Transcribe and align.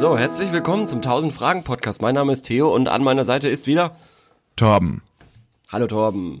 So, 0.00 0.16
herzlich 0.16 0.50
willkommen 0.50 0.88
zum 0.88 1.00
1000 1.00 1.30
Fragen 1.30 1.62
Podcast. 1.62 2.00
Mein 2.00 2.14
Name 2.14 2.32
ist 2.32 2.46
Theo 2.46 2.74
und 2.74 2.88
an 2.88 3.04
meiner 3.04 3.26
Seite 3.26 3.48
ist 3.48 3.66
wieder 3.66 3.96
Torben. 4.56 5.02
Hallo 5.70 5.88
Torben. 5.88 6.40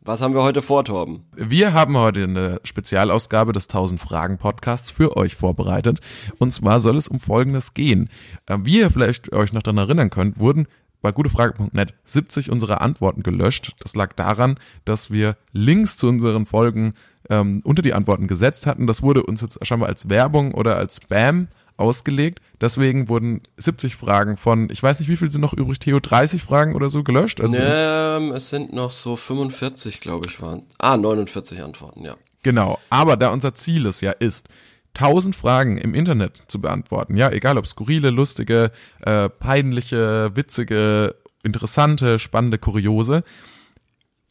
Was 0.00 0.20
haben 0.20 0.34
wir 0.34 0.42
heute 0.42 0.62
vor, 0.62 0.84
Torben? 0.84 1.20
Wir 1.36 1.74
haben 1.74 1.96
heute 1.96 2.24
eine 2.24 2.60
Spezialausgabe 2.64 3.52
des 3.52 3.68
1000 3.68 4.00
Fragen 4.00 4.36
Podcasts 4.36 4.90
für 4.90 5.16
euch 5.16 5.36
vorbereitet. 5.36 6.00
Und 6.38 6.52
zwar 6.52 6.80
soll 6.80 6.96
es 6.96 7.06
um 7.06 7.20
Folgendes 7.20 7.72
gehen. 7.72 8.10
Äh, 8.46 8.58
Wie 8.62 8.80
ihr 8.80 8.90
vielleicht 8.90 9.32
euch 9.32 9.52
noch 9.52 9.62
daran 9.62 9.78
erinnern 9.78 10.10
könnt, 10.10 10.40
wurden 10.40 10.66
bei 11.02 11.12
gutefrage.net 11.12 11.94
70 12.02 12.50
unserer 12.50 12.80
Antworten 12.80 13.22
gelöscht. 13.22 13.76
Das 13.78 13.94
lag 13.94 14.12
daran, 14.14 14.58
dass 14.84 15.12
wir 15.12 15.36
Links 15.52 15.98
zu 15.98 16.08
unseren 16.08 16.46
Folgen 16.46 16.94
ähm, 17.30 17.60
unter 17.62 17.82
die 17.82 17.94
Antworten 17.94 18.26
gesetzt 18.26 18.66
hatten. 18.66 18.88
Das 18.88 19.02
wurde 19.02 19.22
uns 19.22 19.40
jetzt 19.40 19.64
scheinbar 19.64 19.88
als 19.88 20.08
Werbung 20.08 20.52
oder 20.52 20.74
als 20.74 20.96
Spam 20.96 21.46
ausgelegt. 21.82 22.40
Deswegen 22.60 23.08
wurden 23.08 23.42
70 23.56 23.96
Fragen 23.96 24.36
von, 24.36 24.70
ich 24.70 24.82
weiß 24.82 25.00
nicht, 25.00 25.08
wie 25.08 25.16
viel 25.16 25.30
sind 25.30 25.40
noch 25.40 25.52
übrig, 25.52 25.80
Theo, 25.80 26.00
30 26.00 26.42
Fragen 26.42 26.74
oder 26.74 26.88
so 26.88 27.02
gelöscht? 27.02 27.40
Also 27.40 27.58
Ähm, 27.60 28.32
es 28.32 28.50
sind 28.50 28.72
noch 28.72 28.92
so 28.92 29.16
45, 29.16 30.00
glaube 30.00 30.26
ich, 30.26 30.40
waren. 30.40 30.62
Ah, 30.78 30.96
49 30.96 31.62
Antworten, 31.62 32.04
ja. 32.04 32.14
Genau, 32.42 32.78
aber 32.88 33.16
da 33.16 33.30
unser 33.30 33.54
Ziel 33.54 33.86
es 33.86 34.00
ja 34.00 34.12
ist, 34.12 34.48
1000 34.94 35.34
Fragen 35.34 35.78
im 35.78 35.94
Internet 35.94 36.42
zu 36.48 36.60
beantworten, 36.60 37.16
ja, 37.16 37.30
egal 37.30 37.58
ob 37.58 37.66
skurrile, 37.66 38.10
lustige, 38.10 38.70
äh, 39.00 39.28
peinliche, 39.28 40.30
witzige, 40.34 41.14
interessante, 41.42 42.18
spannende, 42.18 42.58
kuriose, 42.58 43.24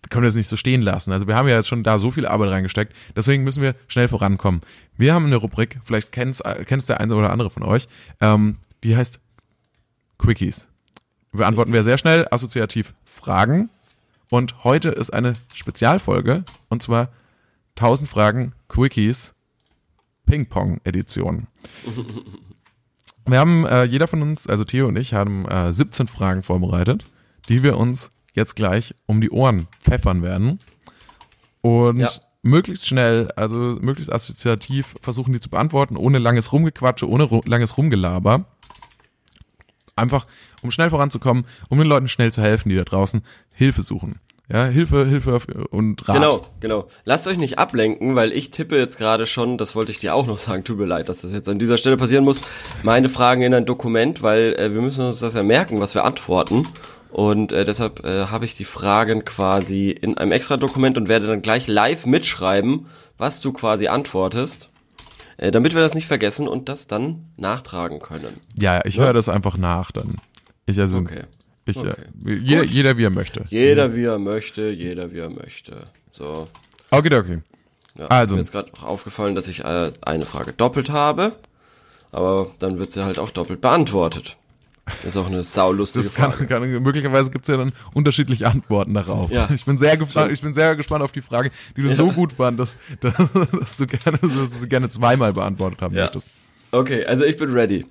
können 0.09 0.23
wir 0.23 0.27
das 0.27 0.35
nicht 0.35 0.47
so 0.47 0.57
stehen 0.57 0.81
lassen. 0.81 1.11
Also 1.11 1.27
wir 1.27 1.35
haben 1.35 1.47
ja 1.47 1.55
jetzt 1.55 1.67
schon 1.67 1.83
da 1.83 1.97
so 1.97 2.11
viel 2.11 2.25
Arbeit 2.25 2.51
reingesteckt, 2.51 2.93
deswegen 3.15 3.43
müssen 3.43 3.61
wir 3.61 3.75
schnell 3.87 4.07
vorankommen. 4.07 4.61
Wir 4.97 5.13
haben 5.13 5.25
eine 5.25 5.35
Rubrik, 5.35 5.79
vielleicht 5.83 6.11
kennt's, 6.11 6.41
äh, 6.41 6.65
kennt's 6.65 6.87
der 6.87 6.99
eine 6.99 7.15
oder 7.15 7.31
andere 7.31 7.49
von 7.49 7.63
euch, 7.63 7.87
ähm, 8.19 8.57
die 8.83 8.95
heißt 8.95 9.19
Quickies. 10.17 10.67
Beantworten 11.31 11.73
wir 11.73 11.83
sehr 11.83 11.97
schnell 11.97 12.27
assoziativ 12.29 12.93
Fragen 13.05 13.69
und 14.29 14.63
heute 14.63 14.89
ist 14.89 15.13
eine 15.13 15.33
Spezialfolge 15.53 16.43
und 16.69 16.81
zwar 16.81 17.09
1000 17.75 18.09
Fragen 18.09 18.53
Quickies 18.67 19.33
Ping-Pong-Edition. 20.25 21.47
Wir 23.25 23.39
haben, 23.39 23.65
äh, 23.65 23.83
jeder 23.83 24.07
von 24.07 24.21
uns, 24.21 24.47
also 24.47 24.63
Theo 24.63 24.87
und 24.87 24.97
ich, 24.97 25.13
haben 25.13 25.45
äh, 25.47 25.71
17 25.71 26.07
Fragen 26.07 26.43
vorbereitet, 26.43 27.05
die 27.49 27.63
wir 27.63 27.77
uns 27.77 28.11
jetzt 28.33 28.55
gleich 28.55 28.95
um 29.05 29.21
die 29.21 29.29
Ohren 29.31 29.67
pfeffern 29.81 30.23
werden. 30.23 30.59
Und 31.61 31.99
Ja. 31.99 32.09
möglichst 32.41 32.87
schnell, 32.87 33.31
also 33.35 33.55
möglichst 33.81 34.11
assoziativ 34.11 34.95
versuchen 35.01 35.33
die 35.33 35.39
zu 35.39 35.49
beantworten, 35.49 35.95
ohne 35.97 36.17
langes 36.17 36.51
Rumgequatsche, 36.51 37.07
ohne 37.07 37.23
ru 37.23 37.41
langes 37.45 37.77
Rumgelaber. 37.77 38.45
Einfach, 39.95 40.25
um 40.61 40.71
schnell 40.71 40.89
voranzukommen, 40.89 41.45
um 41.69 41.77
den 41.77 41.87
Leuten 41.87 42.07
schnell 42.07 42.31
zu 42.31 42.41
helfen, 42.41 42.69
die 42.69 42.75
da 42.77 42.83
draußen 42.83 43.21
Hilfe 43.53 43.83
suchen. 43.83 44.15
Ja, 44.51 44.65
Hilfe, 44.65 45.05
Hilfe 45.05 45.39
und 45.69 46.07
Rat. 46.09 46.15
Genau, 46.15 46.41
genau. 46.59 46.89
Lasst 47.05 47.25
euch 47.27 47.37
nicht 47.37 47.57
ablenken, 47.57 48.15
weil 48.15 48.33
ich 48.33 48.51
tippe 48.51 48.77
jetzt 48.77 48.97
gerade 48.97 49.25
schon, 49.25 49.57
das 49.57 49.75
wollte 49.75 49.91
ich 49.91 49.99
dir 49.99 50.13
auch 50.13 50.27
noch 50.27 50.37
sagen, 50.37 50.63
tut 50.65 50.77
mir 50.77 50.85
leid, 50.85 51.07
dass 51.07 51.21
das 51.21 51.31
jetzt 51.31 51.47
an 51.47 51.57
dieser 51.59 51.77
Stelle 51.77 51.95
passieren 51.95 52.25
muss, 52.25 52.41
meine 52.83 53.07
Fragen 53.07 53.43
in 53.43 53.53
ein 53.53 53.65
Dokument, 53.65 54.23
weil 54.23 54.53
äh, 54.57 54.73
wir 54.73 54.81
müssen 54.81 55.05
uns 55.05 55.19
das 55.19 55.35
ja 55.35 55.43
merken, 55.43 55.79
was 55.79 55.93
wir 55.95 56.03
antworten. 56.03 56.67
Und 57.11 57.51
äh, 57.51 57.65
deshalb 57.65 58.05
äh, 58.05 58.27
habe 58.27 58.45
ich 58.45 58.55
die 58.55 58.63
Fragen 58.63 59.25
quasi 59.25 59.89
in 59.91 60.17
einem 60.17 60.31
extra 60.31 60.57
Dokument 60.57 60.97
und 60.97 61.09
werde 61.09 61.27
dann 61.27 61.41
gleich 61.41 61.67
live 61.67 62.05
mitschreiben, 62.05 62.87
was 63.17 63.41
du 63.41 63.51
quasi 63.51 63.87
antwortest, 63.87 64.69
äh, 65.37 65.51
damit 65.51 65.73
wir 65.73 65.81
das 65.81 65.93
nicht 65.93 66.07
vergessen 66.07 66.47
und 66.47 66.69
das 66.69 66.87
dann 66.87 67.27
nachtragen 67.35 67.99
können. 67.99 68.39
Ja, 68.55 68.81
ich 68.85 68.97
höre 68.97 69.13
das 69.13 69.27
einfach 69.27 69.57
nach 69.57 69.91
dann. 69.91 70.15
Ich 70.65 70.79
also, 70.79 70.97
Okay. 70.97 71.23
ich, 71.65 71.77
Okay. 71.77 71.89
äh, 72.25 72.33
jeder, 72.33 72.63
jeder 72.63 72.97
wie 72.97 73.03
er 73.03 73.09
möchte. 73.09 73.43
Jeder 73.49 73.93
wie 73.93 74.05
er 74.05 74.17
möchte, 74.19 74.69
jeder 74.69 75.11
wie 75.11 75.19
er 75.19 75.29
möchte. 75.29 75.83
So. 76.11 76.47
Okay, 76.91 77.13
okay. 77.13 77.39
Ja, 77.97 78.07
Also. 78.07 78.35
Ist 78.35 78.37
mir 78.37 78.41
jetzt 78.43 78.51
gerade 78.53 78.71
auch 78.73 78.83
aufgefallen, 78.87 79.35
dass 79.35 79.49
ich 79.49 79.65
äh, 79.65 79.91
eine 80.01 80.25
Frage 80.25 80.53
doppelt 80.53 80.89
habe, 80.89 81.33
aber 82.13 82.47
dann 82.59 82.79
wird 82.79 82.93
sie 82.93 83.03
halt 83.03 83.19
auch 83.19 83.31
doppelt 83.31 83.59
beantwortet. 83.59 84.37
Das 84.85 85.05
ist 85.05 85.17
auch 85.17 85.27
eine 85.27 85.43
saulustige 85.43 86.03
Das 86.05 86.13
kann, 86.13 86.31
Frage. 86.33 86.47
kann, 86.47 86.83
möglicherweise 86.83 87.29
gibt's 87.29 87.47
ja 87.47 87.55
dann 87.57 87.71
unterschiedliche 87.93 88.47
Antworten 88.47 88.93
darauf. 88.93 89.31
Ja. 89.31 89.47
Ich 89.53 89.63
bin 89.65 89.77
sehr 89.77 89.95
gefragt, 89.95 90.31
ich 90.31 90.41
bin 90.41 90.53
sehr 90.53 90.75
gespannt 90.75 91.03
auf 91.03 91.11
die 91.11 91.21
Frage, 91.21 91.51
die 91.77 91.81
du 91.83 91.91
so 91.93 92.07
gut 92.11 92.31
fand, 92.33 92.59
dass, 92.59 92.77
dass, 92.99 93.77
du 93.77 93.85
gerne, 93.87 94.17
dass 94.17 94.33
du 94.33 94.45
sie 94.47 94.67
gerne 94.67 94.89
zweimal 94.89 95.33
beantwortet 95.33 95.81
haben 95.81 95.95
Ja. 95.95 96.03
möchtest. 96.03 96.29
Okay, 96.71 97.05
also 97.05 97.23
ich 97.25 97.37
bin 97.37 97.51
ready. 97.53 97.85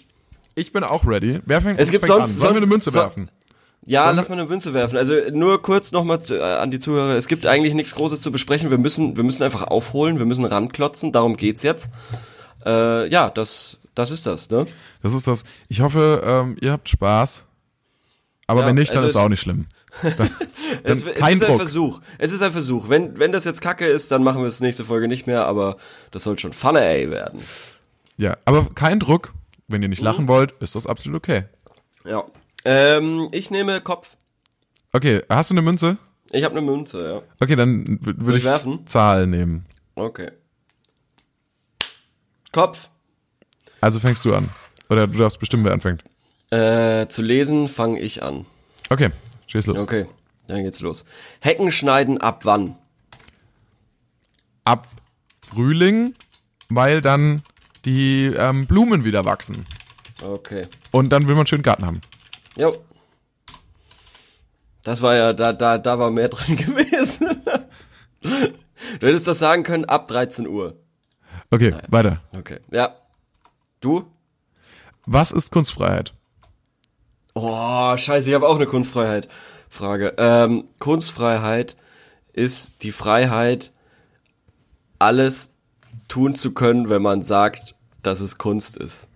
Ich 0.56 0.72
bin 0.72 0.82
auch 0.84 1.06
ready. 1.06 1.40
Wer 1.46 1.62
fängt, 1.62 1.78
Es 1.80 1.90
gibt 1.90 2.06
fängt 2.06 2.18
sonst- 2.18 2.32
an? 2.34 2.38
Sollen 2.38 2.54
wir 2.54 2.62
eine 2.62 2.66
Münze 2.70 2.90
so- 2.90 2.98
werfen? 2.98 3.30
Ja, 3.86 4.04
Sollen 4.04 4.16
lass 4.16 4.28
mal 4.28 4.38
eine 4.38 4.46
Münze 4.48 4.74
werfen. 4.74 4.98
Also 4.98 5.14
nur 5.32 5.62
kurz 5.62 5.90
nochmal 5.92 6.18
äh, 6.28 6.38
an 6.42 6.70
die 6.70 6.80
Zuhörer. 6.80 7.14
Es 7.16 7.28
gibt 7.28 7.46
eigentlich 7.46 7.72
nichts 7.72 7.94
Großes 7.94 8.20
zu 8.20 8.30
besprechen. 8.30 8.70
Wir 8.70 8.76
müssen, 8.78 9.16
wir 9.16 9.24
müssen 9.24 9.42
einfach 9.42 9.62
aufholen. 9.68 10.18
Wir 10.18 10.26
müssen 10.26 10.44
ranklotzen. 10.44 11.12
Darum 11.12 11.36
geht's 11.38 11.62
jetzt. 11.62 11.88
Äh, 12.66 13.08
ja, 13.10 13.30
das, 13.30 13.78
das 13.94 14.10
ist 14.10 14.26
das, 14.26 14.50
ne? 14.50 14.66
Das 15.02 15.12
ist 15.14 15.26
das. 15.26 15.44
Ich 15.68 15.80
hoffe, 15.80 16.22
ähm, 16.24 16.56
ihr 16.60 16.72
habt 16.72 16.88
Spaß. 16.88 17.44
Aber 18.46 18.62
Ja, 18.62 18.66
wenn 18.66 18.74
nicht, 18.76 18.90
dann 18.90 18.98
also 19.04 19.08
ist 19.08 19.14
es- 19.16 19.20
auch 19.22 19.28
nicht 19.28 19.40
schlimm. 19.40 19.66
Dann, 20.02 20.30
Es, 20.84 21.02
dann 21.02 21.12
es 21.12 21.18
kein 21.18 21.34
ist 21.34 21.42
ein 21.42 21.48
Druck. 21.48 21.56
Versuch. 21.60 22.00
Es 22.18 22.30
ist 22.32 22.42
ein 22.42 22.52
Versuch. 22.52 22.88
Wenn, 22.88 23.18
wenn 23.18 23.32
das 23.32 23.44
jetzt 23.44 23.60
Kacke 23.60 23.86
ist, 23.86 24.10
dann 24.12 24.22
machen 24.22 24.40
wir 24.40 24.46
es 24.46 24.60
nächste 24.60 24.84
Folge 24.84 25.08
nicht 25.08 25.26
mehr, 25.26 25.46
aber 25.46 25.76
das 26.12 26.22
soll 26.22 26.38
schon 26.38 26.52
Funny 26.52 26.78
ey 26.78 27.10
werden. 27.10 27.40
Ja, 28.16 28.36
aber 28.44 28.66
kein 28.74 29.00
Druck. 29.00 29.32
Wenn 29.66 29.82
ihr 29.82 29.88
Mhm. 29.88 29.90
nicht 29.90 30.02
lachen 30.02 30.28
wollt, 30.28 30.52
ist 30.60 30.74
das 30.76 30.86
absolut 30.86 31.16
okay. 31.18 31.44
Ja. 32.04 32.24
Ähm, 32.64 33.28
ich 33.32 33.50
nehme 33.50 33.80
Kopf. 33.80 34.16
Okay, 34.92 35.22
hast 35.28 35.50
du 35.50 35.54
eine 35.54 35.62
Münze? 35.62 35.96
Ich 36.32 36.44
habe 36.44 36.56
eine 36.56 36.64
Münze, 36.66 37.02
ja. 37.04 37.22
Okay, 37.40 37.56
dann 37.56 37.98
würde 38.00 38.32
ich 38.32 38.38
ich 38.38 38.44
werfen? 38.44 38.86
Zahl 38.86 39.26
nehmen. 39.26 39.66
Okay. 39.96 40.30
Kopf. 42.52 42.90
Also 43.80 43.98
fängst 43.98 44.24
du 44.24 44.34
an. 44.34 44.50
Oder 44.88 45.06
du 45.06 45.18
darfst 45.18 45.38
bestimmen, 45.38 45.64
wer 45.64 45.72
anfängt. 45.72 46.04
Äh, 46.50 47.06
zu 47.08 47.22
lesen 47.22 47.68
fange 47.68 48.00
ich 48.00 48.22
an. 48.22 48.44
Okay, 48.88 49.10
schieß 49.46 49.66
los. 49.66 49.78
Okay, 49.78 50.06
dann 50.48 50.64
geht's 50.64 50.80
los. 50.80 51.04
Hecken 51.40 51.70
schneiden 51.70 52.18
ab 52.18 52.44
wann? 52.44 52.76
Ab 54.64 54.88
Frühling, 55.46 56.14
weil 56.68 57.00
dann 57.00 57.42
die 57.84 58.26
ähm, 58.36 58.66
Blumen 58.66 59.04
wieder 59.04 59.24
wachsen. 59.24 59.66
Okay. 60.22 60.66
Und 60.90 61.10
dann 61.10 61.28
will 61.28 61.34
man 61.34 61.46
schön 61.46 61.62
Garten 61.62 61.86
haben. 61.86 62.00
Jo. 62.56 62.76
Das 64.82 65.02
war 65.02 65.14
ja, 65.14 65.32
da, 65.32 65.52
da, 65.52 65.78
da 65.78 65.98
war 65.98 66.10
mehr 66.10 66.28
drin 66.30 66.56
gewesen. 66.56 67.42
du 68.22 69.06
hättest 69.06 69.26
das 69.28 69.38
sagen 69.38 69.62
können 69.62 69.84
ab 69.84 70.08
13 70.08 70.46
Uhr. 70.46 70.76
Okay, 71.50 71.74
weiter. 71.88 72.22
Okay. 72.32 72.58
Ja. 72.70 72.96
Du? 73.80 74.04
Was 75.06 75.32
ist 75.32 75.50
Kunstfreiheit? 75.50 76.12
Oh, 77.34 77.96
scheiße, 77.96 78.28
ich 78.28 78.34
habe 78.34 78.46
auch 78.46 78.56
eine 78.56 78.66
Kunstfreiheit. 78.66 79.28
Frage. 79.70 80.14
Ähm, 80.18 80.64
Kunstfreiheit 80.78 81.76
ist 82.32 82.82
die 82.82 82.92
Freiheit, 82.92 83.72
alles 84.98 85.54
tun 86.08 86.34
zu 86.34 86.52
können, 86.52 86.90
wenn 86.90 87.00
man 87.00 87.22
sagt, 87.22 87.74
dass 88.02 88.20
es 88.20 88.36
Kunst 88.36 88.76
ist. 88.76 89.08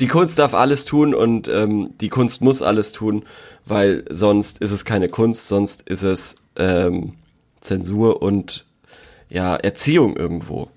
Die 0.00 0.08
Kunst 0.08 0.38
darf 0.38 0.54
alles 0.54 0.84
tun 0.84 1.14
und 1.14 1.48
ähm, 1.48 1.94
die 2.00 2.08
Kunst 2.08 2.40
muss 2.40 2.62
alles 2.62 2.92
tun, 2.92 3.24
weil 3.64 4.04
sonst 4.10 4.58
ist 4.58 4.70
es 4.70 4.84
keine 4.84 5.08
Kunst, 5.08 5.48
sonst 5.48 5.82
ist 5.82 6.02
es 6.02 6.36
ähm, 6.56 7.14
Zensur 7.60 8.22
und 8.22 8.66
ja 9.28 9.56
Erziehung 9.56 10.16
irgendwo. 10.16 10.70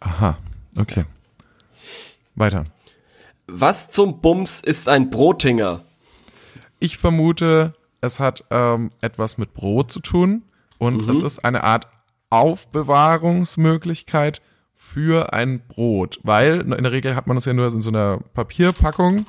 Aha, 0.00 0.38
okay. 0.78 1.04
Weiter. 2.34 2.64
Was 3.46 3.90
zum 3.90 4.20
Bums 4.20 4.60
ist 4.60 4.88
ein 4.88 5.10
Brotinger? 5.10 5.84
Ich 6.78 6.98
vermute, 6.98 7.74
es 8.00 8.20
hat 8.20 8.44
ähm, 8.50 8.90
etwas 9.00 9.38
mit 9.38 9.54
Brot 9.54 9.92
zu 9.92 10.00
tun 10.00 10.42
und 10.78 11.08
es 11.08 11.20
ist 11.20 11.44
eine 11.44 11.64
Art 11.64 11.86
Aufbewahrungsmöglichkeit 12.30 14.40
für 14.74 15.32
ein 15.32 15.60
Brot, 15.68 16.18
weil 16.22 16.60
in 16.60 16.70
der 16.82 16.92
Regel 16.92 17.14
hat 17.14 17.26
man 17.26 17.36
das 17.36 17.44
ja 17.44 17.52
nur 17.52 17.66
in 17.72 17.82
so 17.82 17.90
einer 17.90 18.18
Papierpackung, 18.34 19.26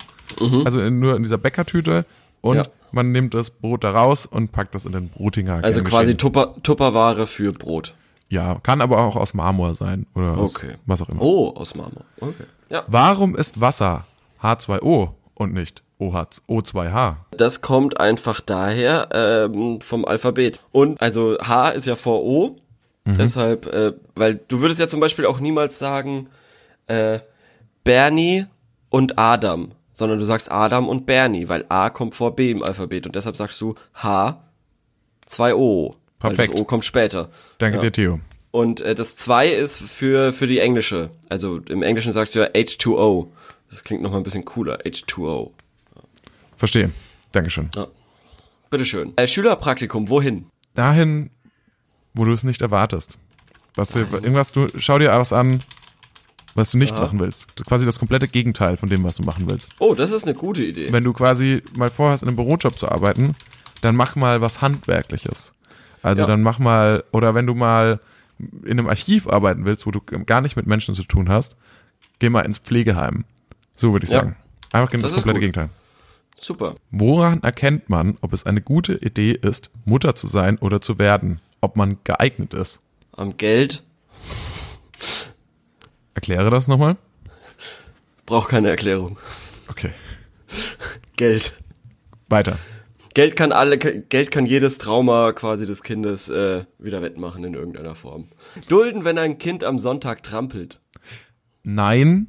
also 0.65 0.81
in, 0.81 0.99
nur 0.99 1.15
in 1.15 1.23
dieser 1.23 1.37
Bäckertüte 1.37 2.05
und 2.41 2.57
Ja. 2.57 2.63
man 2.91 3.11
nimmt 3.11 3.33
das 3.33 3.51
Brot 3.51 3.83
da 3.83 3.91
raus 3.91 4.25
und 4.25 4.51
packt 4.51 4.73
das 4.73 4.85
in 4.85 4.93
den 4.93 5.09
Brotinger. 5.09 5.59
Also 5.63 5.83
quasi. 5.83 6.15
Tupper, 6.15 6.55
Tupperware 6.63 7.27
für 7.27 7.51
Brot. 7.53 7.93
Ja, 8.33 8.57
kann 8.63 8.81
aber 8.81 8.97
auch 8.97 9.15
aus 9.15 9.35
Marmor 9.35 9.75
sein 9.75 10.07
oder 10.15 10.35
aus 10.35 10.55
okay. 10.55 10.77
was 10.87 11.03
auch 11.03 11.09
immer. 11.09 11.21
Oh, 11.21 11.53
aus 11.55 11.75
Marmor. 11.75 12.03
Okay. 12.19 12.45
Ja. 12.67 12.83
Warum 12.87 13.35
ist 13.35 13.61
Wasser 13.61 14.05
H2O 14.41 15.11
und 15.35 15.53
nicht 15.53 15.83
O2H? 15.99 17.17
Das 17.29 17.61
kommt 17.61 17.99
einfach 17.99 18.41
daher 18.41 19.09
ähm, 19.13 19.81
vom 19.81 20.03
Alphabet. 20.03 20.61
Und 20.71 20.99
also 20.99 21.37
H 21.43 21.69
ist 21.69 21.85
ja 21.85 21.95
vor 21.95 22.23
O. 22.23 22.55
Mhm. 23.05 23.17
Deshalb, 23.19 23.67
äh, 23.67 23.93
weil 24.15 24.39
du 24.47 24.61
würdest 24.61 24.79
ja 24.79 24.87
zum 24.87 24.99
Beispiel 24.99 25.27
auch 25.27 25.39
niemals 25.39 25.77
sagen 25.77 26.27
äh, 26.87 27.19
Bernie 27.83 28.47
und 28.89 29.19
Adam, 29.19 29.73
sondern 29.91 30.17
du 30.17 30.25
sagst 30.25 30.51
Adam 30.51 30.89
und 30.89 31.05
Bernie, 31.05 31.49
weil 31.49 31.65
A 31.69 31.91
kommt 31.91 32.15
vor 32.15 32.35
B 32.35 32.49
im 32.49 32.63
Alphabet 32.63 33.05
und 33.05 33.15
deshalb 33.15 33.37
sagst 33.37 33.61
du 33.61 33.75
H 33.93 34.41
2O. 35.29 35.93
Perfekt. 36.29 36.49
Weil 36.49 36.55
das 36.55 36.61
O 36.61 36.65
kommt 36.65 36.85
später. 36.85 37.29
Danke 37.57 37.77
ja. 37.77 37.81
dir, 37.81 37.91
Theo. 37.91 38.19
Und 38.51 38.81
äh, 38.81 38.95
das 38.95 39.15
2 39.17 39.47
ist 39.47 39.77
für, 39.77 40.31
für 40.31 40.47
die 40.47 40.59
englische. 40.59 41.09
Also 41.29 41.57
im 41.57 41.83
Englischen 41.83 42.13
sagst 42.13 42.35
du 42.35 42.39
ja 42.39 42.45
H2O. 42.45 43.27
Das 43.69 43.83
klingt 43.83 44.03
nochmal 44.03 44.21
ein 44.21 44.23
bisschen 44.23 44.45
cooler, 44.45 44.77
H2O. 44.81 45.51
Verstehe. 46.55 46.91
Dankeschön. 47.31 47.69
Ja. 47.75 47.87
Bitteschön. 48.69 49.13
Äh, 49.17 49.27
Schülerpraktikum, 49.27 50.09
wohin? 50.09 50.45
Dahin, 50.75 51.29
wo 52.13 52.25
du 52.25 52.31
es 52.31 52.43
nicht 52.43 52.61
erwartest. 52.61 53.17
Was 53.75 53.89
du, 53.89 53.99
irgendwas, 53.99 54.51
du, 54.51 54.67
schau 54.77 54.99
dir 54.99 55.09
was 55.09 55.33
an, 55.33 55.63
was 56.53 56.71
du 56.71 56.77
nicht 56.77 56.93
Aha. 56.93 57.01
machen 57.01 57.19
willst. 57.19 57.47
Quasi 57.65 57.85
das 57.85 57.99
komplette 57.99 58.27
Gegenteil 58.27 58.77
von 58.77 58.87
dem, 58.89 59.03
was 59.03 59.15
du 59.15 59.23
machen 59.23 59.49
willst. 59.49 59.73
Oh, 59.79 59.95
das 59.95 60.11
ist 60.11 60.25
eine 60.25 60.35
gute 60.35 60.63
Idee. 60.63 60.93
Wenn 60.93 61.03
du 61.03 61.11
quasi 61.11 61.63
mal 61.75 61.89
vorhast, 61.89 62.23
in 62.23 62.29
einem 62.29 62.35
Bürojob 62.35 62.77
zu 62.77 62.87
arbeiten, 62.87 63.35
dann 63.81 63.95
mach 63.95 64.15
mal 64.15 64.41
was 64.41 64.61
Handwerkliches. 64.61 65.53
Also 66.03 66.21
Ja. 66.21 66.27
dann 66.27 66.43
mach 66.43 66.59
mal, 66.59 67.03
oder 67.11 67.33
wenn 67.33 67.47
du 67.47 67.55
mal 67.55 67.99
in 68.63 68.71
einem 68.71 68.87
Archiv 68.87 69.27
arbeiten 69.27 69.65
willst, 69.65 69.85
wo 69.87 69.91
du 69.91 69.99
gar 70.01 70.41
nicht 70.41 70.55
mit 70.55 70.67
Menschen 70.67 70.93
zu 70.95 71.03
tun 71.03 71.29
hast, 71.29 71.55
geh 72.19 72.29
mal 72.29 72.41
ins 72.41 72.59
Pflegeheim. 72.59 73.25
So 73.75 73.93
würde 73.93 74.05
ich 74.05 74.11
Ja. 74.11 74.19
sagen. 74.19 74.35
Einfach 74.71 74.91
genau 74.91 75.01
das, 75.03 75.11
Das 75.11 75.15
komplette 75.23 75.39
gut. 75.39 75.41
Gegenteil. 75.41 75.69
Super. 76.39 76.75
Woran 76.91 77.41
erkennt 77.41 77.89
man, 77.89 78.17
ob 78.21 78.33
es 78.33 78.45
eine 78.45 78.61
gute 78.61 78.93
Idee 78.95 79.31
ist, 79.31 79.69
Mutter 79.85 80.15
zu 80.15 80.27
sein 80.27 80.57
oder 80.57 80.81
zu 80.81 80.99
werden? 80.99 81.39
Ob 81.61 81.77
man 81.77 81.97
geeignet 82.03 82.53
ist? 82.53 82.79
Am 83.13 83.37
Geld 83.37 83.81
Erkläre 86.15 86.49
das 86.49 86.67
nochmal. 86.67 86.95
braucht 88.25 88.49
keine 88.49 88.69
Erklärung. 88.69 89.17
Okay. 89.67 89.91
Geld. 91.17 91.53
Weiter. 92.29 92.57
Geld 93.13 93.35
kann 93.35 93.51
alle, 93.51 93.77
Geld 93.77 94.31
kann 94.31 94.45
jedes 94.45 94.77
Trauma 94.77 95.33
quasi 95.33 95.65
des 95.65 95.83
Kindes 95.83 96.29
äh, 96.29 96.65
wieder 96.79 97.01
wettmachen 97.01 97.43
in 97.43 97.53
irgendeiner 97.53 97.95
Form. 97.95 98.29
Dulden, 98.67 99.05
wenn 99.05 99.17
ein 99.17 99.37
Kind 99.37 99.63
am 99.63 99.79
Sonntag 99.79 100.23
trampelt. 100.23 100.79
Nein. 101.63 102.27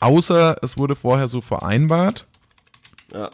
Außer 0.00 0.56
es 0.62 0.78
wurde 0.78 0.96
vorher 0.96 1.28
so 1.28 1.40
vereinbart. 1.40 2.26
Ja. 3.12 3.30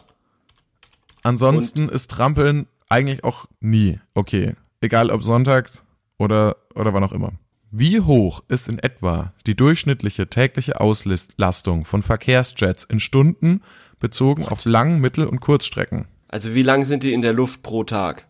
Ansonsten 1.23 1.89
ist 1.89 2.11
Trampeln 2.11 2.67
eigentlich 2.89 3.23
auch 3.23 3.45
nie 3.59 3.99
okay. 4.13 4.55
Egal 4.81 5.09
ob 5.09 5.23
sonntags 5.23 5.83
oder, 6.17 6.57
oder 6.75 6.93
wann 6.93 7.03
auch 7.03 7.13
immer. 7.13 7.33
Wie 7.71 7.99
hoch 7.99 8.43
ist 8.47 8.67
in 8.67 8.79
etwa 8.79 9.33
die 9.47 9.55
durchschnittliche 9.55 10.27
tägliche 10.27 10.79
Auslastung 10.79 11.83
von 11.85 12.03
Verkehrsjets 12.03 12.83
in 12.85 12.99
Stunden 12.99 13.61
bezogen 13.99 14.45
auf 14.45 14.65
Lang-, 14.65 14.99
Mittel- 14.99 15.27
und 15.27 15.39
Kurzstrecken? 15.39 16.07
Also 16.27 16.53
wie 16.53 16.63
lang 16.63 16.85
sind 16.85 17.03
die 17.03 17.13
in 17.13 17.21
der 17.21 17.33
Luft 17.33 17.63
pro 17.63 17.83
Tag? 17.83 18.27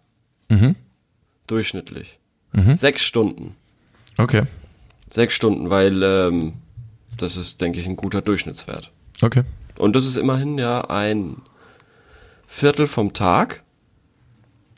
Durchschnittlich. 1.48 2.20
Sechs 2.76 3.04
Stunden. 3.04 3.56
Okay. 4.18 4.44
Sechs 5.10 5.34
Stunden, 5.34 5.70
weil 5.70 6.02
ähm, 6.04 6.54
das 7.18 7.38
ist, 7.38 7.62
denke 7.62 7.80
ich, 7.80 7.86
ein 7.86 7.96
guter 7.96 8.22
Durchschnittswert. 8.22 8.92
Okay. 9.22 9.44
Und 9.78 9.96
das 9.96 10.06
ist 10.06 10.18
immerhin 10.18 10.58
ja 10.58 10.82
ein 10.82 11.42
Viertel 12.48 12.88
vom 12.88 13.14
Tag. 13.14 13.64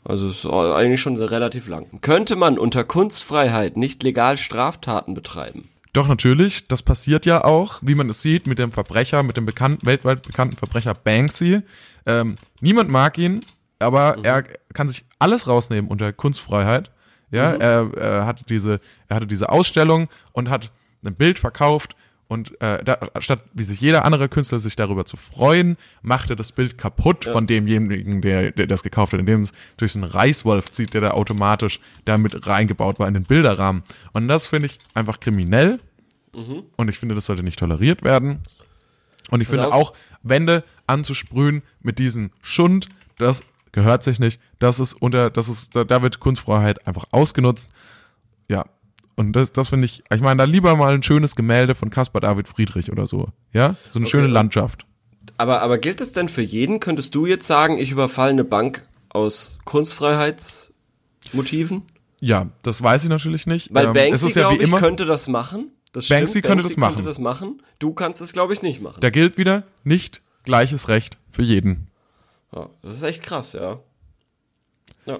Also 0.04 0.30
ist 0.30 0.46
eigentlich 0.46 1.00
schon 1.00 1.16
sehr 1.16 1.30
relativ 1.30 1.68
lang. 1.68 2.00
Könnte 2.00 2.34
man 2.34 2.58
unter 2.58 2.82
Kunstfreiheit 2.82 3.76
nicht 3.76 4.02
legal 4.02 4.38
Straftaten 4.38 5.14
betreiben? 5.14 5.68
Doch, 5.92 6.08
natürlich. 6.08 6.68
Das 6.68 6.82
passiert 6.82 7.26
ja 7.26 7.44
auch, 7.44 7.78
wie 7.82 7.94
man 7.94 8.10
es 8.10 8.22
sieht, 8.22 8.46
mit 8.46 8.58
dem 8.58 8.72
Verbrecher, 8.72 9.22
mit 9.22 9.36
dem 9.36 9.46
bekannten, 9.46 9.86
weltweit 9.86 10.22
bekannten 10.22 10.56
Verbrecher 10.56 10.94
Banksy. 10.94 11.62
Ähm, 12.06 12.36
niemand 12.60 12.90
mag 12.90 13.18
ihn, 13.18 13.40
aber 13.78 14.18
er 14.22 14.44
kann 14.74 14.88
sich 14.88 15.04
alles 15.18 15.46
rausnehmen 15.46 15.90
unter 15.90 16.12
Kunstfreiheit. 16.12 16.90
Ja, 17.30 17.52
er, 17.52 17.90
er 17.96 18.26
hatte 18.26 18.44
diese, 18.48 18.80
er 19.08 19.16
hatte 19.16 19.26
diese 19.26 19.50
Ausstellung 19.50 20.08
und 20.32 20.48
hat 20.48 20.70
ein 21.04 21.14
Bild 21.14 21.38
verkauft 21.38 21.94
und 22.28 22.60
äh, 22.60 22.84
da, 22.84 22.98
statt 23.20 23.42
wie 23.54 23.62
sich 23.62 23.80
jeder 23.80 24.04
andere 24.04 24.28
Künstler 24.28 24.58
sich 24.58 24.76
darüber 24.76 25.06
zu 25.06 25.16
freuen, 25.16 25.78
macht 26.02 26.28
er 26.28 26.36
das 26.36 26.52
Bild 26.52 26.76
kaputt 26.76 27.24
von 27.24 27.46
demjenigen, 27.46 28.20
der, 28.20 28.52
der 28.52 28.66
das 28.66 28.82
gekauft 28.82 29.14
hat, 29.14 29.20
indem 29.20 29.42
es 29.44 29.52
durch 29.78 29.92
so 29.92 29.98
einen 29.98 30.10
Reißwolf 30.10 30.70
zieht, 30.70 30.92
der 30.92 31.00
da 31.00 31.10
automatisch 31.12 31.80
damit 32.04 32.46
reingebaut 32.46 32.98
war 32.98 33.08
in 33.08 33.14
den 33.14 33.22
Bilderrahmen. 33.22 33.82
Und 34.12 34.28
das 34.28 34.46
finde 34.46 34.66
ich 34.66 34.78
einfach 34.92 35.20
kriminell 35.20 35.80
und 36.76 36.88
ich 36.88 36.98
finde, 36.98 37.14
das 37.14 37.26
sollte 37.26 37.42
nicht 37.42 37.58
toleriert 37.58 38.04
werden. 38.04 38.40
Und 39.30 39.40
ich 39.40 39.48
Pass 39.48 39.56
finde 39.56 39.68
auf. 39.68 39.88
auch, 39.90 39.94
Wände 40.22 40.64
anzusprühen 40.86 41.62
mit 41.80 41.98
diesem 41.98 42.30
Schund, 42.42 42.88
das 43.16 43.42
gehört 43.72 44.02
sich 44.02 44.18
nicht. 44.18 44.40
Das 44.58 44.80
ist 44.80 44.94
unter, 44.94 45.30
das 45.30 45.48
ist, 45.48 45.74
da 45.76 46.02
wird 46.02 46.20
Kunstfreiheit 46.20 46.86
einfach 46.86 47.06
ausgenutzt. 47.10 47.70
Ja. 48.48 48.64
Und 49.18 49.32
das, 49.32 49.52
das 49.52 49.70
finde 49.70 49.86
ich, 49.86 50.04
ich 50.14 50.20
meine, 50.20 50.38
da 50.38 50.44
lieber 50.44 50.76
mal 50.76 50.94
ein 50.94 51.02
schönes 51.02 51.34
Gemälde 51.34 51.74
von 51.74 51.90
Caspar 51.90 52.20
David 52.20 52.46
Friedrich 52.46 52.92
oder 52.92 53.08
so. 53.08 53.30
Ja? 53.52 53.74
So 53.92 53.98
eine 53.98 54.06
schöne 54.06 54.28
Landschaft. 54.28 54.86
Aber, 55.36 55.60
aber 55.60 55.78
gilt 55.78 56.00
es 56.00 56.12
denn 56.12 56.28
für 56.28 56.42
jeden? 56.42 56.78
Könntest 56.78 57.16
du 57.16 57.26
jetzt 57.26 57.44
sagen, 57.44 57.78
ich 57.78 57.90
überfalle 57.90 58.30
eine 58.30 58.44
Bank 58.44 58.84
aus 59.08 59.58
Kunstfreiheitsmotiven? 59.64 61.82
Ja, 62.20 62.46
das 62.62 62.80
weiß 62.80 63.02
ich 63.02 63.10
natürlich 63.10 63.48
nicht. 63.48 63.74
Weil 63.74 63.86
Ähm, 63.86 63.94
Banksy, 63.94 64.28
ja 64.28 64.34
glaube 64.34 64.62
ich, 64.62 64.64
immer, 64.68 64.78
könnte 64.78 65.04
das 65.04 65.26
machen. 65.26 65.72
Das 65.92 66.06
Banksy 66.06 66.40
könnte 66.40 66.62
das 66.62 66.76
machen. 66.76 66.94
Könnte 66.94 67.08
das 67.08 67.18
machen. 67.18 67.60
Du 67.80 67.94
kannst 67.94 68.20
es, 68.20 68.32
glaube 68.32 68.52
ich, 68.52 68.62
nicht 68.62 68.80
machen. 68.80 69.00
da 69.00 69.10
gilt 69.10 69.36
wieder 69.36 69.64
nicht 69.82 70.22
gleiches 70.44 70.86
Recht 70.86 71.18
für 71.32 71.42
jeden. 71.42 71.88
Ja, 72.54 72.70
das 72.82 72.94
ist 72.94 73.02
echt 73.02 73.24
krass, 73.24 73.54
ja. 73.54 73.80
Ja. 75.06 75.18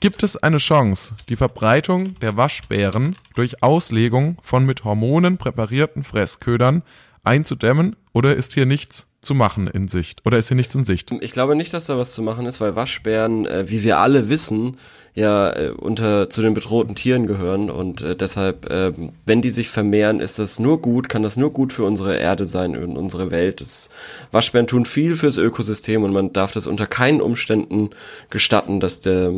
Gibt 0.00 0.22
es 0.22 0.38
eine 0.38 0.56
Chance, 0.56 1.14
die 1.28 1.36
Verbreitung 1.36 2.18
der 2.20 2.38
Waschbären 2.38 3.16
durch 3.34 3.62
Auslegung 3.62 4.38
von 4.42 4.64
mit 4.64 4.82
Hormonen 4.84 5.36
präparierten 5.36 6.04
Fressködern 6.04 6.82
einzudämmen 7.22 7.96
oder 8.14 8.34
ist 8.34 8.54
hier 8.54 8.64
nichts 8.64 9.08
zu 9.20 9.34
machen 9.34 9.66
in 9.66 9.88
Sicht? 9.88 10.22
Oder 10.24 10.38
ist 10.38 10.48
hier 10.48 10.56
nichts 10.56 10.74
in 10.74 10.86
Sicht? 10.86 11.12
Ich 11.20 11.32
glaube 11.32 11.54
nicht, 11.54 11.74
dass 11.74 11.84
da 11.84 11.98
was 11.98 12.14
zu 12.14 12.22
machen 12.22 12.46
ist, 12.46 12.62
weil 12.62 12.76
Waschbären, 12.76 13.44
äh, 13.44 13.68
wie 13.68 13.82
wir 13.82 13.98
alle 13.98 14.30
wissen, 14.30 14.78
ja 15.14 15.52
äh, 15.52 15.68
unter 15.68 16.30
zu 16.30 16.40
den 16.40 16.54
bedrohten 16.54 16.94
Tieren 16.94 17.26
gehören 17.26 17.68
und 17.68 18.00
äh, 18.00 18.16
deshalb, 18.16 18.70
äh, 18.70 18.94
wenn 19.26 19.42
die 19.42 19.50
sich 19.50 19.68
vermehren, 19.68 20.20
ist 20.20 20.38
das 20.38 20.58
nur 20.58 20.80
gut, 20.80 21.10
kann 21.10 21.22
das 21.22 21.36
nur 21.36 21.52
gut 21.52 21.74
für 21.74 21.84
unsere 21.84 22.16
Erde 22.16 22.46
sein 22.46 22.74
und 22.74 22.96
unsere 22.96 23.30
Welt. 23.30 23.60
Das, 23.60 23.90
Waschbären 24.32 24.66
tun 24.66 24.86
viel 24.86 25.14
fürs 25.14 25.36
Ökosystem 25.36 26.04
und 26.04 26.14
man 26.14 26.32
darf 26.32 26.52
das 26.52 26.66
unter 26.66 26.86
keinen 26.86 27.20
Umständen 27.20 27.90
gestatten, 28.30 28.80
dass 28.80 29.00
der, 29.00 29.30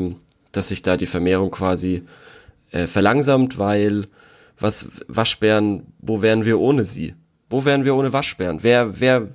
dass 0.52 0.68
sich 0.68 0.82
da 0.82 0.96
die 0.96 1.06
Vermehrung 1.06 1.50
quasi 1.50 2.04
äh, 2.70 2.86
verlangsamt, 2.86 3.58
weil 3.58 4.06
was 4.58 4.86
Waschbären, 5.08 5.92
wo 5.98 6.22
wären 6.22 6.44
wir 6.44 6.58
ohne 6.60 6.84
sie? 6.84 7.14
Wo 7.50 7.64
wären 7.64 7.84
wir 7.84 7.94
ohne 7.94 8.12
Waschbären? 8.12 8.62
Wer, 8.62 9.00
wer, 9.00 9.28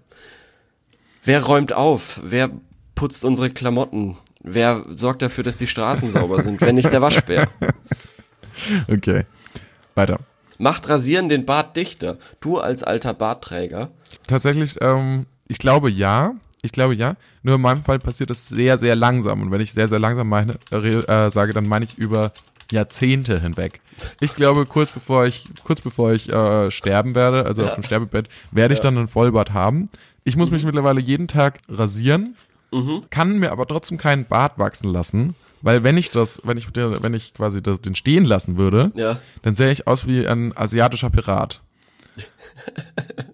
wer 1.24 1.44
räumt 1.44 1.74
auf? 1.74 2.22
Wer 2.24 2.50
putzt 2.96 3.26
unsere 3.26 3.50
Klamotten? 3.50 4.18
Wer 4.42 4.86
sorgt 4.90 5.22
dafür, 5.22 5.44
dass 5.44 5.58
die 5.58 5.68
Straßen 5.68 6.10
sauber 6.12 6.42
sind, 6.42 6.62
wenn 6.62 6.76
nicht 6.76 6.92
der 6.92 7.02
Waschbär? 7.02 7.48
Okay. 8.88 9.24
Weiter. 9.94 10.18
Macht 10.58 10.90
Rasieren 10.90 11.30
den 11.30 11.46
Bart 11.46 11.78
dichter? 11.78 12.18
Du 12.40 12.58
als 12.58 12.84
alter 12.84 13.14
Bartträger. 13.14 13.92
Tatsächlich, 14.28 14.78
ähm, 14.82 15.28
ich 15.48 15.60
glaube 15.60 15.92
ja. 15.92 16.34
Ich 16.62 16.72
glaube 16.72 16.96
ja. 16.96 17.16
Nur 17.44 17.56
in 17.56 17.62
meinem 17.62 17.84
Fall 17.84 18.00
passiert 18.00 18.30
das 18.30 18.48
sehr, 18.50 18.78
sehr 18.78 18.96
langsam. 18.96 19.42
Und 19.42 19.52
wenn 19.52 19.62
ich 19.62 19.74
sehr, 19.74 19.88
sehr 19.88 20.00
langsam 20.00 20.28
meine, 20.30 20.56
äh, 20.72 21.30
sage, 21.30 21.54
dann 21.54 21.68
meine 21.68 21.86
ich 21.86 21.98
über 21.98 22.32
Jahrzehnte 22.72 23.40
hinweg. 23.40 23.80
Ich 24.20 24.36
glaube, 24.36 24.66
kurz 24.66 24.92
bevor 24.92 25.26
ich, 25.26 25.50
kurz 25.64 25.82
bevor 25.82 26.12
ich 26.14 26.30
äh, 26.32 26.70
sterben 26.70 27.16
werde, 27.16 27.46
also 27.46 27.64
auf 27.64 27.76
dem 27.76 27.84
Sterbebett, 27.84 28.28
werde 28.52 28.74
ich 28.74 28.80
dann 28.82 28.98
einen 28.98 29.08
Vollbart 29.08 29.54
haben. 29.54 29.90
Ich 30.24 30.36
muss 30.36 30.52
mich 30.52 30.64
mittlerweile 30.66 31.00
jeden 31.00 31.28
Tag 31.28 31.60
rasieren, 31.70 32.36
kann 33.10 33.40
mir 33.40 33.52
aber 33.54 33.66
trotzdem 33.66 33.98
keinen 33.98 34.26
Bart 34.26 34.60
wachsen 34.60 34.90
lassen, 34.90 35.36
weil 35.62 35.84
wenn 35.86 35.98
ich 35.98 36.12
das, 36.12 36.42
wenn 36.44 36.58
ich, 36.58 36.68
wenn 36.76 37.14
ich 37.14 37.34
quasi 37.34 37.64
das, 37.64 37.80
den 37.82 37.96
stehen 37.96 38.26
lassen 38.26 38.58
würde, 38.58 38.92
Ja. 38.96 39.20
dann 39.44 39.56
sähe 39.56 39.72
ich 39.72 39.88
aus 39.88 40.06
wie 40.06 40.28
ein 40.28 40.56
asiatischer 40.56 41.10
Pirat. 41.10 41.62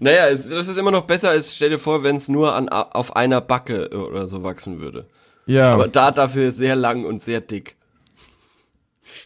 Naja, 0.00 0.28
es, 0.28 0.48
das 0.48 0.68
ist 0.68 0.76
immer 0.76 0.90
noch 0.90 1.04
besser, 1.06 1.30
als 1.30 1.54
stell 1.54 1.70
dir 1.70 1.78
vor, 1.78 2.02
wenn 2.02 2.16
es 2.16 2.28
nur 2.28 2.54
an, 2.54 2.68
auf 2.68 3.14
einer 3.16 3.40
Backe 3.40 3.88
oder 3.90 4.26
so 4.26 4.42
wachsen 4.44 4.80
würde. 4.80 5.06
Ja, 5.46 5.74
Aber 5.74 5.88
da 5.88 6.10
dafür 6.10 6.50
sehr 6.52 6.74
lang 6.76 7.04
und 7.04 7.22
sehr 7.22 7.40
dick. 7.40 7.76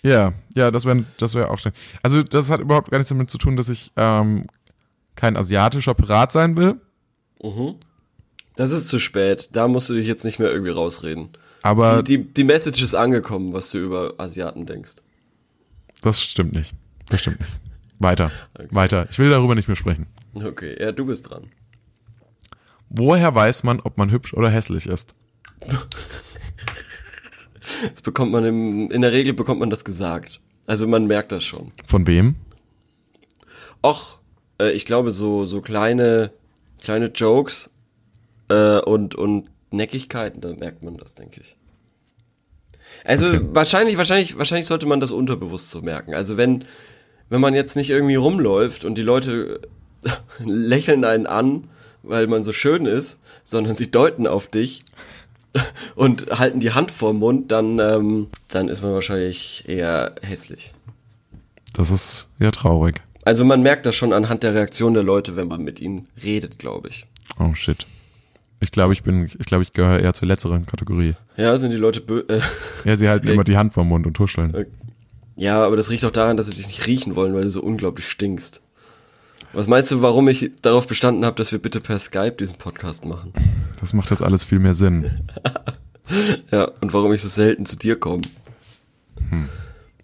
ja, 0.03 0.33
ja, 0.55 0.71
das 0.71 0.85
wäre 0.85 1.05
das 1.19 1.35
wäre 1.35 1.50
auch 1.50 1.59
schön. 1.59 1.73
Also 2.03 2.23
das 2.23 2.50
hat 2.50 2.61
überhaupt 2.61 2.91
gar 2.91 2.99
nichts 2.99 3.09
damit 3.09 3.31
zu 3.31 3.39
tun, 3.39 3.57
dass 3.57 3.69
ich 3.69 3.93
ähm, 3.97 4.47
kein 5.17 5.37
asiatischer 5.37 5.95
Pirat 5.95 6.33
sein 6.33 6.57
will, 6.57 6.81
Das 8.57 8.71
ist 8.71 8.89
zu 8.89 8.99
spät. 8.99 9.49
Da 9.53 9.67
musst 9.69 9.89
du 9.89 9.95
dich 9.95 10.07
jetzt 10.07 10.25
nicht 10.25 10.39
mehr 10.39 10.50
irgendwie 10.50 10.73
rausreden. 10.73 11.31
aber 11.62 12.03
Die, 12.03 12.19
die, 12.19 12.35
die 12.35 12.45
Message 12.45 12.83
ist 12.83 12.95
angekommen, 12.95 13.53
was 13.53 13.71
du 13.71 13.79
über 13.79 14.15
Asiaten 14.19 14.67
denkst. 14.67 14.97
das 16.03 16.23
stimmt 16.23 16.53
nicht. 16.53 16.75
Das 17.09 17.21
stimmt 17.21 17.41
nicht. 17.41 17.57
Weiter, 17.99 18.31
weiter. 18.71 19.07
Ich 19.11 19.19
will 19.19 19.31
darüber 19.31 19.55
nicht 19.55 19.69
mehr 19.69 19.77
sprechen. 19.77 20.07
Okay, 20.35 20.77
ja, 20.81 20.93
du 20.93 21.07
bist 21.07 21.29
dran. 21.31 21.51
Woher 22.89 23.35
weiß 23.35 23.63
man, 23.63 23.81
ob 23.81 23.99
man 23.99 24.11
hübsch 24.11 24.35
oder 24.35 24.51
hässlich 24.51 24.87
ist? 24.87 25.15
Das 27.93 28.03
bekommt 28.03 28.33
man 28.33 28.45
im, 28.45 28.91
in 28.91 29.03
der 29.03 29.13
Regel 29.13 29.33
bekommt 29.33 29.61
man 29.61 29.71
das 29.71 29.85
gesagt. 29.85 30.41
Also 30.67 30.87
man 30.87 31.03
merkt 31.03 31.31
das 31.33 31.45
schon. 31.45 31.69
Von 31.87 32.07
wem? 32.07 32.35
Och, 33.83 34.19
äh, 34.61 34.73
ich 34.73 34.85
glaube 34.85 35.13
so 35.13 35.47
so 35.47 35.61
kleine 35.61 36.33
kleine 36.83 37.07
Jokes 37.07 37.71
äh, 38.49 38.79
und 38.81 39.15
und 39.15 39.49
Neckigkeiten, 39.71 40.41
da 40.41 40.53
merkt 40.53 40.83
man 40.83 40.97
das, 40.97 41.15
denke 41.15 41.41
ich. 41.43 41.57
Also 43.05 43.29
Okay. 43.29 43.41
wahrscheinlich 43.53 43.97
wahrscheinlich 43.99 44.37
wahrscheinlich 44.37 44.67
sollte 44.67 44.87
man 44.87 45.01
das 45.01 45.11
unterbewusst 45.13 45.71
so 45.71 45.81
merken. 45.81 46.15
Also 46.15 46.37
wenn 46.37 46.65
wenn 47.29 47.41
man 47.41 47.55
jetzt 47.55 47.77
nicht 47.77 47.91
irgendwie 47.91 48.17
rumläuft 48.17 48.85
und 48.85 48.97
die 48.97 49.03
Leute 49.03 49.61
lächeln 50.38 51.04
einen 51.04 51.26
an, 51.26 51.69
weil 52.02 52.26
man 52.26 52.45
so 52.45 52.52
schön 52.52 52.87
ist, 52.87 53.21
sondern 53.45 53.76
sie 53.76 53.90
deuten 53.90 54.26
auf 54.26 54.47
dich 54.49 54.85
und 55.95 56.26
halten 56.30 56.61
die 56.61 56.73
Hand 56.73 56.90
vorm 56.90 57.19
Mund, 57.19 57.50
dann 57.50 57.78
ähm, 57.78 58.28
dann 58.49 58.69
ist 58.69 58.83
man 58.83 58.92
wahrscheinlich 58.92 59.64
eher 59.69 60.14
hässlich. 60.23 60.75
Das 61.73 61.90
ist 61.90 62.28
ja 62.38 62.50
traurig. 62.50 63.00
Also 63.25 63.45
man 63.45 63.62
merkt 63.62 63.87
das 63.87 63.95
schon 63.97 64.12
anhand 64.12 64.42
der 64.42 64.54
Reaktion 64.54 64.95
der 64.95 65.02
Leute, 65.02 65.37
wenn 65.37 65.49
man 65.49 65.62
mit 65.62 65.80
ihnen 65.80 66.09
redet, 66.23 66.59
glaube 66.59 66.88
ich. 66.88 67.07
Oh 67.38 67.54
shit. 67.54 67.87
Ich 68.61 68.73
glaube, 68.73 68.92
ich 68.92 69.02
bin, 69.02 69.25
ich 69.25 69.47
glaube, 69.47 69.62
ich 69.62 69.73
gehöre 69.73 70.00
eher 70.00 70.12
zur 70.12 70.28
letzteren 70.28 70.66
Kategorie. 70.66 71.14
Ja, 71.37 71.57
sind 71.57 71.71
die 71.71 71.76
Leute 71.76 72.00
bö 72.00 72.25
äh, 72.28 72.40
Ja, 72.85 72.97
sie 72.97 73.09
halten 73.09 73.28
immer 73.28 73.45
die 73.45 73.57
Hand 73.57 73.73
vom 73.73 73.88
Mund 73.88 74.07
und 74.07 74.14
tuscheln. 74.14 74.66
Ja, 75.37 75.64
aber 75.64 75.76
das 75.76 75.88
riecht 75.88 76.04
auch 76.04 76.11
daran, 76.11 76.37
dass 76.37 76.47
sie 76.47 76.57
dich 76.57 76.66
nicht 76.66 76.87
riechen 76.87 77.16
wollen, 77.16 77.35
weil 77.35 77.45
du 77.45 77.50
so 77.50 77.62
unglaublich 77.62 78.09
stinkst. 78.09 78.62
Was 79.52 79.66
meinst 79.66 79.90
du, 79.90 80.00
warum 80.02 80.28
ich 80.28 80.50
darauf 80.62 80.87
bestanden 80.87 81.25
habe, 81.25 81.37
dass 81.37 81.50
wir 81.52 81.59
bitte 81.59 81.80
per 81.80 81.99
Skype 81.99 82.33
diesen 82.38 82.57
Podcast 82.57 83.04
machen? 83.04 83.33
Das 83.80 83.92
macht 83.92 84.11
jetzt 84.11 84.23
alles 84.23 84.45
viel 84.45 84.59
mehr 84.59 84.75
Sinn. 84.75 85.11
Ja, 86.50 86.64
und 86.80 86.92
warum 86.92 87.12
ich 87.12 87.23
so 87.23 87.28
selten 87.28 87.66
zu 87.66 87.76
dir 87.76 87.95
komme. 87.97 88.21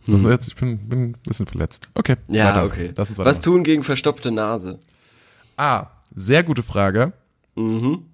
Also 0.06 0.30
jetzt, 0.30 0.46
ich 0.46 0.54
bin, 0.54 0.78
bin 0.88 1.02
ein 1.02 1.16
bisschen 1.26 1.48
verletzt. 1.48 1.88
Okay. 1.94 2.14
Ja, 2.28 2.50
weiter. 2.54 2.64
okay. 2.64 2.92
Lass 2.94 3.08
uns 3.08 3.18
Was 3.18 3.40
tun 3.40 3.64
gegen 3.64 3.82
verstopfte 3.82 4.30
Nase? 4.30 4.78
Ah, 5.56 5.86
sehr 6.14 6.44
gute 6.44 6.62
Frage. 6.62 7.12
Mhm. 7.56 8.04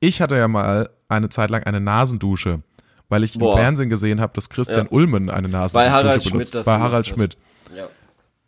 Ich 0.00 0.20
hatte 0.20 0.34
ja 0.36 0.48
mal 0.48 0.90
eine 1.08 1.28
Zeit 1.28 1.50
lang 1.50 1.62
eine 1.62 1.80
Nasendusche, 1.80 2.62
weil 3.08 3.22
ich 3.22 3.38
Boah. 3.38 3.52
im 3.56 3.62
Fernsehen 3.62 3.88
gesehen 3.88 4.20
habe, 4.20 4.32
dass 4.34 4.48
Christian 4.48 4.86
Ja. 4.86 4.90
Ulmen 4.90 5.30
eine 5.30 5.48
Nasendusche 5.48 5.74
Bei 5.88 5.90
Harald 5.92 6.22
Schmidt 6.24 6.32
benutzt. 6.32 6.54
das 6.56 6.66
Bei 6.66 6.80
Harald. 6.80 7.06
Schmidt. 7.06 7.36
Ja. 7.76 7.86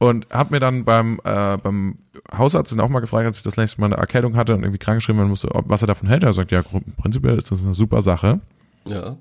Und 0.08 0.28
habe 0.30 0.54
mir 0.54 0.60
dann 0.60 0.84
beim, 0.84 1.20
äh, 1.24 1.56
beim 1.58 1.98
Hausarzt 2.36 2.72
dann 2.72 2.80
auch 2.80 2.88
mal 2.88 3.00
gefragt, 3.00 3.26
als 3.26 3.38
ich 3.38 3.42
das 3.42 3.56
letzte 3.56 3.80
Mal 3.80 3.86
eine 3.86 3.96
Erkältung 3.96 4.36
hatte 4.36 4.54
und 4.54 4.62
irgendwie 4.62 4.78
krankgeschrieben 4.78 5.18
werden 5.18 5.30
musste, 5.30 5.54
ob, 5.54 5.68
was 5.68 5.82
er 5.82 5.86
davon 5.88 6.08
hält. 6.08 6.22
Er 6.24 6.32
sagt, 6.32 6.52
ja, 6.52 6.62
prinzipiell 6.96 7.36
ist 7.38 7.50
das 7.50 7.64
eine 7.64 7.74
super 7.74 8.02
Sache. 8.02 8.40
Ja. 8.86 9.16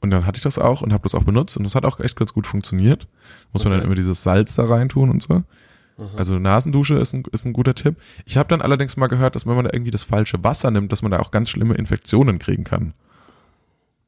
Und 0.00 0.10
dann 0.10 0.26
hatte 0.26 0.36
ich 0.36 0.42
das 0.42 0.58
auch 0.58 0.82
und 0.82 0.92
habe 0.92 1.02
das 1.04 1.14
auch 1.14 1.24
benutzt 1.24 1.56
und 1.56 1.64
das 1.64 1.74
hat 1.74 1.84
auch 1.84 2.00
echt 2.00 2.16
ganz 2.16 2.32
gut 2.32 2.46
funktioniert. 2.46 3.08
Muss 3.52 3.64
man 3.64 3.72
Okay. 3.72 3.80
dann 3.80 3.86
immer 3.86 3.94
dieses 3.96 4.22
Salz 4.22 4.54
da 4.54 4.64
reintun 4.66 5.10
und 5.10 5.22
so. 5.22 5.42
Also 6.18 6.38
Nasendusche 6.38 6.96
ist 6.96 7.14
ein, 7.14 7.22
ist 7.32 7.46
ein 7.46 7.54
guter 7.54 7.74
Tipp. 7.74 7.96
Ich 8.26 8.36
habe 8.36 8.50
dann 8.50 8.60
allerdings 8.60 8.98
mal 8.98 9.06
gehört, 9.06 9.34
dass 9.34 9.46
wenn 9.46 9.54
man 9.56 9.64
da 9.64 9.70
irgendwie 9.72 9.90
das 9.90 10.02
falsche 10.02 10.44
Wasser 10.44 10.70
nimmt, 10.70 10.92
dass 10.92 11.00
man 11.00 11.10
da 11.10 11.20
auch 11.20 11.30
ganz 11.30 11.48
schlimme 11.48 11.74
Infektionen 11.74 12.38
kriegen 12.38 12.64
kann. 12.64 12.92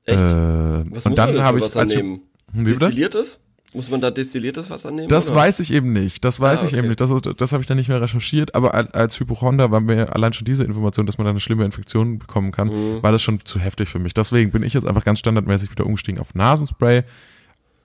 Echt? 0.05 0.19
Äh, 0.21 0.25
Was 0.25 0.35
und 0.35 0.91
muss 0.91 1.15
dann 1.15 1.35
man 1.35 1.43
habe 1.43 1.59
ich 1.59 1.65
Wasser 1.65 1.81
als 1.81 1.95
nehmen? 1.95 2.21
Hm? 2.53 2.65
Destilliertes? 2.67 3.43
Muss 3.75 3.91
man 3.91 4.01
da 4.01 4.11
destilliertes 4.11 4.71
Wasser 4.71 4.91
nehmen? 4.91 5.09
Das 5.09 5.29
oder? 5.31 5.41
weiß 5.41 5.61
ich 5.61 5.73
eben 5.75 5.93
nicht. 5.93 6.25
Das 6.25 6.41
weiß 6.41 6.61
Ah, 6.63 6.65
ich 6.65 6.73
eben 6.73 6.81
okay. 6.81 6.89
nicht. 6.89 7.01
Das, 7.03 7.11
das 7.37 7.53
habe 7.53 7.61
ich 7.63 7.67
dann 7.67 7.77
nicht 7.77 7.89
mehr 7.89 8.01
recherchiert. 8.01 8.55
Aber 8.55 8.73
als, 8.73 8.95
als 8.95 9.21
Hypochonder 9.21 9.71
war 9.71 9.81
mir 9.81 10.15
allein 10.15 10.33
schon 10.33 10.47
diese 10.47 10.65
Information, 10.65 11.05
dass 11.05 11.19
man 11.19 11.27
da 11.27 11.31
eine 11.31 11.41
schlimme 11.41 11.67
Infektion 11.67 12.19
bekommen 12.19 12.51
kann, 12.51 12.69
Mhm. 12.69 13.03
war 13.03 13.13
das 13.13 13.21
schon 13.21 13.45
zu 13.45 13.59
heftig 13.61 13.91
für 13.91 13.99
mich. 13.99 14.15
Deswegen 14.15 14.51
bin 14.53 14.63
ich 14.63 14.73
jetzt 14.73 14.87
einfach 14.87 15.05
ganz 15.05 15.19
standardmäßig 15.19 15.71
wieder 15.71 15.85
umgestiegen 15.85 16.19
auf 16.19 16.35
Nasenspray. 16.35 17.03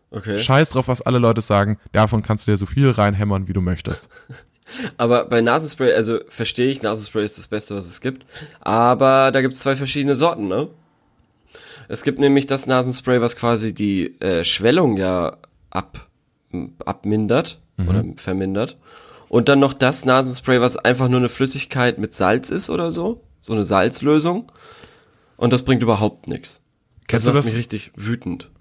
Okay. 0.09 0.39
Scheiß 0.39 0.69
drauf, 0.69 0.87
was 0.87 1.01
alle 1.01 1.19
Leute 1.19 1.41
sagen. 1.41 1.77
Davon 1.91 2.21
kannst 2.23 2.47
du 2.47 2.51
dir 2.51 2.57
so 2.57 2.65
viel 2.65 2.89
reinhämmern, 2.89 3.47
wie 3.49 3.53
du 3.53 3.59
möchtest. 3.61 4.07
Aber 4.97 5.25
bei 5.25 5.41
Nasenspray, 5.41 5.91
also 5.93 6.19
verstehe 6.29 6.69
ich, 6.71 6.81
Nasenspray 6.81 7.25
ist 7.25 7.37
das 7.37 7.47
Beste, 7.47 7.75
was 7.75 7.87
es 7.87 7.99
gibt. 7.99 8.25
Aber 8.61 9.31
da 9.33 9.41
gibt 9.41 9.53
es 9.53 9.59
zwei 9.59 9.75
verschiedene 9.75 10.15
Sorten, 10.15 10.47
ne? 10.47 10.69
Es 11.89 12.03
gibt 12.03 12.19
nämlich 12.19 12.47
das 12.47 12.67
Nasenspray, 12.67 13.19
was 13.19 13.35
quasi 13.35 13.73
die 13.73 14.17
äh, 14.21 14.45
Schwellung 14.45 14.95
ja 14.95 15.35
ab, 15.73 16.07
abmindert 16.85 17.61
oder 17.87 18.03
vermindert. 18.17 18.77
Und 19.29 19.49
dann 19.49 19.59
noch 19.59 19.73
das 19.73 20.05
Nasenspray, 20.05 20.61
was 20.61 20.77
einfach 20.77 21.09
nur 21.09 21.19
eine 21.19 21.29
Flüssigkeit 21.29 21.97
mit 21.97 22.13
Salz 22.13 22.49
ist 22.51 22.69
oder 22.69 22.91
so. 22.91 23.23
So 23.39 23.53
eine 23.53 23.63
Salzlösung. 23.63 24.51
Und 25.37 25.51
das 25.51 25.63
bringt 25.63 25.81
überhaupt 25.81 26.27
nichts. 26.27 26.61
Das 27.01 27.07
Kennst 27.07 27.25
du 27.25 27.29
macht 27.31 27.37
das? 27.39 27.45
mich 27.47 27.55
richtig 27.55 27.91
wütend. 27.95 28.51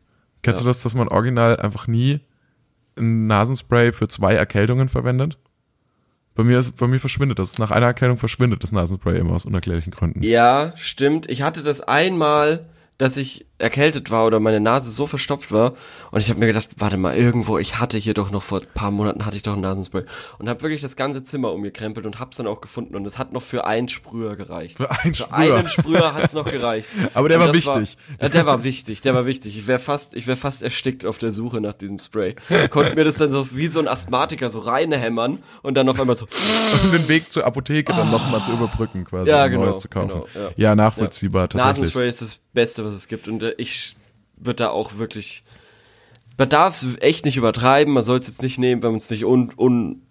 Kennst 0.43 0.61
Ja. 0.61 0.65
du 0.65 0.69
das, 0.71 0.83
dass 0.83 0.95
man 0.95 1.09
original 1.09 1.57
einfach 1.59 1.87
nie 1.87 2.21
ein 2.97 3.27
Nasenspray 3.27 3.93
für 3.93 4.09
zwei 4.09 4.35
Erkältungen 4.35 4.89
verwendet? 4.89 5.39
Bei 6.35 6.43
mir, 6.45 6.59
ist, 6.59 6.77
bei 6.77 6.87
mir 6.87 6.99
verschwindet 6.99 7.39
das. 7.39 7.59
Nach 7.59 7.71
einer 7.71 7.87
Erkältung 7.87 8.17
verschwindet 8.17 8.63
das 8.63 8.73
Nasenspray 8.73 9.19
immer 9.19 9.35
aus 9.35 9.45
unerklärlichen 9.45 9.93
Gründen. 9.93 10.23
Ja, 10.23 10.73
stimmt. 10.77 11.31
Ich 11.31 11.43
hatte 11.43 11.63
das 11.63 11.83
einmal, 11.83 12.65
dass 12.97 13.19
ich 13.19 13.47
erkältet 13.63 14.11
war 14.11 14.27
oder 14.27 14.41
meine 14.41 14.61
Nase 14.61 14.91
so 14.91 15.07
verstopft 15.07 15.53
war 15.53 15.73
und 16.11 16.21
ich 16.21 16.29
habe 16.29 16.41
mir 16.41 16.47
gedacht, 16.47 16.69
warte 16.77 16.97
mal, 16.97 17.17
irgendwo, 17.17 17.59
ich 17.59 17.79
hatte 17.79 17.97
hier 17.99 18.15
doch 18.15 18.31
noch 18.31 18.43
vor 18.43 18.61
ein 18.61 18.67
paar 18.75 18.91
Monaten 18.91 19.25
hatte 19.25 19.37
ich 19.37 19.43
doch 19.43 19.55
ein 19.55 19.61
Nasenspray 19.61 20.05
und 20.39 20.49
habe 20.49 20.61
wirklich 20.63 20.83
das 20.83 20.97
ganze 20.97 21.23
Zimmer 21.25 21.53
umgekrempelt 21.53 22.05
und 22.07 22.19
hab's 22.21 22.37
dann 22.37 22.47
auch 22.47 22.61
gefunden 22.61 22.95
und 22.97 23.07
es 23.07 23.19
hat 23.19 23.33
noch 23.33 23.43
für 23.43 23.65
einen 23.67 23.89
Sprüher 23.89 24.37
gereicht. 24.37 24.77
Für 24.77 24.91
einen 24.91 25.15
Für 25.15 25.23
Sprüher. 25.25 25.57
einen 25.57 25.69
Sprüher 25.69 26.15
hat's 26.15 26.33
noch 26.33 26.51
gereicht. 26.51 26.89
Aber 27.15 27.29
der 27.29 27.39
Und 27.41 27.47
war 27.47 27.55
wichtig. 27.55 27.97
ja, 28.21 28.29
der 28.29 28.47
war 28.47 28.65
wichtig, 28.65 29.01
der 29.01 29.15
war 29.15 29.27
wichtig. 29.27 29.57
Ich 29.59 29.67
wäre 29.67 29.79
fast, 29.79 30.15
ich 30.15 30.27
wäre 30.27 30.37
fast 30.37 30.63
erstickt 30.63 31.07
auf 31.07 31.19
der 31.19 31.31
Suche 31.31 31.61
nach 31.61 31.75
diesem 31.75 31.99
Spray. 31.99 32.35
Konnte 32.71 32.95
mir 32.95 33.05
das 33.05 33.17
dann 33.17 33.31
so 33.31 33.49
wie 33.53 33.69
so 33.69 33.79
ein 33.81 33.89
Asthmatiker 33.89 34.51
so 34.51 34.59
reinhämmern 34.59 35.39
und 35.63 35.75
dann 35.75 35.89
auf 35.89 36.01
einmal 36.01 36.17
so 36.17 36.27
Um 36.85 36.91
den 36.91 37.09
Weg 37.09 37.33
zur 37.33 37.45
Apotheke 37.47 37.93
dann 37.93 38.11
nochmal 38.11 38.43
zu 38.45 38.53
überbrücken, 38.53 39.05
quasi, 39.05 39.31
Ja, 39.31 39.45
um 39.45 39.51
genau, 39.51 39.65
Neues 39.67 39.79
zu 39.79 39.89
kaufen. 39.89 40.09
genau, 40.09 40.27
ja. 40.35 40.51
ja. 40.57 40.75
nachvollziehbar, 40.75 41.49
tatsächlich. 41.49 41.77
Nasenspray 41.79 42.09
ist 42.09 42.23
das 42.23 42.41
Beste, 42.53 42.85
was 42.85 42.93
es 42.95 43.09
gibt. 43.09 43.29
Und 43.29 43.43
ich 43.59 43.97
würde 44.37 44.57
da 44.65 44.69
auch 44.71 44.99
wirklich. 44.99 45.45
Man 46.39 46.49
darf 46.49 46.83
es 46.83 46.97
echt 47.01 47.25
nicht 47.25 47.37
übertreiben. 47.37 47.93
Man 47.93 48.03
soll 48.05 48.19
es 48.19 48.27
jetzt 48.27 48.43
nicht 48.43 48.59
nehmen, 48.59 48.83
wenn 48.83 48.95
es 48.95 49.11
nicht 49.11 49.25
un, 49.25 49.53
un 49.57 50.03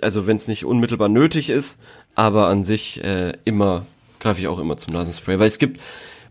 also 0.00 0.26
wenn 0.26 0.36
es 0.36 0.48
nicht 0.48 0.64
unmittelbar 0.64 1.08
nötig 1.08 1.50
ist. 1.50 1.78
Aber 2.14 2.48
an 2.48 2.64
sich 2.64 3.02
äh, 3.02 3.32
immer 3.44 3.84
greife 4.20 4.40
ich 4.40 4.48
auch 4.48 4.58
immer 4.58 4.76
zum 4.76 4.94
Nasenspray, 4.94 5.38
weil 5.38 5.48
es 5.48 5.58
gibt 5.58 5.80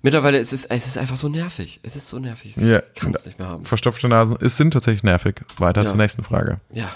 mittlerweile 0.02 0.38
es 0.40 0.54
ist 0.54 0.66
es 0.72 0.88
ist 0.88 0.98
einfach 0.98 1.18
so 1.18 1.30
nervig. 1.30 1.80
Es 1.84 1.96
ist 1.96 2.08
so 2.08 2.20
nervig. 2.20 2.56
Ich 2.58 2.64
Ja. 2.64 2.82
kann 2.96 3.14
es 3.14 3.26
nicht 3.26 3.38
mehr 3.38 3.48
haben. 3.50 3.66
Verstopfte 3.66 4.08
Nasen 4.08 4.38
es 4.40 4.58
sind 4.58 4.72
tatsächlich 4.72 5.04
nervig. 5.04 5.42
Weiter 5.58 5.84
Ja. 5.84 5.88
zur 5.90 5.98
nächsten 5.98 6.24
Frage. 6.24 6.60
Ja. 6.72 6.90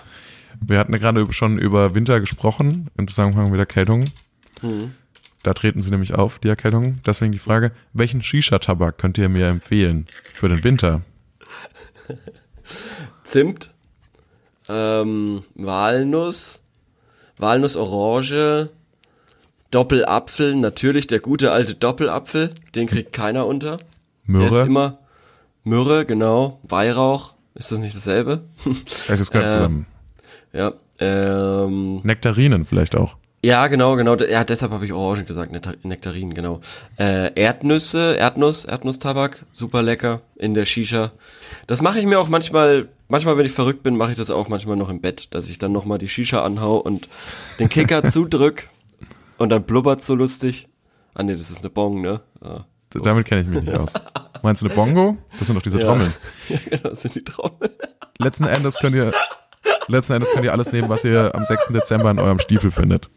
Wir 0.66 0.80
hatten 0.80 0.94
ja 0.94 0.98
gerade 1.00 1.32
schon 1.34 1.60
über 1.60 1.94
Winter 1.94 2.20
gesprochen, 2.20 2.90
im 2.98 3.08
Zusammenhang 3.08 3.52
mit 3.52 3.60
Erkältungen. 3.60 4.10
Mhm. 4.62 4.96
Da 5.48 5.54
treten 5.54 5.82
sie 5.82 5.92
nämlich 5.92 6.14
auf, 6.14 6.40
die 6.40 6.50
Erkältungen. 6.50 7.00
Deswegen 7.06 7.32
die 7.32 7.40
Frage, 7.40 7.72
welchen 7.94 8.22
Shisha-Tabak 8.22 8.98
könnt 8.98 9.18
ihr 9.18 9.30
mir 9.30 9.48
empfehlen 9.48 10.06
für 10.34 10.50
den 10.50 10.62
Winter? 10.66 11.04
Zimt, 13.24 13.70
ähm, 14.68 15.42
Walnuss, 15.56 16.64
Walnussorange, 17.38 18.68
Doppelapfel, 19.72 20.54
natürlich 20.58 21.08
der 21.08 21.22
gute 21.22 21.54
alte 21.54 21.76
Doppelapfel, 21.76 22.54
den 22.76 22.88
kriegt 22.88 23.14
keiner 23.14 23.46
unter. 23.46 23.78
Der 24.28 24.48
ist 24.48 24.52
Myrrhe? 24.52 24.66
immer 24.66 25.00
Myrrhe, 25.64 26.06
genau, 26.06 26.60
Weihrauch, 26.68 27.36
ist 27.56 27.72
das 27.72 27.80
nicht 27.80 27.96
dasselbe? 27.96 28.44
Das 29.08 29.32
gehört 29.32 29.48
Äh, 29.54 29.56
zusammen. 29.56 29.86
ja, 30.52 30.74
ähm, 31.00 32.02
Nektarinen 32.04 32.66
vielleicht 32.66 32.98
auch. 32.98 33.16
Ja, 33.44 33.68
genau, 33.68 33.96
genau, 33.96 34.16
ja, 34.16 34.44
deshalb 34.44 34.72
habe 34.72 34.86
ich 34.86 34.94
Orange 34.94 35.26
gesagt, 35.26 35.52
Nektar 35.52 35.76
Nektarinen, 35.84 36.34
genau. 36.34 36.60
Äh, 36.98 37.32
Erdnüsse, 37.36 38.16
Erdnuss, 38.18 38.66
Erdnusstabak, 38.66 39.46
super 39.52 39.82
lecker 39.84 40.22
in 40.36 40.54
der 40.54 40.66
Shisha. 40.66 41.12
Das 41.68 41.82
mache 41.82 42.00
ich 42.00 42.06
mir 42.06 42.20
auch 42.20 42.30
manchmal, 42.30 42.90
manchmal, 43.08 43.38
wenn 43.38 43.46
ich 43.46 43.52
verrückt 43.52 43.84
bin, 43.84 43.96
mache 43.96 44.12
ich 44.12 44.18
das 44.18 44.32
auch 44.32 44.48
manchmal 44.50 44.76
noch 44.76 44.90
im 44.90 45.02
Bett, 45.02 45.34
dass 45.36 45.50
ich 45.50 45.60
dann 45.60 45.72
nochmal 45.72 45.98
die 46.00 46.10
Shisha 46.10 46.44
anhau 46.44 46.78
und 46.78 47.08
den 47.60 47.70
Kicker 47.70 48.04
zudrück 48.10 48.68
und 49.38 49.50
dann 49.50 49.64
blubbert 49.64 50.04
so 50.04 50.16
lustig. 50.16 50.68
Ah 51.14 51.24
nee, 51.24 51.36
das 51.36 51.52
ist 51.52 51.60
eine 51.62 51.70
Bong, 51.70 52.02
ne? 52.02 52.22
Ah, 52.42 52.66
Damit 52.90 53.26
kenne 53.26 53.42
ich 53.42 53.48
mich 53.48 53.62
nicht 53.62 53.76
aus. 53.76 53.94
Meinst 54.44 54.62
du 54.62 54.68
eine 54.68 54.76
Bongo? 54.76 55.18
Das 55.38 55.48
sind 55.48 55.56
doch 55.56 55.64
diese 55.64 55.80
Ja. 55.80 55.86
Trommeln. 55.88 56.14
ja, 56.50 56.58
genau, 56.70 56.90
das 56.90 57.02
sind 57.02 57.16
die 57.16 57.24
Trommeln. 57.24 57.72
Letzten 58.20 58.46
Endes 58.46 58.76
könnt 58.78 58.96
ihr, 58.96 59.12
letzten 59.88 60.14
Endes 60.14 60.32
könnt 60.32 60.46
ihr 60.46 60.52
alles 60.52 60.72
nehmen, 60.72 60.90
was 60.90 61.04
ihr 61.04 61.34
am 61.36 61.46
6. 61.46 61.68
Dezember 61.70 62.12
in 62.12 62.20
eurem 62.20 62.40
Stiefel 62.40 62.72
findet. 62.72 63.10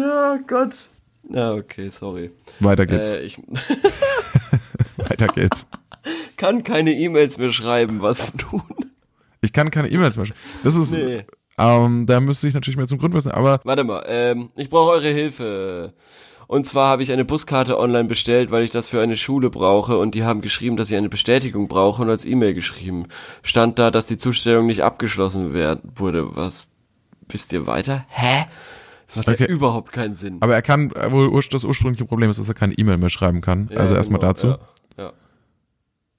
Ja, 0.00 0.38
Gott. 0.46 0.74
Ja, 1.30 1.54
okay, 1.54 1.88
sorry. 1.90 2.30
Weiter 2.60 2.86
geht's. 2.86 3.10
Äh, 3.12 3.20
ich 3.22 3.38
Weiter 4.96 5.26
geht's. 5.28 5.66
kann 6.36 6.64
keine 6.64 6.92
E-Mails 6.92 7.38
mehr 7.38 7.52
schreiben, 7.52 8.02
was 8.02 8.32
tun? 8.32 8.62
Ich 9.40 9.52
kann 9.52 9.70
keine 9.70 9.88
E-Mails 9.90 10.16
mehr 10.16 10.26
schreiben. 10.26 10.40
Das 10.62 10.74
ist, 10.74 10.92
Nee. 10.92 11.24
Ähm, 11.56 12.06
da 12.06 12.18
müsste 12.20 12.48
ich 12.48 12.54
natürlich 12.54 12.76
mehr 12.76 12.88
zum 12.88 12.98
Grundwissen, 12.98 13.30
aber 13.30 13.60
Warte 13.64 13.84
mal, 13.84 14.04
ähm, 14.08 14.50
ich 14.56 14.68
brauche 14.70 14.90
eure 14.92 15.08
Hilfe. 15.08 15.92
Und 16.46 16.66
zwar 16.66 16.88
habe 16.88 17.02
ich 17.02 17.12
eine 17.12 17.24
Buskarte 17.24 17.78
online 17.78 18.08
bestellt, 18.08 18.50
weil 18.50 18.64
ich 18.64 18.70
das 18.70 18.88
für 18.88 19.00
eine 19.00 19.16
Schule 19.16 19.50
brauche 19.50 19.96
und 19.96 20.14
die 20.14 20.24
haben 20.24 20.40
geschrieben, 20.40 20.76
dass 20.76 20.90
ich 20.90 20.96
eine 20.96 21.08
Bestätigung 21.08 21.68
brauche 21.68 22.02
und 22.02 22.10
als 22.10 22.26
E-Mail 22.26 22.54
geschrieben. 22.54 23.04
Stand 23.42 23.78
da, 23.78 23.90
dass 23.90 24.08
die 24.08 24.18
Zustellung 24.18 24.66
nicht 24.66 24.82
abgeschlossen 24.82 25.54
werden 25.54 25.92
wurde. 25.94 26.36
Was 26.36 26.70
wisst 27.28 27.52
ihr 27.52 27.66
weiter? 27.66 28.04
Hä? 28.08 28.46
Das 29.06 29.16
macht 29.16 29.28
Okay. 29.28 29.44
ja 29.44 29.48
überhaupt 29.48 29.92
keinen 29.92 30.14
Sinn. 30.14 30.38
aber 30.40 30.54
er 30.54 30.62
kann 30.62 30.90
äh, 30.92 31.10
wohl 31.10 31.40
das 31.50 31.64
ursprüngliche 31.64 32.04
Problem 32.04 32.30
ist, 32.30 32.38
dass 32.38 32.48
er 32.48 32.54
keine 32.54 32.74
E-Mail 32.74 32.96
mehr 32.98 33.10
schreiben 33.10 33.40
kann. 33.40 33.68
Ja, 33.72 33.78
also 33.80 33.94
erstmal 33.94 34.20
genau, 34.20 34.30
dazu. 34.32 34.46
Ja, 34.48 34.58
ja. 34.98 35.12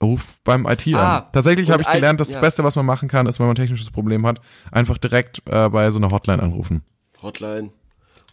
Ruf 0.04 0.40
beim 0.44 0.66
IT 0.68 0.88
Ah, 0.94 1.18
an. 1.20 1.24
Tatsächlich 1.32 1.72
habe 1.72 1.82
ich 1.82 1.88
gelernt, 1.90 2.20
das 2.20 2.34
ja. 2.34 2.42
Beste, 2.42 2.64
was 2.64 2.76
man 2.76 2.86
machen 2.86 3.08
kann, 3.08 3.26
ist, 3.28 3.40
wenn 3.40 3.48
man 3.48 3.54
ein 3.54 3.62
technisches 3.62 3.90
Problem 3.92 4.26
hat, 4.28 4.40
einfach 4.72 4.98
direkt 4.98 5.42
äh, 5.48 5.70
bei 5.70 5.90
so 5.92 5.98
einer 5.98 6.12
Hotline 6.12 6.44
anrufen. 6.44 6.84
Hotline, 7.22 7.72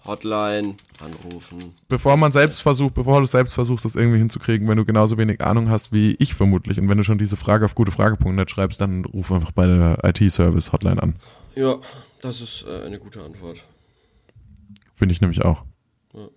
Hotline, 0.05 0.75
anrufen. 1.03 1.75
Bevor 1.89 2.17
man 2.17 2.33
selbst 2.33 2.61
versucht, 2.61 2.95
bevor 2.95 3.21
du 3.21 3.27
selbst 3.27 3.55
versuchst, 3.55 3.85
das 3.85 3.95
irgendwie 3.95 4.19
hinzukriegen, 4.19 4.69
wenn 4.69 4.77
du 4.77 4.85
genauso 4.85 5.17
wenig 5.17 5.41
Ahnung 5.41 5.71
hast 5.71 5.93
wie 5.93 6.17
ich 6.19 6.35
vermutlich 6.35 6.79
und 6.81 6.89
wenn 6.89 6.99
du 6.99 7.05
schon 7.05 7.19
diese 7.19 7.37
Frage 7.37 7.65
auf 7.65 7.75
gutefrage.net 7.77 8.51
schreibst, 8.51 8.81
dann 8.81 9.05
ruf 9.05 9.31
einfach 9.33 9.53
bei 9.53 9.67
der 9.67 9.99
IT-Service-Hotline 10.05 11.01
an. 11.03 11.15
Ja, 11.55 11.77
das 12.21 12.41
ist 12.41 12.65
äh, 12.69 12.85
eine 12.87 12.99
gute 12.99 13.23
Antwort. 13.23 13.63
Finde 15.03 15.15
ich 15.15 15.21
nämlich 15.21 15.45
auch. 15.45 15.65
Ja. 16.15 16.29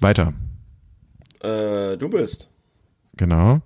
Weiter. 0.00 0.34
Äh, 1.42 1.96
du 1.96 2.10
bist. 2.10 2.50
Genau. 3.16 3.62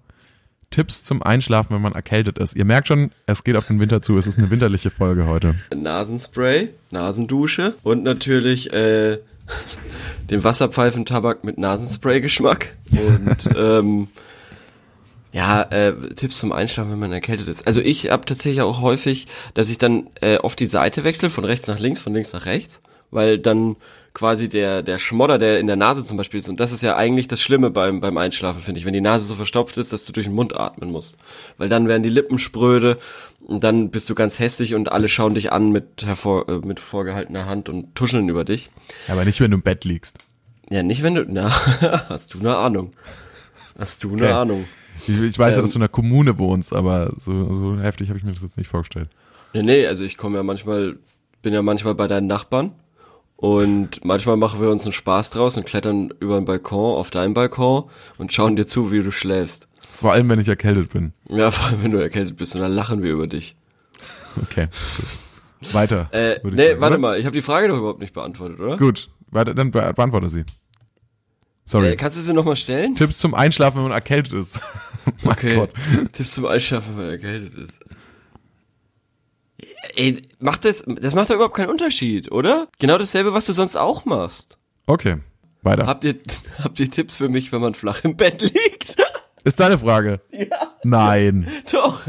Tipps 0.70 1.02
zum 1.02 1.20
Einschlafen, 1.20 1.74
wenn 1.74 1.82
man 1.82 1.94
erkältet 1.94 2.38
ist. 2.38 2.54
Ihr 2.54 2.64
merkt 2.64 2.86
schon, 2.86 3.10
es 3.26 3.42
geht 3.42 3.56
auf 3.56 3.66
den 3.66 3.80
Winter 3.80 4.02
zu. 4.02 4.16
Es 4.16 4.28
ist 4.28 4.38
eine 4.38 4.52
winterliche 4.52 4.90
Folge 4.90 5.26
heute. 5.26 5.56
Nasenspray, 5.74 6.68
Nasendusche 6.92 7.74
und 7.82 8.04
natürlich 8.04 8.72
äh, 8.72 9.18
den 10.30 10.44
Wasserpfeifentabak 10.44 11.42
mit 11.42 11.58
Nasenspray-Geschmack. 11.58 12.76
Und 12.92 13.48
ähm, 13.56 14.06
ja, 15.32 15.62
äh, 15.62 15.92
Tipps 16.14 16.38
zum 16.38 16.52
Einschlafen, 16.52 16.92
wenn 16.92 17.00
man 17.00 17.10
erkältet 17.10 17.48
ist. 17.48 17.66
Also 17.66 17.80
ich 17.80 18.12
habe 18.12 18.26
tatsächlich 18.26 18.62
auch 18.62 18.80
häufig, 18.80 19.26
dass 19.54 19.70
ich 19.70 19.78
dann 19.78 20.06
äh, 20.20 20.36
oft 20.36 20.60
die 20.60 20.68
Seite 20.68 21.02
wechsle, 21.02 21.30
von 21.30 21.44
rechts 21.44 21.66
nach 21.66 21.80
links, 21.80 21.98
von 21.98 22.14
links 22.14 22.32
nach 22.32 22.46
rechts, 22.46 22.80
weil 23.14 23.38
dann 23.38 23.76
quasi 24.12 24.48
der, 24.48 24.82
der 24.82 24.98
Schmodder, 24.98 25.38
der 25.38 25.58
in 25.58 25.66
der 25.66 25.76
Nase 25.76 26.04
zum 26.04 26.16
Beispiel 26.16 26.38
ist, 26.38 26.48
und 26.48 26.60
das 26.60 26.70
ist 26.70 26.82
ja 26.82 26.96
eigentlich 26.96 27.26
das 27.26 27.40
Schlimme 27.42 27.70
beim, 27.70 28.00
beim 28.00 28.16
Einschlafen, 28.16 28.60
finde 28.60 28.78
ich, 28.78 28.84
wenn 28.86 28.92
die 28.92 29.00
Nase 29.00 29.24
so 29.26 29.34
verstopft 29.34 29.76
ist, 29.78 29.92
dass 29.92 30.04
du 30.04 30.12
durch 30.12 30.26
den 30.26 30.34
Mund 30.34 30.56
atmen 30.56 30.90
musst. 30.92 31.16
Weil 31.58 31.68
dann 31.68 31.88
werden 31.88 32.02
die 32.04 32.10
Lippen 32.10 32.38
spröde 32.38 32.98
und 33.40 33.64
dann 33.64 33.90
bist 33.90 34.08
du 34.10 34.14
ganz 34.14 34.38
hässlich 34.38 34.74
und 34.74 34.92
alle 34.92 35.08
schauen 35.08 35.34
dich 35.34 35.50
an 35.50 35.72
mit, 35.72 36.04
hervor, 36.04 36.48
äh, 36.48 36.58
mit 36.58 36.78
vorgehaltener 36.78 37.46
Hand 37.46 37.68
und 37.68 37.94
tuscheln 37.96 38.28
über 38.28 38.44
dich. 38.44 38.70
Aber 39.08 39.24
nicht, 39.24 39.40
wenn 39.40 39.50
du 39.50 39.56
im 39.56 39.62
Bett 39.62 39.84
liegst. 39.84 40.18
Ja, 40.70 40.82
nicht 40.82 41.02
wenn 41.02 41.14
du, 41.16 41.24
na, 41.28 41.50
hast 42.08 42.34
du 42.34 42.38
eine 42.38 42.56
Ahnung. 42.56 42.92
Hast 43.78 44.04
du 44.04 44.12
eine 44.12 44.22
Okay. 44.22 44.32
Ahnung. 44.32 44.64
Ich, 45.08 45.20
ich 45.20 45.38
weiß 45.38 45.56
ja, 45.56 45.58
Ähm. 45.58 45.62
dass 45.62 45.72
du 45.72 45.78
in 45.78 45.82
einer 45.82 45.88
Kommune 45.88 46.38
wohnst, 46.38 46.72
aber 46.72 47.12
so, 47.18 47.52
so 47.52 47.80
heftig 47.80 48.08
habe 48.10 48.18
ich 48.18 48.24
mir 48.24 48.32
das 48.32 48.42
jetzt 48.42 48.56
nicht 48.56 48.68
vorgestellt. 48.68 49.08
Nee, 49.52 49.62
nee, 49.62 49.86
also 49.88 50.04
ich 50.04 50.16
komme 50.16 50.36
ja 50.36 50.44
manchmal, 50.44 50.96
bin 51.42 51.52
ja 51.52 51.62
manchmal 51.62 51.96
bei 51.96 52.06
deinen 52.06 52.28
Nachbarn 52.28 52.70
und 53.44 54.02
manchmal 54.06 54.38
machen 54.38 54.58
wir 54.58 54.70
uns 54.70 54.84
einen 54.84 54.94
Spaß 54.94 55.28
draus 55.28 55.58
und 55.58 55.66
klettern 55.66 56.08
über 56.18 56.40
den 56.40 56.46
Balkon 56.46 56.96
auf 56.96 57.10
deinen 57.10 57.34
Balkon 57.34 57.84
und 58.16 58.32
schauen 58.32 58.56
dir 58.56 58.66
zu, 58.66 58.90
wie 58.90 59.02
du 59.02 59.10
schläfst. 59.10 59.68
Vor 60.00 60.12
allem, 60.12 60.30
wenn 60.30 60.38
ich 60.38 60.48
erkältet 60.48 60.90
bin. 60.94 61.12
Ja, 61.28 61.50
vor 61.50 61.66
allem, 61.66 61.82
wenn 61.82 61.90
du 61.90 61.98
erkältet 61.98 62.38
bist 62.38 62.54
und 62.54 62.62
dann 62.62 62.72
lachen 62.72 63.02
wir 63.02 63.12
über 63.12 63.26
dich. 63.26 63.54
Okay. 64.40 64.68
Gut. 65.60 65.74
Weiter. 65.74 66.08
Äh, 66.12 66.40
nee, 66.42 66.68
sagen, 66.68 66.80
warte 66.80 66.94
oder? 66.94 66.98
mal, 66.98 67.18
ich 67.18 67.26
habe 67.26 67.34
die 67.34 67.42
Frage 67.42 67.68
doch 67.68 67.76
überhaupt 67.76 68.00
nicht 68.00 68.14
beantwortet, 68.14 68.60
oder? 68.60 68.78
Gut, 68.78 69.10
weiter, 69.30 69.52
dann 69.52 69.70
be 69.70 69.92
beantworte 69.94 70.30
sie. 70.30 70.44
Sorry. 71.66 71.88
Äh, 71.88 71.96
kannst 71.96 72.16
du 72.16 72.22
sie 72.22 72.32
nochmal 72.32 72.56
stellen? 72.56 72.94
Tipps 72.94 73.18
zum 73.18 73.34
Einschlafen, 73.34 73.76
wenn 73.76 73.84
man 73.84 73.92
erkältet 73.92 74.32
ist. 74.32 74.58
mein 75.22 75.32
Okay. 75.34 75.68
Tipps 76.12 76.30
zum 76.30 76.46
Einschlafen, 76.46 76.96
wenn 76.96 77.04
man 77.04 77.12
erkältet 77.12 77.56
ist. 77.56 77.78
Ey, 79.96 80.22
macht 80.38 80.64
das, 80.64 80.84
das 80.86 81.14
macht 81.14 81.30
doch 81.30 81.36
überhaupt 81.36 81.56
keinen 81.56 81.70
Unterschied, 81.70 82.30
oder? 82.32 82.68
Genau 82.78 82.98
dasselbe, 82.98 83.34
was 83.34 83.44
du 83.46 83.52
sonst 83.52 83.76
auch 83.76 84.04
machst. 84.04 84.58
Okay, 84.86 85.18
weiter. 85.62 85.86
Habt 85.86 86.04
ihr, 86.04 86.16
habt 86.62 86.78
ihr 86.80 86.90
Tipps 86.90 87.16
für 87.16 87.28
mich, 87.28 87.52
wenn 87.52 87.60
man 87.60 87.74
flach 87.74 88.04
im 88.04 88.16
Bett 88.16 88.40
liegt? 88.42 88.96
Ist 89.44 89.60
deine 89.60 89.78
Frage? 89.78 90.20
Ja. 90.30 90.74
Nein. 90.84 91.48
Doch. 91.72 92.06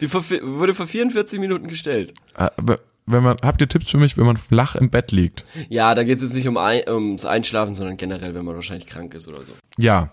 Die 0.00 0.06
vor, 0.08 0.22
wurde 0.42 0.72
vor 0.74 0.86
44 0.86 1.40
Minuten 1.40 1.66
gestellt. 1.66 2.14
Aber 2.34 2.76
Wenn 3.06 3.24
man, 3.24 3.38
habt 3.42 3.60
ihr 3.60 3.68
Tipps 3.68 3.90
für 3.90 3.98
mich, 3.98 4.16
wenn 4.16 4.26
man 4.26 4.36
flach 4.36 4.76
im 4.76 4.88
Bett 4.88 5.10
liegt? 5.10 5.44
Ja, 5.68 5.94
da 5.96 6.04
geht 6.04 6.16
es 6.16 6.22
jetzt 6.22 6.34
nicht 6.34 6.46
um 6.46 6.56
ein, 6.56 6.82
ums 6.88 7.24
Einschlafen, 7.24 7.74
sondern 7.74 7.96
generell, 7.96 8.34
wenn 8.36 8.44
man 8.44 8.54
wahrscheinlich 8.54 8.86
krank 8.86 9.14
ist 9.14 9.26
oder 9.26 9.42
so. 9.44 9.52
Ja. 9.78 10.10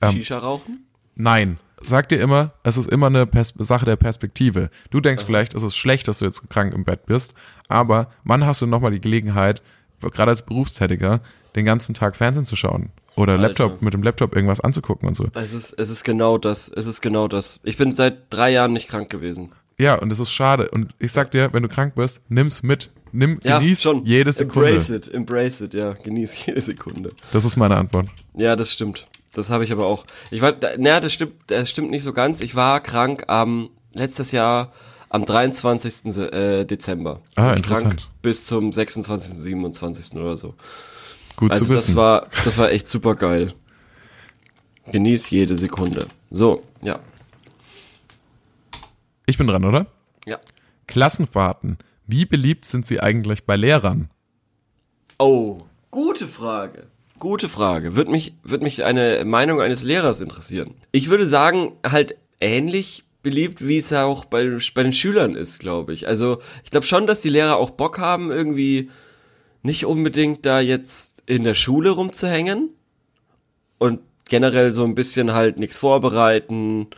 Ähm. 0.00 0.12
Shisha 0.12 0.38
rauchen? 0.38 0.86
Nein. 1.14 1.58
Sag 1.84 2.08
dir 2.08 2.20
immer, 2.20 2.52
es 2.62 2.76
ist 2.76 2.90
immer 2.90 3.06
eine 3.06 3.26
Pers 3.26 3.52
Sache 3.58 3.84
der 3.84 3.96
Perspektive. 3.96 4.70
Du 4.90 5.00
denkst 5.00 5.24
vielleicht, 5.24 5.54
es 5.54 5.62
ist 5.62 5.76
schlecht, 5.76 6.08
dass 6.08 6.20
du 6.20 6.24
jetzt 6.24 6.48
krank 6.48 6.72
im 6.74 6.84
Bett 6.84 7.06
bist, 7.06 7.34
aber 7.68 8.10
wann 8.24 8.46
hast 8.46 8.62
du 8.62 8.66
nochmal 8.66 8.92
die 8.92 9.00
Gelegenheit, 9.00 9.62
gerade 10.00 10.30
als 10.30 10.42
Berufstätiger, 10.42 11.20
den 11.54 11.64
ganzen 11.66 11.94
Tag 11.94 12.16
Fernsehen 12.16 12.46
zu 12.46 12.56
schauen? 12.56 12.90
Oder 13.14 13.32
Alter. 13.34 13.42
Laptop, 13.48 13.82
mit 13.82 13.94
dem 13.94 14.02
Laptop 14.02 14.34
irgendwas 14.34 14.60
anzugucken 14.60 15.08
und 15.08 15.14
so. 15.14 15.26
Es 15.34 15.52
ist, 15.54 15.72
es 15.78 15.88
ist 15.88 16.04
genau 16.04 16.36
das. 16.36 16.68
Es 16.68 16.86
ist 16.86 17.00
genau 17.00 17.28
das. 17.28 17.60
Ich 17.62 17.78
bin 17.78 17.94
seit 17.94 18.24
drei 18.30 18.50
Jahren 18.52 18.74
nicht 18.74 18.88
krank 18.88 19.08
gewesen. 19.08 19.52
Ja, 19.78 19.94
und 19.96 20.12
es 20.12 20.18
ist 20.18 20.32
schade. 20.32 20.70
Und 20.70 20.94
ich 20.98 21.12
sag 21.12 21.30
dir, 21.30 21.50
wenn 21.52 21.62
du 21.62 21.68
krank 21.68 21.94
bist, 21.94 22.20
nimm's 22.28 22.62
mit. 22.62 22.90
Nimm, 23.12 23.38
Ja, 23.42 23.58
genieß 23.58 23.80
schon. 23.82 24.04
jede 24.04 24.32
Sekunde. 24.32 24.68
Embrace 24.68 24.90
it, 24.90 25.08
embrace 25.14 25.60
it, 25.62 25.72
ja. 25.74 25.92
Genieß 25.94 26.44
jede 26.46 26.60
Sekunde. 26.60 27.12
Das 27.32 27.46
ist 27.46 27.56
meine 27.56 27.76
Antwort. 27.76 28.08
Ja, 28.34 28.54
das 28.54 28.72
stimmt. 28.72 29.06
Das 29.36 29.50
habe 29.50 29.64
ich 29.64 29.70
aber 29.72 29.84
auch. 29.86 30.06
Ich 30.30 30.40
war, 30.40 30.54
naja, 30.78 30.98
das 31.00 31.12
stimmt, 31.12 31.34
das 31.48 31.68
stimmt 31.68 31.90
nicht 31.90 32.02
so 32.02 32.12
ganz. 32.14 32.40
Ich 32.40 32.54
war 32.54 32.80
krank 32.80 33.24
am, 33.28 33.68
letztes 33.92 34.32
Jahr 34.32 34.72
am 35.10 35.26
23. 35.26 36.10
Se- 36.12 36.32
Äh, 36.32 36.64
Dezember. 36.64 37.20
Ah, 37.34 37.50
Und 37.52 37.62
krank 37.66 37.84
interessant. 37.84 38.08
bis 38.22 38.46
zum 38.46 38.72
26., 38.72 39.34
27. 39.34 40.14
oder 40.16 40.38
so. 40.38 40.54
Gut 41.36 41.50
Also 41.50 41.66
zu 41.66 41.72
das 41.74 41.82
wissen. 41.88 41.96
war, 41.96 42.28
das 42.44 42.56
war 42.56 42.70
echt 42.70 42.88
super 42.88 43.14
geil. 43.14 43.52
Genieß 44.90 45.28
jede 45.28 45.54
Sekunde. 45.56 46.06
So, 46.30 46.62
ja. 46.80 46.98
ich 49.26 49.36
bin 49.36 49.46
dran, 49.48 49.64
oder? 49.64 49.86
Ja. 50.26 50.38
Klassenfahrten. 50.86 51.76
Wie 52.06 52.24
beliebt 52.24 52.64
sind 52.64 52.86
sie 52.86 53.00
eigentlich 53.00 53.44
bei 53.44 53.56
Lehrern? 53.56 54.08
Oh, 55.18 55.58
gute 55.90 56.26
Frage. 56.28 56.86
Gute 57.18 57.48
Frage. 57.48 57.96
Würde 57.96 58.10
mich, 58.10 58.34
würde 58.42 58.64
mich 58.64 58.84
eine 58.84 59.24
Meinung 59.24 59.60
eines 59.60 59.82
Lehrers 59.82 60.20
interessieren. 60.20 60.74
Ich 60.92 61.08
würde 61.08 61.26
sagen, 61.26 61.72
halt 61.84 62.16
ähnlich 62.40 63.04
beliebt, 63.22 63.66
wie 63.66 63.78
es 63.78 63.90
ja 63.90 64.04
auch 64.04 64.24
bei, 64.24 64.58
bei 64.74 64.82
den 64.82 64.92
Schülern 64.92 65.34
ist, 65.34 65.58
glaube 65.58 65.94
ich. 65.94 66.06
Also, 66.06 66.38
ich 66.62 66.70
glaube 66.70 66.86
schon, 66.86 67.06
dass 67.06 67.22
die 67.22 67.30
Lehrer 67.30 67.56
auch 67.56 67.70
Bock 67.70 67.98
haben, 67.98 68.30
irgendwie 68.30 68.90
nicht 69.62 69.86
unbedingt 69.86 70.46
da 70.46 70.60
jetzt 70.60 71.24
in 71.26 71.42
der 71.42 71.54
Schule 71.54 71.90
rumzuhängen 71.90 72.70
und 73.78 74.00
generell 74.28 74.72
so 74.72 74.84
ein 74.84 74.94
bisschen 74.94 75.32
halt 75.32 75.58
nichts 75.58 75.78
vorbereiten 75.78 76.88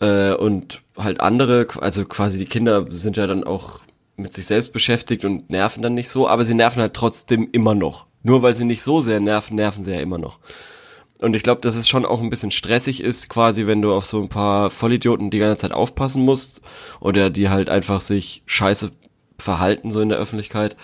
äh, 0.00 0.32
und 0.32 0.82
halt 0.96 1.20
andere, 1.20 1.66
also 1.80 2.04
quasi 2.04 2.38
die 2.38 2.46
Kinder 2.46 2.86
sind 2.90 3.16
ja 3.16 3.26
dann 3.26 3.44
auch 3.44 3.80
mit 4.16 4.32
sich 4.32 4.46
selbst 4.46 4.72
beschäftigt 4.72 5.24
und 5.24 5.50
nerven 5.50 5.82
dann 5.82 5.94
nicht 5.94 6.08
so, 6.08 6.26
aber 6.26 6.44
sie 6.44 6.54
nerven 6.54 6.80
halt 6.80 6.94
trotzdem 6.94 7.48
immer 7.52 7.74
noch. 7.74 8.06
Nur 8.26 8.42
weil 8.42 8.54
sie 8.54 8.64
nicht 8.64 8.82
so 8.82 9.00
sehr 9.00 9.20
nerven, 9.20 9.54
nerven 9.54 9.84
sie 9.84 9.92
ja 9.92 10.00
immer 10.00 10.18
noch. 10.18 10.40
Und 11.20 11.34
ich 11.36 11.44
glaube, 11.44 11.60
dass 11.60 11.76
es 11.76 11.88
schon 11.88 12.04
auch 12.04 12.20
ein 12.20 12.28
bisschen 12.28 12.50
stressig 12.50 13.00
ist, 13.00 13.28
quasi, 13.28 13.68
wenn 13.68 13.80
du 13.82 13.92
auf 13.94 14.04
so 14.04 14.20
ein 14.20 14.28
paar 14.28 14.68
Vollidioten 14.70 15.30
die 15.30 15.38
ganze 15.38 15.62
Zeit 15.62 15.70
aufpassen 15.72 16.22
musst 16.24 16.60
oder 16.98 17.30
die 17.30 17.48
halt 17.48 17.70
einfach 17.70 18.00
sich 18.00 18.42
scheiße 18.46 18.90
verhalten, 19.38 19.92
so 19.92 20.00
in 20.00 20.08
der 20.08 20.18
Öffentlichkeit. 20.18 20.76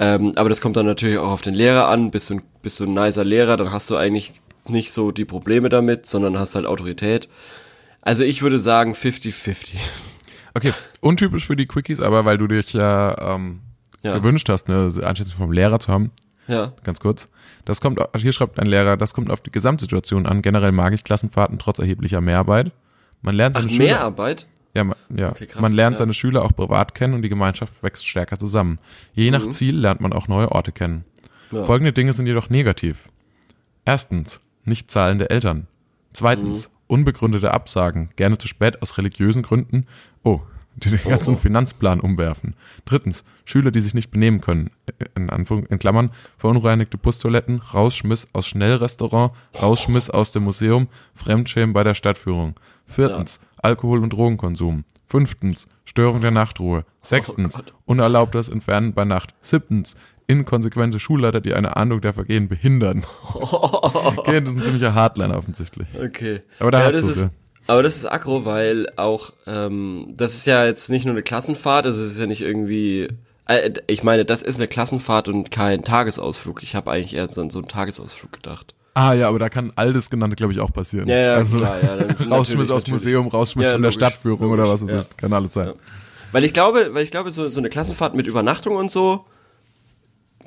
Ähm, 0.00 0.32
aber 0.34 0.48
das 0.48 0.60
kommt 0.60 0.76
dann 0.76 0.86
natürlich 0.86 1.18
auch 1.18 1.30
auf 1.30 1.42
den 1.42 1.54
Lehrer 1.54 1.86
an. 1.88 2.10
Bist 2.10 2.30
du, 2.30 2.34
ein- 2.34 2.42
bist 2.62 2.80
du 2.80 2.84
ein 2.84 2.94
nicer 2.94 3.24
Lehrer, 3.24 3.56
dann 3.56 3.70
hast 3.70 3.88
du 3.88 3.96
eigentlich 3.96 4.32
nicht 4.66 4.90
so 4.90 5.12
die 5.12 5.24
Probleme 5.24 5.68
damit, 5.68 6.06
sondern 6.06 6.36
hast 6.36 6.56
halt 6.56 6.66
Autorität. 6.66 7.28
Also 8.00 8.24
ich 8.24 8.42
würde 8.42 8.58
sagen 8.58 8.94
50-50. 8.94 9.74
Okay, 10.54 10.72
untypisch 11.00 11.46
für 11.46 11.56
die 11.56 11.66
Quickies, 11.66 12.00
aber 12.00 12.24
weil 12.24 12.38
du 12.38 12.48
dich 12.48 12.72
ja, 12.72 13.34
ähm, 13.36 13.60
Ja. 14.02 14.18
gewünscht 14.18 14.48
hast, 14.48 14.68
eine 14.68 14.92
Einschätzung 15.06 15.36
vom 15.38 15.52
Lehrer 15.52 15.78
zu 15.78 15.92
haben, 15.92 16.10
Ja. 16.48 16.72
ganz 16.82 17.00
kurz. 17.00 17.28
Das 17.64 17.80
kommt, 17.80 18.00
hier 18.16 18.32
schreibt 18.32 18.58
ein 18.58 18.66
Lehrer, 18.66 18.96
das 18.96 19.14
kommt 19.14 19.30
auf 19.30 19.40
die 19.40 19.52
Gesamtsituation 19.52 20.26
an. 20.26 20.42
Generell 20.42 20.72
mag 20.72 20.92
ich 20.92 21.04
Klassenfahrten 21.04 21.58
trotz 21.58 21.78
erheblicher 21.78 22.20
Mehrarbeit. 22.20 22.72
Man 23.20 23.36
lernt 23.36 23.54
Ach, 23.56 23.60
seine 23.60 23.72
Schüler, 23.72 23.84
Mehrarbeit? 23.84 24.46
ja, 24.74 24.82
ma- 24.84 24.96
ja. 25.14 25.30
Okay, 25.30 25.46
krass, 25.46 25.62
man 25.62 25.72
lernt 25.72 25.94
ja. 25.94 25.98
seine 25.98 26.12
Schüler 26.14 26.42
auch 26.44 26.54
privat 26.56 26.94
kennen 26.96 27.14
und 27.14 27.22
die 27.22 27.28
Gemeinschaft 27.28 27.82
wächst 27.84 28.06
stärker 28.06 28.36
zusammen. 28.38 28.78
Je 29.14 29.30
nach 29.30 29.48
Ziel 29.50 29.76
lernt 29.78 30.00
man 30.00 30.12
auch 30.12 30.26
neue 30.26 30.50
Orte 30.50 30.72
kennen. 30.72 31.04
Mhm. 31.52 31.58
Ja. 31.58 31.64
Folgende 31.64 31.92
Dinge 31.92 32.12
sind 32.14 32.26
jedoch 32.26 32.50
negativ. 32.50 33.08
Erstens, 33.84 34.40
nicht 34.64 34.90
zahlende 34.90 35.30
Eltern. 35.30 35.66
Zweitens, 36.12 36.68
Mhm. 36.68 36.74
unbegründete 36.88 37.52
Absagen, 37.52 38.10
gerne 38.16 38.38
zu 38.38 38.48
spät 38.48 38.82
aus 38.82 38.98
religiösen 38.98 39.42
Gründen. 39.42 39.86
Oh, 40.24 40.40
die 40.76 40.90
den 40.90 41.02
ganzen 41.02 41.36
Finanzplan 41.36 42.00
umwerfen. 42.00 42.54
Drittens, 42.84 43.24
Schüler, 43.44 43.70
die 43.70 43.80
sich 43.80 43.94
nicht 43.94 44.10
benehmen 44.10 44.40
können, 44.40 44.70
in, 45.14 45.30
Anführung, 45.30 45.66
in 45.66 45.78
Klammern, 45.78 46.10
verunreinigte 46.38 46.98
Bustoiletten, 46.98 47.60
Rausschmiss 47.60 48.28
aus 48.32 48.46
Schnellrestaurant, 48.46 49.32
Rausschmiss 49.60 50.10
aus 50.10 50.32
dem 50.32 50.44
Museum, 50.44 50.88
Fremdschämen 51.14 51.72
bei 51.72 51.82
der 51.82 51.94
Stadtführung. 51.94 52.54
Viertens, 52.86 53.40
Alkohol- 53.58 54.02
und 54.02 54.12
Drogenkonsum. 54.12 54.84
Fünftens, 55.06 55.68
Störung 55.84 56.22
der 56.22 56.30
Nachtruhe. 56.30 56.84
Sechstens, 57.02 57.56
Gott. 57.56 57.74
unerlaubtes 57.84 58.48
Entfernen 58.48 58.94
bei 58.94 59.04
Nacht. 59.04 59.34
Siebtens, 59.42 59.96
inkonsequente 60.26 60.98
Schulleiter, 60.98 61.40
die 61.40 61.54
eine 61.54 61.76
Ahndung 61.76 62.00
der 62.00 62.14
Vergehen 62.14 62.48
behindern. 62.48 63.04
Okay, 64.14 64.40
das 64.40 64.50
ist 64.50 64.58
ein 64.58 64.62
ziemlicher 64.62 64.94
Hardliner 64.94 65.36
offensichtlich. 65.36 65.88
Okay. 66.02 66.40
Aber 66.58 66.70
da 66.70 66.84
hast 66.84 66.94
das 66.94 67.02
du's, 67.02 67.10
ist, 67.16 67.22
ja. 67.22 67.30
Aber 67.66 67.82
das 67.82 67.96
ist 67.96 68.06
aggro, 68.06 68.44
weil 68.44 68.86
auch, 68.96 69.32
ähm, 69.46 70.14
das 70.16 70.34
ist 70.34 70.46
ja 70.46 70.64
jetzt 70.64 70.90
nicht 70.90 71.04
nur 71.04 71.14
eine 71.14 71.22
Klassenfahrt, 71.22 71.86
also 71.86 72.02
es 72.02 72.12
ist 72.12 72.18
ja 72.18 72.26
nicht 72.26 72.42
irgendwie, 72.42 73.08
äh, 73.46 73.70
ich 73.86 74.02
meine, 74.02 74.24
das 74.24 74.42
ist 74.42 74.58
eine 74.58 74.68
Klassenfahrt 74.68 75.28
und 75.28 75.50
kein 75.50 75.82
Tagesausflug. 75.82 76.62
Ich 76.62 76.74
habe 76.74 76.90
eigentlich 76.90 77.14
eher 77.14 77.30
so, 77.30 77.40
an 77.40 77.50
so 77.50 77.58
einen 77.60 77.68
Tagesausflug 77.68 78.32
gedacht. 78.32 78.74
Ah 78.94 79.14
ja, 79.14 79.28
aber 79.28 79.38
da 79.38 79.48
kann 79.48 79.72
all 79.76 79.92
das 79.92 80.10
genannte, 80.10 80.36
glaube 80.36 80.52
ich, 80.52 80.60
auch 80.60 80.72
passieren. 80.72 81.08
Ja, 81.08 81.16
ja, 81.16 81.34
also, 81.34 81.58
klar, 81.58 81.78
ja, 81.82 82.06
Rausschmiss 82.30 82.70
aus 82.70 82.82
natürlich. 82.82 83.04
Museum, 83.04 83.28
Rausschmiss 83.28 83.66
Ja, 83.66 83.72
von 83.72 83.82
der 83.82 83.90
logisch, 83.90 84.06
Stadtführung 84.06 84.50
oder 84.50 84.68
was 84.68 84.82
logisch, 84.82 84.96
weiß 84.96 85.08
ich. 85.10 85.16
Kann 85.16 85.32
alles 85.32 85.52
sein. 85.54 85.68
Ja. 85.68 85.74
Weil 86.32 86.44
ich 86.44 86.52
glaube, 86.52 86.90
weil 86.92 87.02
ich 87.02 87.10
glaube, 87.10 87.30
so, 87.30 87.48
so 87.48 87.60
eine 87.60 87.70
Klassenfahrt 87.70 88.14
mit 88.14 88.26
Übernachtung 88.26 88.76
und 88.76 88.90
so 88.90 89.24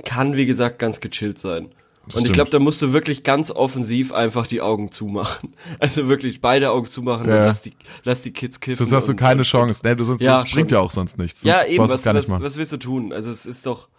kann, 0.03 0.35
wie 0.35 0.45
gesagt, 0.45 0.79
ganz 0.79 0.99
gechillt 0.99 1.39
sein. 1.39 1.69
Und 2.05 2.13
ich 2.15 2.19
stimmt. 2.21 2.33
glaube, 2.35 2.49
da 2.51 2.59
musst 2.59 2.81
du 2.81 2.93
wirklich 2.93 3.23
ganz 3.23 3.49
offensiv 3.51 4.11
einfach 4.13 4.45
die 4.47 4.61
Augen 4.61 4.91
zumachen. 4.91 5.53
Also 5.79 6.07
wirklich 6.07 6.39
beide 6.41 6.69
Augen 6.71 6.85
zumachen 6.87 7.27
Ja. 7.27 7.39
und 7.39 7.45
lass 7.47 7.61
die, 7.63 7.73
lass 8.03 8.21
die 8.21 8.31
Kids 8.31 8.59
kiffen. 8.59 8.77
Sonst 8.85 8.93
hast 8.93 9.09
du 9.09 9.15
keine 9.15 9.41
Chance. 9.41 9.81
Ne, 9.83 9.95
du, 9.95 10.03
sonst, 10.03 10.21
Ja, 10.21 10.41
das 10.41 10.51
bringt 10.51 10.71
ja 10.71 10.79
auch 10.79 10.91
sonst 10.91 11.17
nichts. 11.17 11.41
Sonst 11.41 11.51
Ja, 11.51 11.65
eben, 11.65 11.83
was, 11.87 12.05
was, 12.05 12.29
was 12.29 12.57
willst 12.57 12.71
du 12.71 12.77
tun? 12.77 13.11
Also 13.11 13.29
es 13.31 13.45
ist 13.45 13.65
doch, 13.65 13.89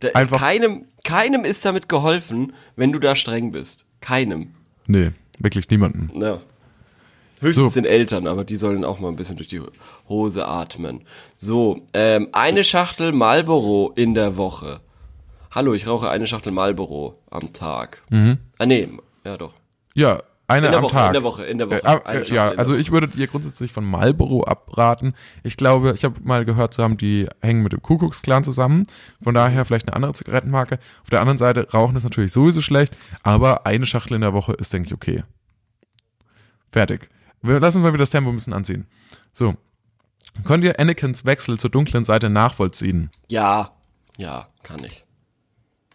da, 0.00 0.08
Einfach- 0.14 0.40
keinem, 0.40 0.86
keinem 1.04 1.44
ist 1.44 1.64
damit 1.64 1.88
geholfen, 1.88 2.52
wenn 2.74 2.90
du 2.92 2.98
da 2.98 3.14
streng 3.14 3.52
bist. 3.52 3.86
Keinem. 4.00 4.54
Nee, 4.86 5.12
wirklich 5.38 5.70
niemanden. 5.70 6.10
Ja. 6.20 6.40
Höchstens 7.40 7.74
So. 7.74 7.80
den 7.80 7.84
Eltern, 7.86 8.26
aber 8.28 8.44
die 8.44 8.56
sollen 8.56 8.84
auch 8.84 9.00
mal 9.00 9.08
ein 9.08 9.16
bisschen 9.16 9.36
durch 9.36 9.48
die 9.48 9.60
Hose 10.08 10.46
atmen. 10.46 11.00
So, 11.36 11.80
ähm, 11.92 12.28
eine 12.32 12.62
Schachtel 12.64 13.12
Marlboro 13.12 13.92
in 13.96 14.14
der 14.14 14.36
Woche. 14.36 14.80
Hallo, 15.54 15.74
ich 15.74 15.86
rauche 15.86 16.08
eine 16.08 16.26
Schachtel 16.26 16.50
Marlboro 16.50 17.22
am 17.30 17.52
Tag. 17.52 18.02
Ah, 18.58 18.64
nee, 18.64 18.88
ja 19.22 19.36
doch. 19.36 19.52
Ja, 19.94 20.22
eine 20.46 20.74
am 20.74 20.82
Woche, 20.82 20.92
Tag. 20.92 21.06
in 21.08 21.12
der 21.12 21.22
Woche, 21.22 21.44
in 21.44 21.58
der 21.58 21.70
Woche. 21.70 21.82
Äh, 21.84 21.86
ah, 21.86 22.10
äh, 22.10 22.24
ja, 22.32 22.48
also 22.52 22.74
ich 22.74 22.90
würde 22.90 23.06
dir 23.08 23.26
grundsätzlich 23.26 23.70
von 23.70 23.84
Marlboro 23.84 24.44
abraten. 24.44 25.12
Ich 25.42 25.58
glaube, 25.58 25.92
ich 25.94 26.04
habe 26.04 26.18
mal 26.22 26.46
gehört 26.46 26.72
zu 26.72 26.82
haben, 26.82 26.96
die 26.96 27.28
hängen 27.42 27.62
mit 27.62 27.74
dem 27.74 27.82
Kuckucksklan 27.82 28.44
zusammen. 28.44 28.86
Von 29.22 29.34
daher 29.34 29.66
vielleicht 29.66 29.88
eine 29.88 29.94
andere 29.94 30.14
Zigarettenmarke. 30.14 30.78
Auf 31.02 31.10
der 31.10 31.20
anderen 31.20 31.36
Seite, 31.36 31.68
Rauchen 31.70 31.96
ist 31.96 32.04
natürlich 32.04 32.32
sowieso 32.32 32.62
schlecht, 32.62 32.96
aber 33.22 33.66
eine 33.66 33.84
Schachtel 33.84 34.14
in 34.14 34.22
der 34.22 34.32
Woche 34.32 34.54
ist, 34.54 34.72
denke 34.72 34.86
ich, 34.86 34.94
okay. 34.94 35.22
Fertig. 36.70 37.10
Wir 37.42 37.60
lassen 37.60 37.82
mal 37.82 37.88
wieder 37.88 37.98
das 37.98 38.10
Tempo 38.10 38.30
ein 38.30 38.36
bisschen 38.36 38.54
anziehen. 38.54 38.86
So. 39.34 39.54
Könnt 40.44 40.64
ihr 40.64 40.80
Anakins 40.80 41.26
Wechsel 41.26 41.58
zur 41.58 41.68
dunklen 41.68 42.06
Seite 42.06 42.30
nachvollziehen? 42.30 43.10
Ja, 43.28 43.72
ja, 44.16 44.46
kann 44.62 44.82
ich. 44.82 45.04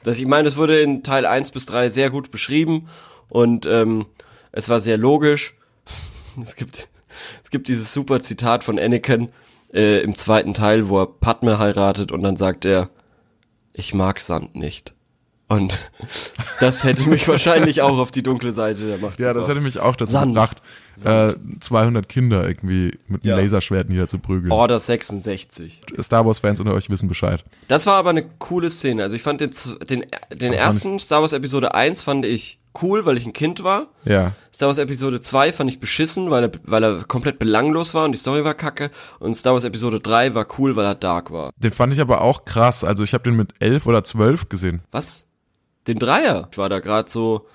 Das, 0.08 0.18
ich 0.20 0.26
meine, 0.26 0.46
das 0.46 0.56
wurde 0.56 0.80
in 0.80 1.04
Teil 1.04 1.26
1 1.26 1.52
bis 1.52 1.66
3 1.66 1.90
sehr 1.90 2.10
gut 2.10 2.32
beschrieben 2.32 2.88
und 3.28 3.66
ähm, 3.66 4.06
es 4.54 4.70
war 4.70 4.80
sehr 4.80 4.98
logisch. 4.98 5.56
Es 6.42 6.56
gibt, 6.56 6.88
es 7.44 7.50
gibt 7.50 7.68
dieses 7.68 7.92
super 7.92 8.22
Zitat 8.22 8.64
von 8.64 8.78
Anakin 8.78 9.32
äh, 9.74 10.02
im 10.02 10.16
zweiten 10.16 10.54
Teil, 10.54 10.88
wo 10.88 11.00
er 11.02 11.08
Padme 11.08 11.58
heiratet 11.58 12.12
und 12.12 12.22
dann 12.22 12.38
sagt 12.38 12.64
er, 12.64 12.92
ich 13.74 13.96
mag 13.96 14.22
Sand 14.22 14.56
nicht. 14.56 14.94
Und 15.50 15.78
das 16.60 16.84
hätte 16.84 17.08
mich 17.10 17.26
wahrscheinlich 17.28 17.82
auch 17.82 17.98
auf 17.98 18.12
die 18.12 18.22
dunkle 18.22 18.52
Seite 18.52 18.86
der 18.86 18.98
Macht 18.98 19.20
Ja, 19.20 19.34
das 19.34 19.44
gebracht. 19.46 19.56
hätte 19.56 19.66
mich 19.66 19.80
auch 19.80 19.96
dazu 19.96 20.12
Sand. 20.12 20.34
gebracht, 20.36 20.62
äh, 20.98 21.00
Sand. 21.30 21.64
200 21.64 22.10
Kinder 22.10 22.46
irgendwie 22.48 22.98
mit 23.08 23.24
einem 23.24 23.30
Ja. 23.30 23.38
Laserschwert 23.38 23.88
niederzuprügeln. 23.90 24.52
Order 24.52 24.78
66. 24.80 25.84
Star 26.02 26.26
Wars-Fans 26.26 26.60
unter 26.60 26.74
euch 26.74 26.90
wissen 26.90 27.08
Bescheid. 27.08 27.46
Das 27.70 27.86
war 27.86 27.96
aber 27.96 28.10
eine 28.10 28.24
coole 28.24 28.70
Szene. 28.70 29.04
Also 29.04 29.16
ich 29.16 29.22
fand 29.24 29.40
den, 29.40 29.52
den, 29.90 30.06
den 30.34 30.52
ersten 30.54 31.00
Star 31.00 31.22
Wars 31.22 31.32
Episode 31.34 31.74
1 31.74 32.02
fand 32.02 32.26
ich 32.26 32.60
cool, 32.82 33.06
weil 33.06 33.18
ich 33.18 33.26
ein 33.26 33.34
Kind 33.34 33.64
war. 33.64 33.88
Ja. 34.06 34.34
Star 34.54 34.68
Wars 34.68 34.78
Episode 34.80 35.22
2 35.22 35.52
fand 35.54 35.70
ich 35.70 35.80
beschissen, 35.80 36.30
weil 36.30 36.44
er, 36.44 36.52
weil 36.64 36.84
er 36.84 37.04
komplett 37.06 37.40
belanglos 37.40 37.94
war 37.94 38.04
und 38.06 38.12
die 38.12 38.18
Story 38.20 38.44
war 38.44 38.54
kacke. 38.54 38.92
Und 39.20 39.36
Star 39.36 39.54
Wars 39.54 39.64
Episode 39.64 40.00
3 40.00 40.36
war 40.36 40.46
cool, 40.60 40.76
weil 40.76 40.86
er 40.86 40.94
dark 40.96 41.32
war. 41.32 41.52
Den 41.58 41.72
fand 41.72 41.94
ich 41.94 42.02
aber 42.02 42.22
auch 42.22 42.44
krass. 42.46 42.84
Also 42.84 43.04
ich 43.04 43.14
habe 43.14 43.24
den 43.24 43.36
mit 43.38 43.54
elf 43.60 43.88
oder 43.88 44.04
zwölf 44.04 44.50
gesehen. 44.50 44.82
Was? 44.92 45.27
Den 45.88 46.00
Dreier? 46.00 46.48
Ich 46.52 46.58
war 46.58 46.70
da 46.70 46.80
gerade 46.80 47.10
so 47.10 47.48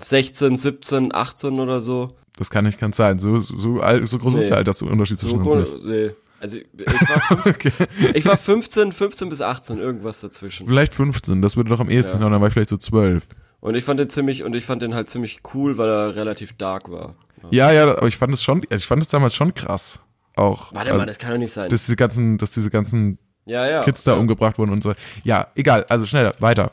16, 0.00 0.56
17, 0.56 1.14
18 1.14 1.60
oder 1.60 1.80
so. 1.80 2.16
Das 2.36 2.50
kann 2.50 2.64
nicht 2.64 2.78
ganz 2.80 2.96
sein. 2.96 3.18
So, 3.18 3.36
so, 3.38 3.56
so, 3.56 3.80
alt, 3.80 4.06
so 4.08 4.18
groß 4.18 4.34
ist 4.34 4.40
Nee. 4.42 4.48
der 4.48 4.56
Altersunterschied 4.58 5.18
so 5.18 5.28
zwischen 5.28 5.46
cool, 5.46 5.58
uns 5.58 5.72
nicht. 5.72 5.84
nee. 5.84 6.10
Also 6.40 6.56
ich 6.56 6.66
war, 6.76 7.42
15, 7.42 7.72
ich 8.14 8.24
war 8.26 8.36
15, 8.36 8.92
15 8.92 9.28
bis 9.28 9.40
18, 9.42 9.78
irgendwas 9.78 10.20
dazwischen. 10.20 10.68
Vielleicht 10.68 10.94
15, 10.94 11.42
das 11.42 11.56
würde 11.56 11.70
doch 11.70 11.80
am 11.80 11.90
ehesten 11.90 12.12
Ja. 12.18 12.20
ja. 12.24 12.30
dann 12.30 12.40
war 12.40 12.46
ich 12.46 12.54
vielleicht 12.54 12.70
so 12.70 12.76
12. 12.76 13.24
Und 13.60 13.74
ich 13.74 13.82
fand 13.82 13.98
den 13.98 14.08
ziemlich, 14.08 14.44
und 14.44 14.54
ich 14.54 14.64
fand 14.64 14.82
den 14.82 14.94
halt 14.94 15.10
ziemlich 15.10 15.40
cool, 15.52 15.78
weil 15.78 15.88
er 15.88 16.14
relativ 16.14 16.52
dark 16.52 16.92
war. 16.92 17.16
Ja, 17.50 17.72
ja, 17.72 17.90
aber 17.96 18.06
ich 18.06 18.16
fand 18.16 18.32
es 18.32 18.42
schon, 18.42 18.62
also 18.70 18.80
ich 18.80 18.86
fand 18.86 19.02
es 19.02 19.08
damals 19.08 19.34
schon 19.34 19.52
krass. 19.52 20.00
Auch. 20.36 20.72
Warte 20.72 20.90
also, 20.90 20.98
mal, 20.98 21.06
das 21.06 21.18
kann 21.18 21.32
doch 21.32 21.38
nicht 21.38 21.52
sein. 21.52 21.68
dass 21.70 21.86
diese 21.86 21.96
ganzen, 21.96 22.38
dass 22.38 22.52
diese 22.52 22.70
ganzen 22.70 23.18
ja, 23.46 23.66
ja. 23.68 23.82
Kids 23.82 24.04
da 24.04 24.14
umgebracht 24.14 24.58
wurden 24.58 24.70
und 24.70 24.84
so. 24.84 24.92
Ja, 25.24 25.48
egal, 25.56 25.86
also 25.88 26.06
schneller, 26.06 26.34
weiter. 26.38 26.70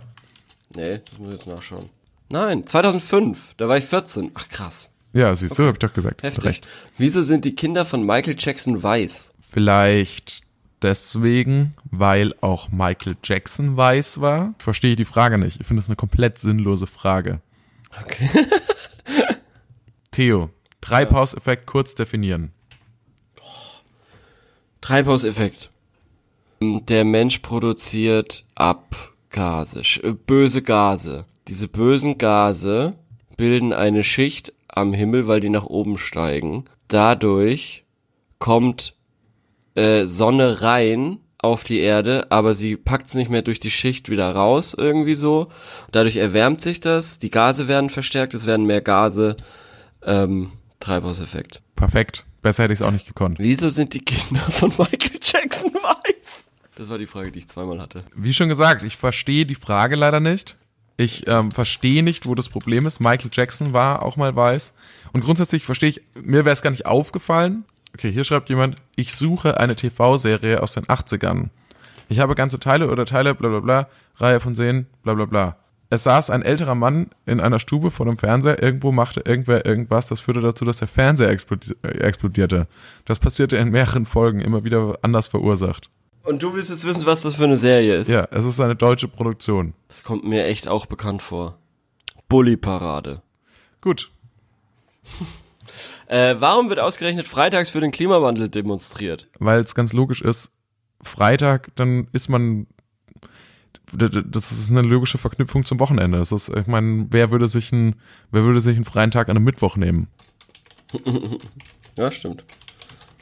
Nee, 0.75 0.99
das 1.09 1.17
muss 1.19 1.29
ich 1.29 1.33
jetzt 1.39 1.47
nachschauen. 1.47 1.89
Nein, 2.29 2.65
2005, 2.67 3.53
da 3.57 3.67
war 3.67 3.77
ich 3.77 3.85
14. 3.85 4.31
Ach 4.33 4.49
krass, 4.49 4.91
Ja, 5.13 5.33
siehst 5.35 5.57
du, 5.57 5.65
hab 5.67 5.75
ich 5.75 5.79
doch 5.79 5.93
gesagt. 5.93 6.23
heftig. 6.23 6.43
Recht. 6.43 6.67
Wieso 6.97 7.21
sind 7.21 7.45
die 7.45 7.55
Kinder 7.55 7.85
von 7.85 8.05
Michael 8.05 8.35
Jackson 8.37 8.81
weiß? 8.81 9.31
Vielleicht 9.39 10.41
deswegen, 10.81 11.75
weil 11.91 12.33
auch 12.41 12.69
Michael 12.69 13.15
Jackson 13.23 13.77
weiß 13.77 14.21
war. 14.21 14.53
Verstehe 14.59 14.91
ich 14.91 14.97
die 14.97 15.05
Frage 15.05 15.37
nicht. 15.37 15.61
Ich 15.61 15.67
finde 15.67 15.81
das 15.81 15.89
eine 15.89 15.95
komplett 15.95 16.39
sinnlose 16.39 16.87
Frage. 16.87 17.41
Okay. 18.03 18.29
Theo, 20.11 20.49
Treibhauseffekt 20.81 21.65
kurz 21.67 21.95
definieren. 21.95 22.51
Treibhauseffekt. 24.81 25.71
Der 26.61 27.03
Mensch 27.03 27.39
produziert 27.39 28.45
Abgase, 28.55 29.14
sch- 29.35 30.03
äh, 30.03 30.13
böse 30.13 30.61
Gase. 30.61 31.25
Diese 31.47 31.67
bösen 31.67 32.17
Gase 32.17 32.93
bilden 33.37 33.73
eine 33.73 34.03
Schicht 34.03 34.53
am 34.67 34.93
Himmel, 34.93 35.27
weil 35.27 35.39
die 35.39 35.49
nach 35.49 35.65
oben 35.65 35.97
steigen. 35.97 36.65
Dadurch 36.87 37.85
kommt 38.39 38.95
äh, 39.75 40.05
Sonne 40.05 40.61
rein 40.61 41.19
auf 41.37 41.63
die 41.63 41.79
Erde, 41.79 42.27
aber 42.31 42.55
sie 42.55 42.75
packt 42.75 43.07
es 43.07 43.13
nicht 43.13 43.29
mehr 43.29 43.41
durch 43.43 43.59
die 43.59 43.69
Schicht 43.71 44.09
wieder 44.09 44.33
raus, 44.33 44.73
irgendwie 44.77 45.13
so. 45.15 45.49
Dadurch 45.91 46.15
erwärmt 46.15 46.61
sich 46.61 46.79
das, 46.79 47.19
die 47.19 47.29
Gase 47.29 47.67
werden 47.67 47.89
verstärkt, 47.89 48.33
es 48.33 48.45
werden 48.47 48.65
mehr 48.65 48.81
Gase. 48.81 49.35
Ähm, 50.03 50.51
Treibhauseffekt. 50.79 51.61
Perfekt. 51.75 52.25
Besser 52.41 52.63
hätte 52.63 52.73
ich 52.73 52.79
es 52.81 52.85
auch 52.85 52.91
nicht 52.91 53.07
gekonnt. 53.07 53.37
Wieso 53.39 53.69
sind 53.69 53.93
die 53.93 53.99
Kinder 54.05 54.41
von 54.51 54.69
Michael 54.77 55.19
Jackson 55.21 55.73
weiß? 55.73 56.44
Das 56.75 56.89
war 56.89 56.97
die 56.97 57.05
Frage, 57.05 57.31
die 57.31 57.39
ich 57.39 57.47
zweimal 57.47 57.79
hatte. 57.79 58.03
Wie 58.15 58.33
schon 58.33 58.49
gesagt, 58.49 58.83
ich 58.83 58.97
verstehe 58.97 59.45
die 59.45 59.55
Frage 59.55 59.95
leider 59.95 60.19
nicht. 60.19 60.57
Ich 60.97 61.27
ähm, 61.27 61.51
verstehe 61.51 62.03
nicht, 62.03 62.25
wo 62.25 62.35
das 62.35 62.49
Problem 62.49 62.85
ist. 62.85 62.99
Michael 62.99 63.29
Jackson 63.33 63.73
war 63.73 64.03
auch 64.03 64.15
mal 64.17 64.35
weiß. 64.35 64.73
Und 65.13 65.23
grundsätzlich 65.23 65.65
verstehe 65.65 65.89
ich, 65.89 66.01
mir 66.15 66.45
wäre 66.45 66.53
es 66.53 66.61
gar 66.61 66.71
nicht 66.71 66.85
aufgefallen. 66.85 67.65
Okay, 67.93 68.11
hier 68.11 68.23
schreibt 68.23 68.49
jemand, 68.49 68.77
ich 68.95 69.13
suche 69.13 69.59
eine 69.59 69.75
TV-Serie 69.75 70.61
aus 70.61 70.73
den 70.73 70.85
80ern. 70.85 71.49
Ich 72.07 72.19
habe 72.19 72.35
ganze 72.35 72.59
Teile 72.59 72.89
oder 72.89 73.05
Teile, 73.05 73.35
bla 73.35 73.49
bla 73.49 73.59
bla, 73.59 73.89
Reihe 74.17 74.39
von 74.39 74.55
Serien, 74.55 74.87
bla 75.03 75.13
bla 75.13 75.25
bla. 75.25 75.57
Es 75.89 76.03
saß 76.03 76.29
ein 76.29 76.41
älterer 76.41 76.75
Mann 76.75 77.11
in 77.25 77.39
einer 77.39 77.59
Stube 77.59 77.91
vor 77.91 78.05
dem 78.05 78.17
Fernseher, 78.17 78.61
irgendwo 78.61 78.91
machte 78.91 79.21
irgendwer 79.21 79.65
irgendwas, 79.65 80.07
das 80.07 80.19
führte 80.19 80.41
dazu, 80.41 80.65
dass 80.65 80.77
der 80.77 80.87
Fernseher 80.87 81.29
äh, 81.29 81.87
explodierte. 81.99 82.67
Das 83.05 83.19
passierte 83.19 83.57
in 83.57 83.69
mehreren 83.69 84.05
Folgen, 84.05 84.41
immer 84.41 84.63
wieder 84.63 84.97
anders 85.01 85.27
verursacht. 85.27 85.89
Und 86.25 86.41
du 86.41 86.53
willst 86.53 86.69
jetzt 86.69 86.85
wissen, 86.85 87.05
was 87.05 87.21
das 87.21 87.35
für 87.35 87.43
eine 87.43 87.57
Serie 87.57 87.95
ist? 87.97 88.09
Ja, 88.09 88.27
es 88.31 88.45
ist 88.45 88.59
eine 88.59 88.75
deutsche 88.75 89.07
Produktion. 89.07 89.73
Das 89.87 90.03
kommt 90.03 90.23
mir 90.25 90.45
echt 90.45 90.67
auch 90.67 90.85
bekannt 90.87 91.21
vor. 91.21 91.57
Bully-Parade. 92.29 93.21
Gut, 93.81 94.11
Äh, 96.07 96.35
warum 96.39 96.69
wird 96.69 96.79
ausgerechnet 96.79 97.27
freitags 97.27 97.69
für 97.69 97.81
den 97.81 97.91
Klimawandel 97.91 98.49
demonstriert? 98.49 99.27
weil 99.39 99.59
es 99.59 99.73
ganz 99.75 99.93
logisch 99.93 100.21
ist, 100.21 100.51
Freitag, 101.01 101.75
dann 101.75 102.07
ist 102.13 102.29
man, 102.29 102.67
das 103.91 104.51
ist 104.51 104.69
eine 104.69 104.83
logische 104.83 105.17
Verknüpfung 105.17 105.65
zum 105.65 105.79
Wochenende. 105.79 106.19
Das 106.19 106.31
ist, 106.31 106.49
ich 106.49 106.67
meine, 106.67 107.07
wer 107.09 107.31
würde 107.31 107.47
sich 107.47 107.73
einen, 107.73 107.95
wer 108.31 108.43
würde 108.43 108.61
sich 108.61 108.75
einen 108.75 108.85
freien 108.85 109.11
Tag 109.11 109.27
an 109.27 109.35
einem 109.37 109.45
Mittwoch 109.45 109.75
nehmen? 109.75 110.07
Ja, 111.97 112.11
stimmt. 112.11 112.43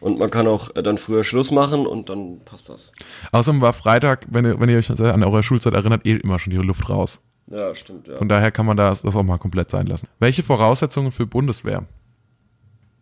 Und 0.04 0.20
man 0.20 0.30
kann 0.30 0.48
auch 0.48 0.76
äh, 0.76 0.84
dann 0.84 0.98
früher 0.98 1.24
Schluss 1.24 1.50
machen 1.50 1.88
und 1.88 2.10
dann 2.10 2.42
passt 2.44 2.68
das. 2.68 2.92
Außerdem 3.32 3.62
war 3.62 3.72
Freitag, 3.72 4.28
wenn 4.30 4.44
ihr, 4.46 4.60
wenn 4.60 4.68
ihr 4.68 4.78
euch 4.78 4.90
an 4.92 5.24
eure 5.24 5.44
Schulzeit 5.44 5.74
erinnert, 5.74 6.06
eh 6.06 6.16
immer 6.18 6.40
schon 6.40 6.52
die 6.52 6.58
Luft 6.58 6.90
raus. 6.90 7.22
Ja, 7.48 7.74
stimmt, 7.74 8.10
ja. 8.10 8.18
Von 8.18 8.28
daher 8.28 8.52
kann 8.52 8.66
man 8.66 8.76
das, 8.76 9.02
das 9.02 9.16
auch 9.16 9.24
mal 9.24 9.38
komplett 9.38 9.72
sein 9.72 9.88
lassen. 9.88 10.10
Welche 10.20 10.44
Voraussetzungen 10.44 11.12
für 11.12 11.26
Bundeswehr? 11.26 11.86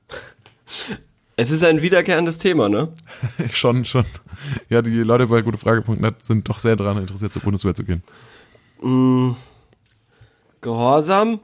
Es 1.37 1.49
ist 1.49 1.63
ein 1.63 1.81
wiederkehrendes 1.81 2.37
Thema, 2.37 2.69
ne? 2.69 2.89
schon, 3.51 3.83
schon. 3.83 4.05
Ja, 4.69 4.83
die 4.83 4.91
Leute 5.01 5.25
bei 5.25 5.41
gutefrage.net 5.41 6.23
sind 6.23 6.47
doch 6.47 6.59
sehr 6.59 6.75
daran 6.75 6.97
interessiert, 6.99 7.33
zur 7.33 7.41
Bundeswehr 7.41 7.73
zu 7.73 7.83
gehen. 7.83 8.03
Gehorsam, 10.59 11.39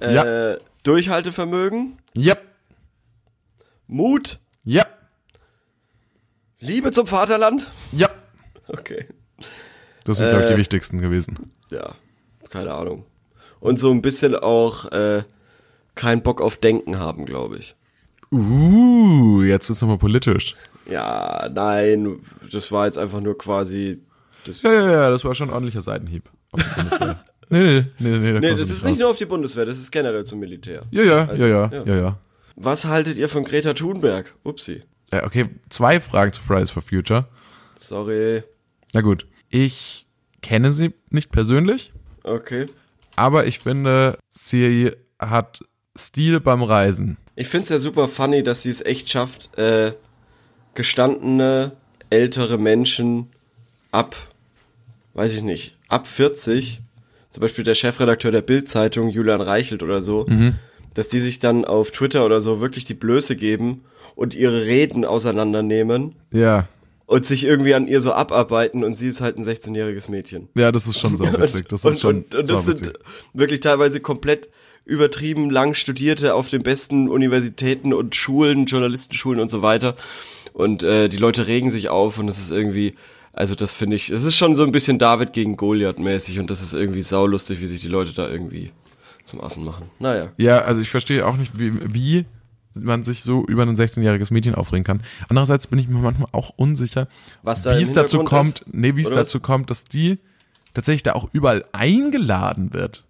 äh, 0.00 0.14
Ja. 0.14 0.56
Durchhaltevermögen, 0.82 1.98
Ja, 2.14 2.36
Mut, 3.86 4.38
ja, 4.64 4.84
Liebe 6.60 6.92
zum 6.92 7.06
Vaterland. 7.06 7.70
ja. 7.92 8.08
Okay. 8.68 9.06
Das 10.04 10.16
sind, 10.16 10.28
glaube 10.28 10.42
ich, 10.44 10.48
die 10.48 10.54
Äh. 10.54 10.58
wichtigsten 10.58 11.00
gewesen. 11.00 11.52
Ja, 11.70 11.94
keine 12.48 12.72
Ahnung. 12.74 13.04
Und 13.60 13.78
so 13.78 13.90
ein 13.90 14.02
bisschen 14.02 14.34
auch 14.34 14.90
äh, 14.92 15.22
keinen 15.94 16.22
Bock 16.22 16.40
auf 16.40 16.56
Denken 16.56 16.98
haben, 16.98 17.26
glaube 17.26 17.58
ich. 17.58 17.76
Uh, 18.32 19.42
jetzt 19.42 19.68
wird's 19.68 19.82
nochmal 19.82 19.98
politisch. 19.98 20.54
Ja, 20.88 21.48
nein, 21.52 22.20
das 22.50 22.72
war 22.72 22.86
jetzt 22.86 22.98
einfach 22.98 23.20
nur 23.20 23.36
quasi. 23.36 24.00
Ja, 24.62 24.72
ja, 24.72 24.90
ja, 24.92 25.10
das 25.10 25.24
war 25.24 25.34
schon 25.34 25.50
ein 25.50 25.52
ordentlicher 25.54 25.82
Seitenhieb 25.82 26.28
auf 26.52 26.60
die 26.62 26.74
Bundeswehr. 26.80 27.24
nee, 27.50 27.60
nee, 27.60 27.84
nee, 27.98 28.18
nee, 28.18 28.32
da 28.32 28.40
nee, 28.40 28.54
das 28.56 28.70
ist 28.70 28.82
raus. 28.84 28.90
nicht 28.90 29.00
nur 29.00 29.10
auf 29.10 29.18
die 29.18 29.26
Bundeswehr, 29.26 29.66
das 29.66 29.78
ist 29.78 29.90
generell 29.92 30.24
zum 30.24 30.38
Militär. 30.40 30.82
Ja, 30.90 31.02
ja, 31.02 31.26
Also, 31.26 31.44
ja, 31.46 31.48
ja, 31.48 31.70
ja. 31.72 31.84
ja, 31.84 31.94
ja. 32.00 32.18
Was 32.64 32.84
haltet 32.84 33.16
ihr 33.16 33.28
von 33.28 33.44
Greta 33.44 33.74
Thunberg? 33.74 34.34
Upsi. 34.44 34.82
Äh, 35.10 35.22
Okay, 35.24 35.48
zwei 35.68 36.00
Fragen 36.00 36.32
zu 36.32 36.42
Fridays 36.42 36.70
for 36.70 36.82
Future. 36.82 37.26
Sorry. 37.78 38.42
Na 38.92 39.00
gut, 39.00 39.26
ich 39.50 40.06
kenne 40.42 40.72
sie 40.72 40.92
nicht 41.10 41.30
persönlich, 41.32 41.92
Okay. 42.24 42.66
aber 43.16 43.46
ich 43.46 43.58
finde, 43.58 44.18
sie 44.30 44.92
hat 45.18 45.64
Stil 45.98 46.40
beim 46.40 46.62
Reisen. 46.62 47.16
Ich 47.34 47.48
find's 47.48 47.68
ja 47.70 47.78
super 47.78 48.08
funny, 48.08 48.42
dass 48.42 48.62
sie 48.62 48.70
es 48.70 48.80
echt 48.84 49.10
schafft, 49.10 49.56
äh, 49.58 49.92
gestandene, 50.74 51.72
ältere 52.10 52.58
Menschen 52.58 53.28
ab, 53.90 54.14
weiß 55.14 55.32
ich 55.34 55.42
nicht, 55.42 55.76
ab 55.88 56.06
40, 56.06 56.80
zum 57.30 57.40
Beispiel 57.40 57.64
der 57.64 57.74
Chefredakteur 57.74 58.30
der 58.30 58.42
Bild-Zeitung, 58.42 59.08
Julian 59.08 59.40
Reichelt 59.40 59.82
oder 59.82 60.02
so, 60.02 60.26
dass 60.94 61.08
die 61.08 61.18
sich 61.18 61.38
dann 61.38 61.64
auf 61.64 61.90
Twitter 61.90 62.24
oder 62.26 62.40
so 62.40 62.60
wirklich 62.60 62.84
die 62.84 62.94
Blöße 62.94 63.36
geben 63.36 63.82
und 64.14 64.34
ihre 64.34 64.66
Reden 64.66 65.04
auseinandernehmen 65.04 66.14
Ja, 66.32 66.66
und 67.06 67.26
sich 67.26 67.44
irgendwie 67.44 67.74
an 67.74 67.86
ihr 67.86 68.00
so 68.00 68.12
abarbeiten 68.12 68.84
und 68.84 68.94
sie 68.94 69.08
ist 69.08 69.20
halt 69.20 69.36
ein 69.36 69.44
16-jähriges 69.44 70.10
Mädchen. 70.10 70.48
ja, 70.54 70.72
das 70.72 70.86
ist 70.86 70.98
schon 70.98 71.16
sauwitzig. 71.18 71.68
Das 71.68 71.80
ist 71.80 71.84
und, 71.86 71.98
schon 71.98 72.16
und, 72.16 72.34
und 72.34 72.50
das 72.50 72.64
sauwitzig. 72.64 72.86
sind 72.86 72.98
wirklich 73.34 73.60
teilweise 73.60 74.00
komplett 74.00 74.48
übertrieben 74.84 75.48
lang 75.50 75.74
Studierte 75.74 76.34
auf 76.34 76.48
den 76.48 76.62
besten 76.62 77.08
Universitäten 77.08 77.92
und 77.94 78.16
Schulen, 78.16 78.66
Journalistenschulen 78.66 79.40
und 79.40 79.50
so 79.50 79.62
weiter. 79.62 79.94
Und 80.54 80.82
äh, 80.82 81.08
die 81.08 81.18
Leute 81.18 81.46
regen 81.46 81.70
sich 81.70 81.88
auf 81.88 82.18
und 82.18 82.28
es 82.28 82.38
ist 82.38 82.50
irgendwie, 82.50 82.94
also 83.32 83.54
das 83.54 83.72
finde 83.72 83.96
ich, 83.96 84.10
es 84.10 84.24
ist 84.24 84.36
schon 84.36 84.56
so 84.56 84.64
ein 84.64 84.72
bisschen 84.72 84.98
David 84.98 85.32
gegen 85.32 85.56
Goliath 85.56 85.98
mäßig 85.98 86.40
und 86.40 86.50
das 86.50 86.62
ist 86.62 86.74
irgendwie 86.74 87.02
saulustig, 87.02 87.60
wie 87.60 87.66
sich 87.66 87.80
die 87.80 87.88
Leute 87.88 88.12
da 88.12 88.28
irgendwie 88.28 88.70
zum 89.24 89.40
Affen 89.40 89.64
machen. 89.64 89.90
Naja. 89.98 90.30
Ja, 90.36 90.60
also 90.60 90.80
ich 90.80 90.90
verstehe 90.90 91.26
auch 91.26 91.36
nicht, 91.36 91.58
wie, 91.58 91.72
wie 91.94 92.26
man 92.74 93.04
sich 93.04 93.22
so 93.22 93.44
über 93.46 93.62
ein 93.62 93.76
16-jähriges 93.76 94.32
Mädchen 94.32 94.54
aufregen 94.54 94.84
kann. 94.84 95.02
Andererseits 95.28 95.66
bin 95.66 95.78
ich 95.78 95.88
mir 95.88 95.98
manchmal 95.98 96.28
auch 96.32 96.50
unsicher, 96.56 97.06
wie 97.42 97.82
es 97.82 97.92
dazu 97.92 98.24
kommt, 98.24 98.64
nee, 98.70 98.96
wie 98.96 99.02
es 99.02 99.10
dazu 99.10 99.40
kommt, 99.40 99.70
dass 99.70 99.84
die 99.84 100.18
tatsächlich 100.74 101.02
da 101.02 101.12
auch 101.12 101.28
überall 101.32 101.64
eingeladen 101.72 102.72
wird. 102.72 103.04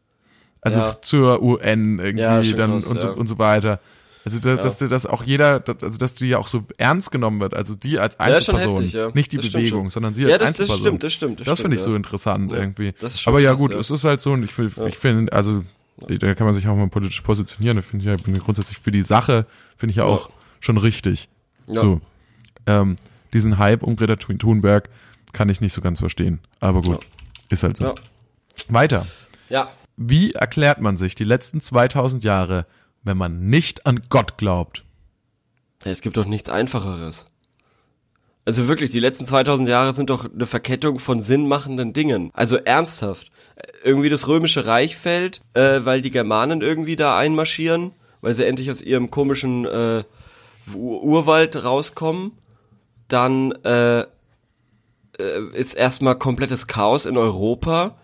Also 0.60 0.80
Ja. 0.80 0.96
zur 1.02 1.42
UN 1.42 1.98
irgendwie 1.98 2.22
Ja, 2.22 2.42
dann 2.56 2.72
krass, 2.72 2.86
und, 2.86 3.00
so, 3.00 3.08
ja. 3.08 3.12
und 3.14 3.26
so 3.28 3.38
weiter. 3.38 3.80
Also 4.24 4.38
da, 4.38 4.54
dass, 4.54 4.78
dass 4.78 5.06
auch 5.06 5.24
jeder, 5.24 5.64
also 5.80 5.98
dass 5.98 6.14
die 6.14 6.28
ja 6.28 6.38
auch 6.38 6.46
so 6.46 6.62
ernst 6.76 7.10
genommen 7.10 7.40
wird, 7.40 7.54
also 7.54 7.74
die 7.74 7.98
als 7.98 8.14
Ja, 8.14 8.26
Einzelperson, 8.26 8.70
heftig, 8.76 8.92
ja. 8.92 9.10
nicht 9.14 9.32
die 9.32 9.38
Das 9.38 9.50
Bewegung, 9.50 9.90
sondern 9.90 10.14
sie 10.14 10.22
Ja, 10.22 10.28
als 10.28 10.38
das- 10.38 10.40
das 10.40 10.48
Einzelperson. 10.60 10.80
stimmt, 10.86 11.02
das 11.02 11.12
stimmt, 11.12 11.40
das 11.40 11.46
Das 11.46 11.60
finde 11.60 11.76
ich 11.76 11.82
so 11.82 11.90
ja. 11.90 11.96
interessant 11.96 12.52
irgendwie. 12.52 12.92
das 13.00 13.14
ist 13.16 13.26
Aber 13.26 13.40
ja 13.40 13.54
gut, 13.54 13.72
ja. 13.72 13.78
es 13.80 13.90
ist 13.90 14.04
halt 14.04 14.20
so 14.20 14.30
und 14.32 14.44
ich, 14.44 14.56
ich 14.56 14.96
finde, 14.98 15.32
also 15.32 15.64
da 15.96 16.34
kann 16.34 16.46
man 16.46 16.54
sich 16.54 16.66
auch 16.68 16.76
mal 16.76 16.88
politisch 16.88 17.20
positionieren. 17.20 17.78
Ich 17.78 17.84
finde 17.84 18.04
ja, 18.06 18.14
ich 18.14 18.22
bin 18.22 18.38
grundsätzlich 18.38 18.78
für 18.78 18.92
die 18.92 19.02
Sache, 19.02 19.46
finde 19.76 19.90
ich 19.92 19.96
ja 19.96 20.04
auch 20.04 20.30
schon 20.60 20.76
richtig. 20.78 21.28
Ja. 21.66 21.80
So. 21.80 22.00
Ähm, 22.66 22.96
diesen 23.32 23.58
Hype 23.58 23.82
um 23.82 23.96
Greta 23.96 24.16
Thun- 24.16 24.38
Thunberg 24.38 24.88
kann 25.32 25.48
ich 25.48 25.60
nicht 25.60 25.72
so 25.72 25.80
ganz 25.80 26.00
verstehen. 26.00 26.40
Aber 26.60 26.82
gut, 26.82 27.06
ist 27.48 27.62
halt 27.62 27.76
so. 27.76 27.84
Ja. 27.84 27.94
Weiter. 28.68 29.06
Ja. 29.48 29.70
Wie 29.96 30.32
erklärt 30.32 30.80
man 30.80 30.96
sich 30.96 31.14
die 31.14 31.24
letzten 31.24 31.60
2000 31.60 32.24
Jahre, 32.24 32.66
wenn 33.02 33.16
man 33.16 33.48
nicht 33.48 33.86
an 33.86 34.00
Gott 34.08 34.38
glaubt? 34.38 34.84
Es 35.84 36.00
gibt 36.00 36.16
doch 36.16 36.26
nichts 36.26 36.48
Einfacheres. 36.48 37.26
Also 38.44 38.68
wirklich, 38.68 38.90
die 38.90 39.00
letzten 39.00 39.24
2000 39.24 39.68
Jahre 39.68 39.92
sind 39.92 40.10
doch 40.10 40.32
eine 40.32 40.46
Verkettung 40.46 40.98
von 40.98 41.20
sinnmachenden 41.20 41.92
Dingen. 41.92 42.30
Also 42.34 42.56
ernsthaft. 42.56 43.30
Irgendwie 43.84 44.08
das 44.08 44.28
römische 44.28 44.66
Reich 44.66 44.96
fällt, 44.96 45.40
äh, 45.54 45.80
weil 45.84 46.02
die 46.02 46.10
Germanen 46.10 46.60
irgendwie 46.60 46.96
da 46.96 47.18
einmarschieren, 47.18 47.92
weil 48.20 48.34
sie 48.34 48.46
endlich 48.46 48.70
aus 48.70 48.82
ihrem 48.82 49.10
komischen 49.10 49.64
äh, 49.64 50.04
Ur 50.74 51.02
Urwald 51.02 51.64
rauskommen. 51.64 52.32
Dann 53.08 53.52
äh, 53.64 54.00
äh, 54.00 54.04
ist 55.52 55.74
erstmal 55.74 56.16
komplettes 56.16 56.66
Chaos 56.66 57.06
in 57.06 57.16
Europa. 57.16 57.96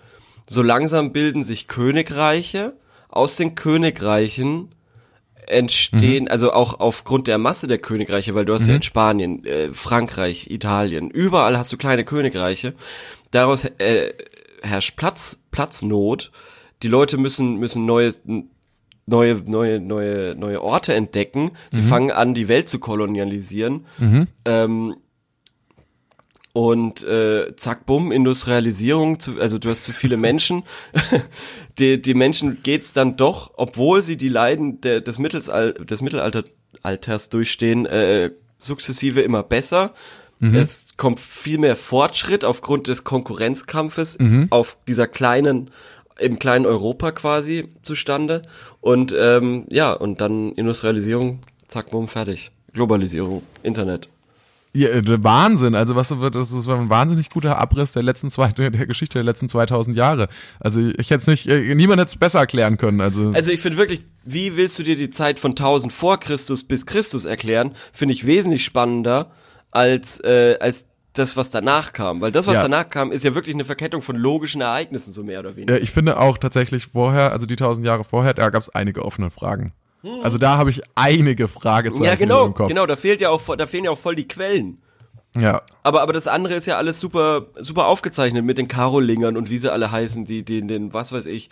So 0.46 0.62
langsam 0.62 1.12
bilden 1.12 1.44
sich 1.44 1.68
Königreiche. 1.68 2.74
Aus 3.08 3.36
den 3.36 3.54
Königreichen 3.54 4.74
entstehen, 5.48 6.28
also 6.28 6.52
auch 6.52 6.80
aufgrund 6.80 7.26
der 7.26 7.38
Masse 7.38 7.66
der 7.66 7.78
Königreiche, 7.78 8.34
weil 8.34 8.44
du 8.44 8.54
hast 8.54 8.66
ja 8.66 8.74
in 8.74 8.82
Spanien, 8.82 9.44
äh, 9.44 9.72
Frankreich, 9.72 10.50
Italien, 10.50 11.10
überall 11.10 11.56
hast 11.56 11.72
du 11.72 11.76
kleine 11.76 12.04
Königreiche. 12.04 12.74
Daraus 13.30 13.64
äh, 13.64 14.12
herrscht 14.62 14.96
Platz, 14.96 15.42
Platznot. 15.50 16.30
Die 16.82 16.88
Leute 16.88 17.16
müssen 17.16 17.56
müssen 17.56 17.86
neue 17.86 18.14
neue 19.06 19.42
neue 19.46 19.80
neue 19.80 20.34
neue 20.36 20.62
Orte 20.62 20.94
entdecken. 20.94 21.52
Sie 21.70 21.82
fangen 21.82 22.10
an, 22.10 22.34
die 22.34 22.48
Welt 22.48 22.68
zu 22.68 22.78
kolonialisieren. 22.78 23.86
Ähm, 24.44 24.96
und 26.58 27.04
äh, 27.04 27.54
zack, 27.56 27.86
bumm, 27.86 28.10
Industrialisierung, 28.10 29.20
zu, 29.20 29.40
also 29.40 29.58
du 29.58 29.70
hast 29.70 29.84
zu 29.84 29.92
viele 29.92 30.16
Menschen. 30.28 30.64
die, 31.78 32.02
die 32.02 32.14
Menschen 32.14 32.64
geht's 32.64 32.92
dann 32.92 33.16
doch, 33.16 33.52
obwohl 33.56 34.02
sie 34.02 34.16
die 34.16 34.28
Leiden 34.28 34.80
der, 34.80 35.00
des, 35.00 35.18
Mittelsal 35.18 35.74
des 35.74 36.00
Mittelalters 36.00 37.28
durchstehen, 37.28 37.86
äh, 37.86 38.32
sukzessive 38.58 39.20
immer 39.20 39.44
besser. 39.44 39.94
Es 40.40 40.88
kommt 40.96 41.20
viel 41.20 41.58
mehr 41.58 41.76
Fortschritt 41.76 42.44
aufgrund 42.44 42.86
des 42.86 43.04
Konkurrenzkampfes 43.04 44.18
auf 44.50 44.76
dieser 44.86 45.08
kleinen, 45.08 45.70
im 46.18 46.38
kleinen 46.38 46.66
Europa 46.66 47.10
quasi 47.12 47.68
zustande. 47.82 48.42
Und 48.80 49.14
ähm, 49.18 49.66
ja, 49.68 49.92
und 49.92 50.20
dann 50.20 50.52
Industrialisierung, 50.52 51.40
zack, 51.66 51.90
bumm, 51.90 52.08
fertig. 52.08 52.50
Globalisierung, 52.72 53.42
Internet. 53.62 54.08
Ja, 54.74 54.88
äh, 54.90 55.24
Wahnsinn. 55.24 55.74
Also 55.74 55.96
was 55.96 56.16
wird 56.18 56.34
das 56.34 56.52
ist 56.52 56.68
ein 56.68 56.90
wahnsinnig 56.90 57.30
guter 57.30 57.58
Abriss 57.58 57.92
der 57.92 58.02
letzten 58.02 58.30
zwei 58.30 58.48
der 58.48 58.70
Geschichte 58.70 59.14
der 59.14 59.24
letzten 59.24 59.48
2000 59.48 59.96
Jahre. 59.96 60.28
Also 60.60 60.80
ich 60.80 61.10
hätte 61.10 61.22
es 61.22 61.26
nicht 61.26 61.48
äh, 61.48 61.74
niemand 61.74 62.00
hätte 62.00 62.10
es 62.10 62.16
besser 62.16 62.40
erklären 62.40 62.76
können. 62.76 63.00
Also, 63.00 63.32
Also 63.34 63.50
ich 63.50 63.60
finde 63.60 63.78
wirklich, 63.78 64.02
wie 64.24 64.56
willst 64.56 64.78
du 64.78 64.82
dir 64.82 64.96
die 64.96 65.10
Zeit 65.10 65.38
von 65.38 65.52
1000 65.52 65.92
vor 65.92 66.20
Christus 66.20 66.62
bis 66.62 66.86
Christus 66.86 67.24
erklären? 67.24 67.72
Finde 67.92 68.14
ich 68.14 68.26
wesentlich 68.26 68.64
spannender 68.64 69.32
als 69.78 70.20
äh, 70.20 70.56
als 70.60 70.86
das, 71.14 71.36
was 71.36 71.50
danach 71.50 71.92
kam. 71.92 72.20
Weil 72.20 72.30
das, 72.32 72.46
was 72.46 72.54
Ja. 72.54 72.62
danach 72.62 72.88
kam, 72.90 73.10
ist 73.12 73.24
ja 73.24 73.34
wirklich 73.34 73.54
eine 73.54 73.64
Verkettung 73.64 74.02
von 74.02 74.14
logischen 74.16 74.60
Ereignissen, 74.60 75.12
so 75.12 75.24
mehr 75.24 75.40
oder 75.40 75.56
weniger. 75.56 75.76
ja, 75.76 75.82
ich 75.82 75.90
finde 75.90 76.20
auch 76.20 76.38
tatsächlich 76.38 76.86
vorher, 76.86 77.32
also 77.32 77.46
die 77.46 77.54
1000 77.56 77.84
Jahre 77.86 78.04
vorher, 78.04 78.34
da 78.34 78.50
gab 78.50 78.62
es 78.62 78.68
einige 78.68 79.04
offene 79.04 79.30
Fragen. 79.30 79.72
Also 80.22 80.38
da 80.38 80.58
habe 80.58 80.70
ich 80.70 80.80
einige 80.94 81.48
Fragezeichen 81.48 82.04
Ja, 82.04 82.14
genau, 82.14 82.46
im 82.46 82.54
Kopf. 82.54 82.68
genau, 82.68 82.86
da 82.86 82.94
fehlt 82.94 83.20
ja 83.20 83.30
auch, 83.30 83.42
da 83.56 83.66
fehlen 83.66 83.84
ja 83.84 83.90
auch 83.90 83.98
voll 83.98 84.14
die 84.14 84.28
Quellen. 84.28 84.80
Ja, 85.36 85.62
Aber, 85.82 86.02
aber 86.02 86.12
das 86.12 86.28
andere 86.28 86.54
ist 86.54 86.66
ja 86.66 86.76
alles 86.78 87.00
super, 87.00 87.46
super 87.58 87.86
aufgezeichnet 87.86 88.44
mit 88.44 88.56
den 88.58 88.68
Karolingern 88.68 89.36
und 89.36 89.50
wie 89.50 89.58
sie 89.58 89.72
alle 89.72 89.90
heißen, 89.90 90.24
die, 90.24 90.44
die, 90.44 90.64
den, 90.66 90.92
was 90.94 91.10
weiß 91.12 91.26
ich, 91.26 91.50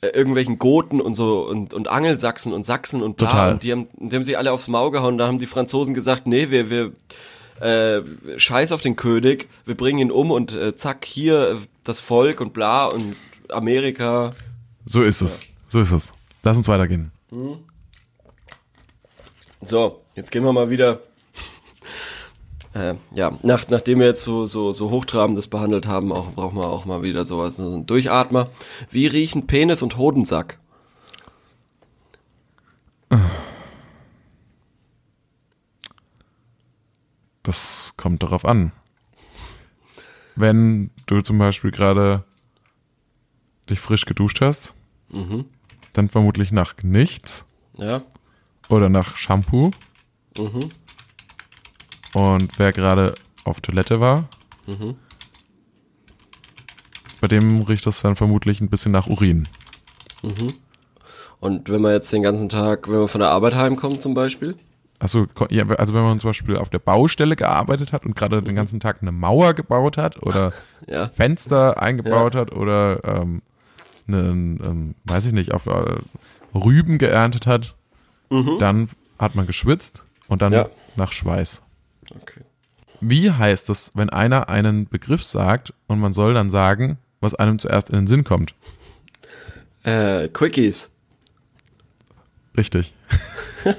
äh, 0.00 0.08
irgendwelchen 0.08 0.58
Goten 0.58 1.00
und 1.02 1.14
so 1.14 1.46
und, 1.46 1.74
und 1.74 1.86
Angelsachsen 1.88 2.52
und 2.54 2.64
Sachsen 2.64 3.02
und 3.02 3.16
bla. 3.18 3.28
Total. 3.28 3.52
Und 3.52 3.62
die 3.62 3.72
haben, 3.72 3.88
die 3.98 4.16
haben 4.16 4.24
sich 4.24 4.38
alle 4.38 4.52
aufs 4.52 4.66
Maul 4.66 4.90
gehauen. 4.90 5.18
Da 5.18 5.26
haben 5.26 5.38
die 5.38 5.46
Franzosen 5.46 5.92
gesagt, 5.94 6.26
nee, 6.26 6.50
wir, 6.50 6.70
wir, 6.70 6.92
äh, 7.60 8.02
scheiß 8.36 8.72
auf 8.72 8.80
den 8.80 8.96
König, 8.96 9.48
wir 9.66 9.76
bringen 9.76 9.98
ihn 9.98 10.10
um 10.10 10.30
und 10.30 10.52
äh, 10.52 10.76
zack, 10.76 11.04
hier 11.04 11.58
das 11.84 12.00
Volk 12.00 12.40
und 12.40 12.52
bla 12.52 12.86
und 12.86 13.16
Amerika. 13.50 14.32
so 14.86 15.02
ist 15.02 15.20
es. 15.20 15.46
So 15.68 15.80
ist 15.80 15.92
es. 15.92 16.12
Lass 16.42 16.56
uns 16.56 16.68
weitergehen. 16.68 17.12
So, 19.62 20.00
jetzt 20.14 20.30
gehen 20.30 20.44
wir 20.44 20.52
mal 20.52 20.70
wieder. 20.70 21.00
Äh, 22.72 22.94
ja, 23.12 23.36
nach, 23.42 23.66
nachdem 23.68 23.98
wir 23.98 24.06
jetzt 24.06 24.24
so, 24.24 24.46
so, 24.46 24.72
so 24.72 24.90
hochtrabendes 24.90 25.48
behandelt 25.48 25.88
haben, 25.88 26.12
auch, 26.12 26.30
brauchen 26.34 26.56
wir 26.56 26.68
auch 26.68 26.84
mal 26.84 27.02
wieder 27.02 27.26
sowas, 27.26 27.56
so 27.56 27.64
einen 27.64 27.84
Durchatmer. 27.84 28.48
Wie 28.92 29.08
riechen 29.08 29.48
Penis 29.48 29.82
und 29.82 29.96
Hodensack? 29.96 30.60
Das 37.42 37.94
kommt 37.96 38.22
darauf 38.22 38.44
an. 38.44 38.72
Wenn 40.36 40.90
du 41.06 41.20
zum 41.22 41.38
Beispiel 41.38 41.70
gerade 41.70 42.24
dich 43.68 43.80
frisch 43.80 44.04
geduscht 44.04 44.40
hast, 44.40 44.74
Mhm. 45.10 45.46
dann 45.92 46.08
vermutlich 46.08 46.52
nach 46.52 46.74
nichts 46.82 47.44
Ja? 47.76 48.02
oder 48.68 48.88
nach 48.88 49.16
Shampoo. 49.16 49.70
Mhm. 50.38 50.70
Und 52.12 52.58
wer 52.58 52.72
gerade 52.72 53.14
auf 53.44 53.60
Toilette 53.60 54.00
war, 54.00 54.28
Mhm. 54.66 54.96
bei 57.20 57.28
dem 57.28 57.62
riecht 57.62 57.86
das 57.86 58.00
dann 58.02 58.16
vermutlich 58.16 58.60
ein 58.60 58.70
bisschen 58.70 58.92
nach 58.92 59.06
Urin. 59.08 59.48
Und 61.40 61.68
wenn 61.70 61.80
man 61.82 61.92
jetzt 61.92 62.12
den 62.12 62.22
ganzen 62.22 62.48
Tag, 62.48 62.88
wenn 62.88 62.98
man 63.00 63.08
von 63.08 63.20
der 63.20 63.30
Arbeit 63.30 63.54
heimkommt 63.54 64.02
zum 64.02 64.14
Beispiel? 64.14 64.56
Also, 65.00 65.26
ja, 65.50 65.66
also 65.66 65.94
wenn 65.94 66.02
man 66.02 66.20
zum 66.20 66.28
Beispiel 66.30 66.56
auf 66.56 66.70
der 66.70 66.78
Baustelle 66.78 67.34
gearbeitet 67.34 67.92
hat 67.92 68.04
und 68.06 68.14
gerade 68.14 68.42
den 68.42 68.54
ganzen 68.54 68.78
Tag 68.80 68.98
eine 69.00 69.10
Mauer 69.12 69.54
gebaut 69.54 69.96
hat 69.96 70.22
oder 70.22 70.52
Ja. 70.86 71.08
Fenster 71.08 71.82
eingebaut 71.82 72.34
hat 72.34 72.52
oder 72.52 73.02
ähm, 73.04 73.42
einen, 74.06 74.60
ähm, 74.64 74.94
weiß 75.04 75.26
ich 75.26 75.32
nicht, 75.32 75.52
auf 75.52 75.66
äh, 75.66 75.96
Rüben 76.54 76.98
geerntet 76.98 77.46
hat, 77.46 77.74
dann 78.58 78.88
hat 79.18 79.34
man 79.34 79.46
geschwitzt 79.46 80.04
und 80.28 80.40
dann 80.42 80.52
Ja. 80.52 80.68
nach 80.96 81.10
Schweiß. 81.12 81.62
Okay. 82.20 82.40
Wie 83.00 83.30
heißt 83.30 83.70
es, 83.70 83.90
wenn 83.94 84.10
einer 84.10 84.48
einen 84.48 84.88
Begriff 84.88 85.22
sagt 85.24 85.72
und 85.86 85.98
man 86.00 86.12
soll 86.12 86.34
dann 86.34 86.50
sagen, 86.50 86.98
was 87.20 87.34
einem 87.34 87.58
zuerst 87.58 87.88
in 87.90 87.96
den 87.96 88.06
Sinn 88.06 88.24
kommt? 88.24 88.54
Äh, 89.84 90.28
Quickies. 90.28 90.90
Richtig. 92.60 92.92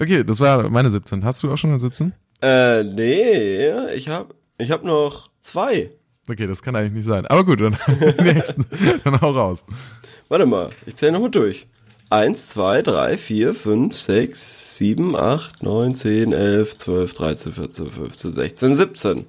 okay, 0.00 0.22
das 0.22 0.38
war 0.38 0.70
meine 0.70 0.88
17. 0.88 1.24
Hast 1.24 1.42
du 1.42 1.50
auch 1.52 1.56
schon 1.56 1.70
eine 1.70 1.80
17? 1.80 2.12
Äh, 2.40 2.84
nee, 2.84 3.70
ich 3.96 4.08
hab, 4.08 4.34
ich 4.56 4.70
hab 4.70 4.84
noch 4.84 5.28
zwei. 5.40 5.90
Okay, 6.30 6.46
das 6.46 6.62
kann 6.62 6.76
eigentlich 6.76 6.92
nicht 6.92 7.06
sein. 7.06 7.26
Aber 7.26 7.44
gut, 7.44 7.60
dann 7.60 7.76
nächsten. 8.22 8.66
Dann 9.02 9.20
hau 9.20 9.30
raus. 9.30 9.64
Warte 10.28 10.46
mal, 10.46 10.70
ich 10.86 10.94
zähle 10.94 11.10
nochmal 11.10 11.32
durch. 11.32 11.66
Eins, 12.08 12.46
zwei, 12.46 12.82
drei, 12.82 13.16
vier, 13.16 13.52
fünf, 13.52 13.96
sechs, 13.98 14.78
sieben, 14.78 15.16
acht, 15.16 15.64
neun, 15.64 15.96
zehn, 15.96 16.32
elf, 16.32 16.76
zwölf, 16.76 17.14
dreizehn, 17.14 17.52
vierzehn, 17.52 17.88
fünfzehn, 17.88 18.32
sechzehn, 18.32 18.76
siebzehn. 18.76 19.26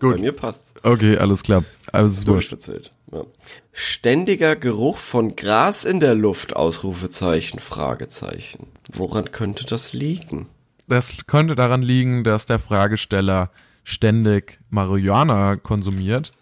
Bei 0.00 0.08
Gut. 0.08 0.20
mir 0.20 0.32
passt's. 0.32 0.72
Okay, 0.82 1.18
alles 1.18 1.42
klar. 1.42 1.64
Also 1.92 2.06
es 2.06 2.20
ist 2.20 2.26
wurscht. 2.26 2.56
Ja. 3.14 3.24
Ständiger 3.72 4.56
Geruch 4.56 4.98
von 4.98 5.36
Gras 5.36 5.84
in 5.84 6.00
der 6.00 6.16
Luft, 6.16 6.56
Ausrufezeichen, 6.56 7.60
Fragezeichen. 7.60 8.66
Woran 8.92 9.30
könnte 9.30 9.64
das 9.64 9.92
liegen? 9.92 10.46
Das 10.88 11.26
könnte 11.26 11.54
daran 11.54 11.82
liegen, 11.82 12.24
dass 12.24 12.46
der 12.46 12.58
Fragesteller 12.58 13.50
ständig 13.84 14.58
Marihuana 14.68 15.56
konsumiert 15.56 16.32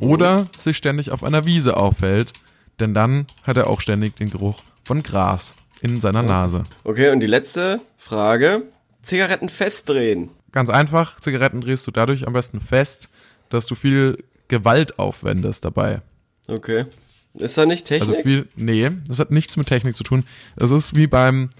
oder 0.00 0.48
sich 0.58 0.76
ständig 0.76 1.10
auf 1.10 1.24
einer 1.24 1.46
Wiese 1.46 1.76
aufhält, 1.76 2.32
denn 2.80 2.92
dann 2.92 3.26
hat 3.42 3.56
er 3.56 3.68
auch 3.68 3.80
ständig 3.80 4.16
den 4.16 4.30
Geruch 4.30 4.62
von 4.84 5.02
Gras 5.02 5.54
in 5.80 6.00
seiner 6.00 6.22
Nase. 6.22 6.64
Okay, 6.84 7.10
und 7.10 7.20
die 7.20 7.26
letzte 7.26 7.80
Frage. 7.96 8.64
Zigaretten 9.02 9.48
festdrehen. 9.48 10.28
Ganz 10.52 10.68
einfach, 10.68 11.20
Zigaretten 11.20 11.62
drehst 11.62 11.86
du 11.86 11.90
dadurch 11.90 12.26
am 12.26 12.34
besten 12.34 12.60
fest, 12.60 13.08
dass 13.48 13.64
du 13.64 13.74
viel 13.74 14.22
Gewalt 14.48 14.98
aufwendest 14.98 15.64
dabei. 15.64 16.02
Okay. 16.50 16.86
Ist 17.34 17.56
da 17.56 17.64
nicht 17.66 17.86
Technik? 17.86 18.10
Also 18.10 18.22
viel, 18.22 18.48
nee, 18.56 18.90
das 19.06 19.18
hat 19.20 19.30
nichts 19.30 19.56
mit 19.56 19.68
Technik 19.68 19.96
zu 19.96 20.02
tun. 20.02 20.24
Das 20.56 20.70
ist 20.70 20.96
wie 20.96 21.06
beim, 21.06 21.50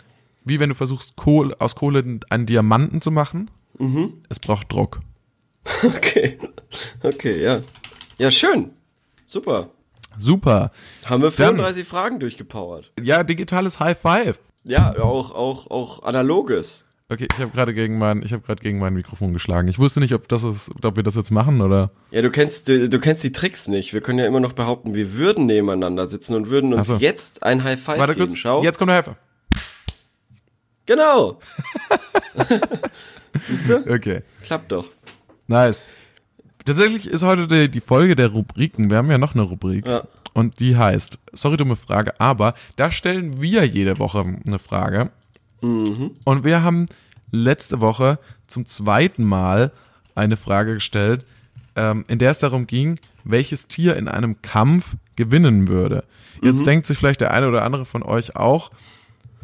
wie 0.44 0.58
wenn 0.58 0.68
du 0.70 0.74
versuchst, 0.74 1.14
Kohle, 1.16 1.54
aus 1.60 1.76
Kohle 1.76 2.20
einen 2.28 2.46
Diamanten 2.46 3.00
zu 3.00 3.10
machen. 3.10 3.50
Es 4.28 4.38
braucht 4.38 4.72
Druck. 4.72 5.00
okay. 5.84 6.38
Okay, 7.02 7.42
ja. 7.42 7.60
Ja, 8.18 8.30
schön. 8.30 8.70
Super. 9.24 9.70
Super. 10.18 10.70
Haben 11.04 11.22
wir 11.22 11.30
Dann- 11.30 11.54
34 11.56 11.86
Fragen 11.86 12.18
durchgepowert. 12.20 12.92
Ja, 13.00 13.22
digitales 13.22 13.80
High 13.80 13.98
Five. 13.98 14.38
Ja, 14.64 14.94
auch, 15.00 15.30
auch, 15.34 15.70
auch 15.70 16.02
analoges. 16.02 16.84
Okay, 17.12 17.26
ich 17.32 17.40
habe 17.40 17.50
gerade 17.50 17.74
gegen 17.74 17.98
mein, 17.98 18.22
ich 18.22 18.32
habe 18.32 18.44
gerade 18.44 18.62
gegen 18.62 18.78
mein 18.78 18.94
Mikrofon 18.94 19.32
geschlagen. 19.32 19.66
Ich 19.66 19.80
wusste 19.80 19.98
nicht, 19.98 20.14
ob 20.14 20.28
das 20.28 20.44
ist, 20.44 20.70
ob 20.84 20.94
wir 20.94 21.02
das 21.02 21.16
jetzt 21.16 21.32
machen 21.32 21.60
oder. 21.60 21.90
Ja, 22.12 22.22
du 22.22 22.30
kennst, 22.30 22.68
du, 22.68 22.88
du 22.88 23.00
kennst 23.00 23.24
die 23.24 23.32
Tricks 23.32 23.66
nicht. 23.66 23.92
Wir 23.92 24.00
können 24.00 24.20
ja 24.20 24.26
immer 24.26 24.38
noch 24.38 24.52
behaupten, 24.52 24.94
wir 24.94 25.14
würden 25.14 25.46
nebeneinander 25.46 26.06
sitzen 26.06 26.36
und 26.36 26.50
würden 26.50 26.72
uns 26.72 26.86
so. 26.86 26.96
jetzt 26.98 27.42
ein 27.42 27.64
High 27.64 27.80
Five 27.80 27.98
Warte 27.98 28.14
geben. 28.14 28.28
kurz. 28.28 28.38
Schau. 28.38 28.62
Jetzt 28.62 28.78
kommt 28.78 28.90
der 28.90 28.98
High 28.98 29.04
Five. 29.06 29.16
Genau. 30.86 31.40
Siehst 33.48 33.68
du? 33.68 33.92
Okay. 33.92 34.22
Klappt 34.42 34.70
doch. 34.70 34.88
Nice. 35.48 35.82
Tatsächlich 36.64 37.08
ist 37.08 37.22
heute 37.22 37.48
die, 37.48 37.68
die 37.68 37.80
Folge 37.80 38.14
der 38.14 38.28
Rubriken. 38.28 38.88
Wir 38.88 38.98
haben 38.98 39.10
ja 39.10 39.18
noch 39.18 39.34
eine 39.34 39.42
Rubrik. 39.42 39.84
Ja. 39.84 40.04
Und 40.32 40.60
die 40.60 40.76
heißt, 40.76 41.18
sorry, 41.32 41.56
dumme 41.56 41.74
Frage, 41.74 42.20
aber 42.20 42.54
da 42.76 42.92
stellen 42.92 43.42
wir 43.42 43.64
jede 43.64 43.98
Woche 43.98 44.24
eine 44.46 44.60
Frage. 44.60 45.10
Und 46.24 46.44
wir 46.44 46.62
haben 46.62 46.86
letzte 47.30 47.80
Woche 47.80 48.18
zum 48.46 48.66
zweiten 48.66 49.24
Mal 49.24 49.72
eine 50.14 50.36
Frage 50.36 50.74
gestellt, 50.74 51.24
ähm, 51.76 52.04
in 52.08 52.18
der 52.18 52.30
es 52.30 52.38
darum 52.38 52.66
ging, 52.66 52.98
welches 53.24 53.68
Tier 53.68 53.96
in 53.96 54.08
einem 54.08 54.42
Kampf 54.42 54.96
gewinnen 55.16 55.68
würde. 55.68 56.04
Jetzt 56.42 56.66
denkt 56.66 56.86
sich 56.86 56.98
vielleicht 56.98 57.20
der 57.20 57.32
eine 57.32 57.48
oder 57.48 57.64
andere 57.64 57.84
von 57.84 58.02
euch 58.02 58.36
auch, 58.36 58.70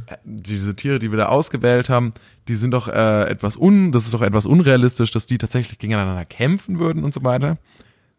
äh, 0.07 0.17
diese 0.25 0.75
Tiere, 0.75 0.99
die 0.99 1.11
wir 1.11 1.19
da 1.19 1.27
ausgewählt 1.27 1.89
haben, 1.89 2.13
die 2.49 2.55
sind 2.55 2.71
doch 2.71 2.89
äh, 2.89 3.29
etwas 3.29 3.57
un, 3.57 3.93
das 3.93 4.05
ist 4.05 4.15
doch 4.15 4.23
etwas 4.23 4.47
unrealistisch, 4.47 5.11
dass 5.11 5.27
die 5.27 5.39
tatsächlich 5.39 5.79
gegeneinander 5.79 6.25
kämpfen 6.25 6.79
würden 6.79 7.05
und 7.05 7.13
so 7.13 7.25
weiter. 7.25 7.59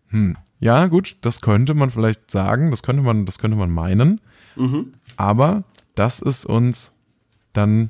Hm, 0.09 0.37
ja, 0.59 0.87
gut, 0.87 1.17
das 1.21 1.41
könnte 1.41 1.73
man 1.73 1.91
vielleicht 1.91 2.29
sagen, 2.31 2.71
das 2.71 2.83
könnte 2.83 3.03
man, 3.03 3.25
das 3.25 3.39
könnte 3.39 3.57
man 3.57 3.71
meinen. 3.71 4.21
Aber 5.15 5.63
das 5.95 6.19
ist 6.19 6.45
uns 6.45 6.91
dann 7.57 7.89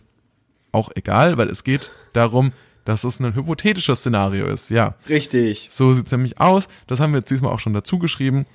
auch 0.72 0.90
egal, 0.96 1.38
weil 1.38 1.50
es 1.50 1.64
geht 1.64 1.92
darum, 2.14 2.52
dass 2.86 3.04
es 3.04 3.20
ein 3.20 3.36
hypothetisches 3.36 4.00
Szenario 4.00 4.46
ist. 4.46 4.70
Ja, 4.70 4.96
Richtig. 5.10 5.68
so 5.70 5.94
sieht's 5.94 6.12
nämlich 6.12 6.40
aus. 6.40 6.68
Das 6.88 7.00
haben 7.00 7.12
wir 7.12 7.20
jetzt 7.20 7.30
diesmal 7.30 7.52
auch 7.52 7.60
schon 7.60 7.74
dazu 7.74 8.00
geschrieben. 8.00 8.46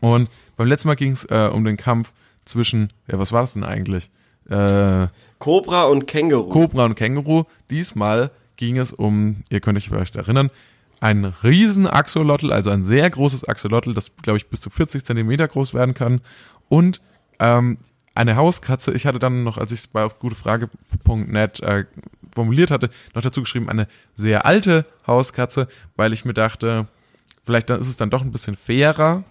Und 0.00 0.28
beim 0.56 0.68
letzten 0.68 0.88
Mal 0.88 0.96
ging's 0.96 1.24
äh, 1.24 1.48
um 1.52 1.64
den 1.64 1.76
Kampf 1.76 2.12
zwischen, 2.44 2.92
ja, 3.10 3.18
was 3.18 3.32
war 3.32 3.40
das 3.40 3.54
denn 3.54 3.64
eigentlich? 3.64 4.10
Äh, 4.50 5.06
Cobra 5.38 5.84
und 5.84 6.06
Känguru. 6.06 6.48
Cobra 6.48 6.84
und 6.84 6.94
Känguru. 6.94 7.44
Diesmal 7.70 8.30
ging 8.56 8.76
es 8.76 8.92
um, 8.92 9.44
ihr 9.50 9.60
könnt 9.60 9.78
euch 9.78 9.88
vielleicht 9.88 10.16
erinnern, 10.16 10.50
ein 11.00 11.24
riesen 11.24 11.86
Axolotl, 11.86 12.52
also 12.52 12.70
ein 12.70 12.84
sehr 12.84 13.08
großes 13.08 13.44
Axolotl, 13.44 13.94
das, 13.94 14.10
glaube 14.20 14.38
ich, 14.38 14.48
bis 14.48 14.60
zu 14.60 14.68
40 14.68 15.04
Zentimeter 15.04 15.46
groß 15.46 15.74
werden 15.74 15.94
kann. 15.94 16.20
Und 16.68 17.00
ähm, 17.38 17.78
eine 18.18 18.36
Hauskatze. 18.36 18.92
Ich 18.92 19.06
hatte 19.06 19.18
dann 19.18 19.44
noch, 19.44 19.56
als 19.58 19.72
ich 19.72 19.80
es 19.80 19.86
bei 19.88 20.02
auf 20.04 20.18
gutefrage.net 20.18 21.60
äh, 21.60 21.84
formuliert 22.34 22.70
hatte, 22.70 22.90
noch 23.14 23.22
dazu 23.22 23.40
geschrieben, 23.40 23.68
eine 23.68 23.88
sehr 24.16 24.44
alte 24.46 24.84
Hauskatze, 25.06 25.68
weil 25.96 26.12
ich 26.12 26.24
mir 26.24 26.34
dachte, 26.34 26.86
vielleicht 27.44 27.70
dann 27.70 27.80
ist 27.80 27.88
es 27.88 27.96
dann 27.96 28.10
doch 28.10 28.22
ein 28.22 28.32
bisschen 28.32 28.56
fairer, 28.56 29.24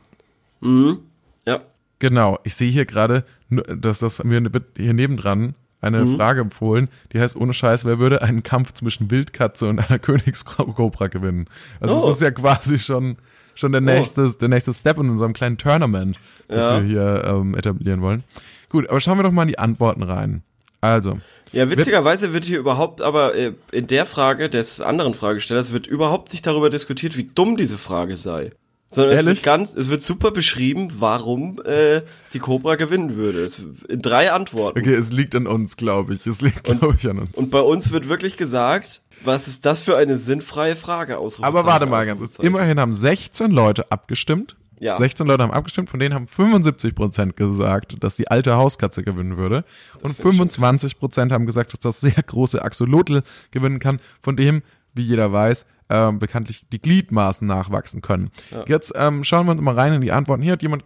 mhm. 0.62 1.00
Ja. 1.46 1.62
Genau, 2.00 2.38
ich 2.44 2.56
sehe 2.56 2.70
hier 2.70 2.86
gerade, 2.86 3.24
dass 3.50 4.00
das 4.00 4.24
mir 4.24 4.42
hier 4.76 4.94
nebendran 4.94 5.56
eine 5.80 6.06
Frage 6.18 6.42
empfohlen, 6.42 6.90
die 7.14 7.20
heißt 7.22 7.36
ohne 7.36 7.54
Scheiß, 7.54 7.86
wer 7.86 8.00
würde 8.00 8.22
einen 8.24 8.44
Kampf 8.44 8.74
zwischen 8.74 9.10
Wildkatze 9.10 9.70
und 9.70 9.80
einer 9.80 10.00
Königskobra 10.08 11.08
gewinnen? 11.08 11.48
Also 11.80 11.96
Oh. 11.96 12.08
das 12.08 12.18
ist 12.18 12.22
ja 12.24 12.32
quasi 12.32 12.80
schon 12.80 13.18
schon 13.56 13.72
der 13.72 13.82
nächste 13.82 14.30
der 14.40 14.50
nächste 14.50 14.74
Step 14.74 14.98
in 15.00 15.10
unserem 15.10 15.34
kleinen 15.34 15.58
Tournament, 15.58 16.20
das 16.48 16.70
Ja. 16.70 16.82
wir 16.82 16.88
hier 16.88 17.24
ähm, 17.26 17.56
etablieren 17.56 18.02
wollen. 18.02 18.24
Gut, 18.70 18.90
aber 18.90 19.00
schauen 19.00 19.18
wir 19.18 19.24
doch 19.24 19.32
mal 19.32 19.44
in 19.44 19.48
die 19.50 19.60
Antworten 19.60 20.04
rein. 20.04 20.44
Also, 20.82 21.20
Ja, 21.54 21.70
witzigerweise 21.70 22.34
wird 22.34 22.46
hier 22.46 22.60
überhaupt, 22.60 23.02
aber 23.02 23.36
äh, 23.36 23.54
in 23.72 23.88
der 23.88 24.06
Frage 24.06 24.50
des 24.50 24.82
anderen 24.82 25.14
Fragestellers 25.14 25.72
wird 25.72 25.88
überhaupt 25.88 26.34
nicht 26.34 26.46
darüber 26.46 26.70
diskutiert, 26.70 27.18
wie 27.18 27.24
dumm 27.24 27.58
diese 27.58 27.78
Frage 27.78 28.16
sei. 28.16 28.52
Sondern 28.90 29.18
es 29.18 29.26
wird 29.26 29.44
ganz, 29.44 29.74
es 29.74 29.90
wird 29.90 30.02
super 30.02 30.32
beschrieben, 30.32 30.90
warum 31.00 31.62
äh, 31.66 32.02
die 32.34 32.40
Cobra 32.40 32.76
gewinnen 32.76 33.16
würde. 33.18 33.44
Es, 33.44 33.62
in 33.90 34.02
drei 34.02 34.32
Antworten. 34.32 34.80
okay, 34.80 34.94
es 34.94 35.12
liegt 35.12 35.36
an 35.36 35.46
uns, 35.46 35.76
glaube 35.76 36.14
ich. 36.14 36.26
Es 36.26 36.40
liegt, 36.40 36.64
glaube 36.64 36.96
ich, 36.98 37.10
an 37.10 37.20
uns. 37.20 37.38
Und 37.38 37.52
bei 37.52 37.60
uns 37.60 37.92
wird 37.92 38.08
wirklich 38.08 38.38
gesagt, 38.38 39.02
was 39.26 39.48
ist 39.48 39.66
das 39.66 39.82
für 39.82 39.98
eine 39.98 40.16
sinnfreie 40.18 40.76
Frage? 40.76 41.18
aber 41.42 41.66
warte 41.66 41.86
mal 41.86 42.06
ganz 42.06 42.20
kurz. 42.20 42.40
Immerhin 42.40 42.80
haben 42.80 42.94
16 42.94 43.52
Leute 43.52 43.92
abgestimmt 43.92 44.56
Ja. 44.80 44.98
16 44.98 45.28
Leute 45.28 45.44
haben 45.44 45.52
abgestimmt, 45.52 45.90
von 45.90 46.00
denen 46.00 46.14
haben 46.16 46.28
75% 46.28 47.34
gesagt, 47.34 47.98
dass 48.02 48.16
die 48.16 48.28
alte 48.30 48.56
Hauskatze 48.56 49.04
gewinnen 49.04 49.36
würde. 49.38 49.66
Und 50.02 50.16
25% 50.18 51.32
haben 51.32 51.46
gesagt, 51.46 51.74
dass 51.74 51.80
das 51.80 52.00
sehr 52.00 52.12
große 52.26 52.62
Axolotl 52.62 53.24
gewinnen 53.52 53.80
kann, 53.80 54.00
von 54.22 54.38
dem, 54.38 54.62
wie 54.94 55.02
jeder 55.02 55.32
weiß, 55.34 55.66
ähm, 55.90 56.20
bekanntlich 56.20 56.66
die 56.72 56.82
Gliedmaßen 56.82 57.48
nachwachsen 57.48 58.02
können. 58.02 58.30
Jetzt 58.68 58.94
ähm, 58.96 59.24
schauen 59.24 59.46
wir 59.46 59.54
uns 59.54 59.62
mal 59.62 59.76
rein 59.76 59.94
in 59.94 60.02
die 60.02 60.12
Antworten. 60.12 60.44
Hier 60.44 60.52
hat 60.54 60.62
jemand 60.62 60.84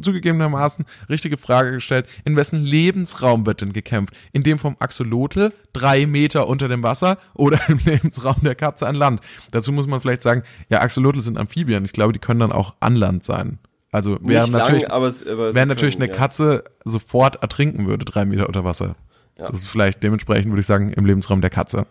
zugegebenermaßen 0.00 0.84
richtige 1.08 1.36
Frage 1.36 1.72
gestellt. 1.72 2.06
In 2.24 2.36
wessen 2.36 2.62
Lebensraum 2.64 3.46
wird 3.46 3.60
denn 3.60 3.72
gekämpft? 3.72 4.14
In 4.32 4.42
dem 4.42 4.58
vom 4.58 4.76
Axolotl, 4.78 5.52
drei 5.72 6.06
Meter 6.06 6.48
unter 6.48 6.68
dem 6.68 6.82
Wasser 6.82 7.18
oder 7.34 7.58
im 7.68 7.78
Lebensraum 7.84 8.36
der 8.42 8.54
Katze 8.54 8.86
an 8.86 8.94
Land? 8.94 9.20
Dazu 9.50 9.72
muss 9.72 9.86
man 9.86 10.00
vielleicht 10.00 10.22
sagen, 10.22 10.42
ja, 10.70 10.80
Axolotl 10.80 11.20
sind 11.20 11.38
Amphibien. 11.38 11.84
Ich 11.84 11.92
glaube, 11.92 12.12
die 12.12 12.18
können 12.18 12.40
dann 12.40 12.52
auch 12.52 12.74
an 12.80 12.96
Land 12.96 13.24
sein. 13.24 13.58
Also 13.92 14.18
lang, 14.22 14.50
natürlich, 14.50 14.90
aber 14.90 15.06
es- 15.06 15.26
aber 15.26 15.50
sie 15.52 15.56
während 15.56 15.68
natürlich 15.70 15.96
können, 15.96 16.10
eine 16.10 16.12
ja. 16.12 16.18
Katze 16.18 16.64
sofort 16.84 17.36
ertrinken 17.42 17.86
würde, 17.86 18.04
drei 18.04 18.24
Meter 18.24 18.46
unter 18.46 18.64
Wasser. 18.64 18.96
Ja. 19.38 19.50
Das 19.50 19.60
ist 19.60 19.68
vielleicht 19.68 20.02
dementsprechend, 20.02 20.50
würde 20.50 20.60
ich 20.60 20.66
sagen, 20.66 20.90
im 20.90 21.06
Lebensraum 21.06 21.40
der 21.40 21.50
Katze. 21.50 21.86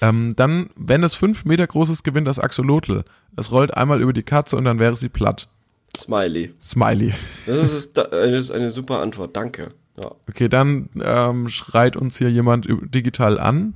Ähm, 0.00 0.34
dann, 0.36 0.70
wenn 0.76 1.02
es 1.02 1.14
fünf 1.14 1.44
Meter 1.44 1.66
groß 1.66 1.90
ist, 1.90 2.02
gewinnt 2.02 2.28
das 2.28 2.38
Axolotl. 2.38 3.04
Es 3.36 3.50
rollt 3.50 3.74
einmal 3.74 4.00
über 4.00 4.12
die 4.12 4.22
Katze 4.22 4.56
und 4.56 4.64
dann 4.64 4.78
wäre 4.78 4.96
sie 4.96 5.08
platt. 5.08 5.48
Smiley. 5.96 6.54
Smiley. 6.62 7.14
Das 7.46 7.72
ist, 7.72 7.98
eine, 7.98 8.36
ist 8.36 8.50
eine 8.50 8.70
super 8.70 9.00
Antwort, 9.00 9.36
danke. 9.36 9.72
Ja. 9.98 10.12
Okay, 10.28 10.48
dann 10.48 10.90
ähm, 11.02 11.48
schreit 11.48 11.96
uns 11.96 12.18
hier 12.18 12.30
jemand 12.30 12.66
digital 12.94 13.38
an. 13.38 13.74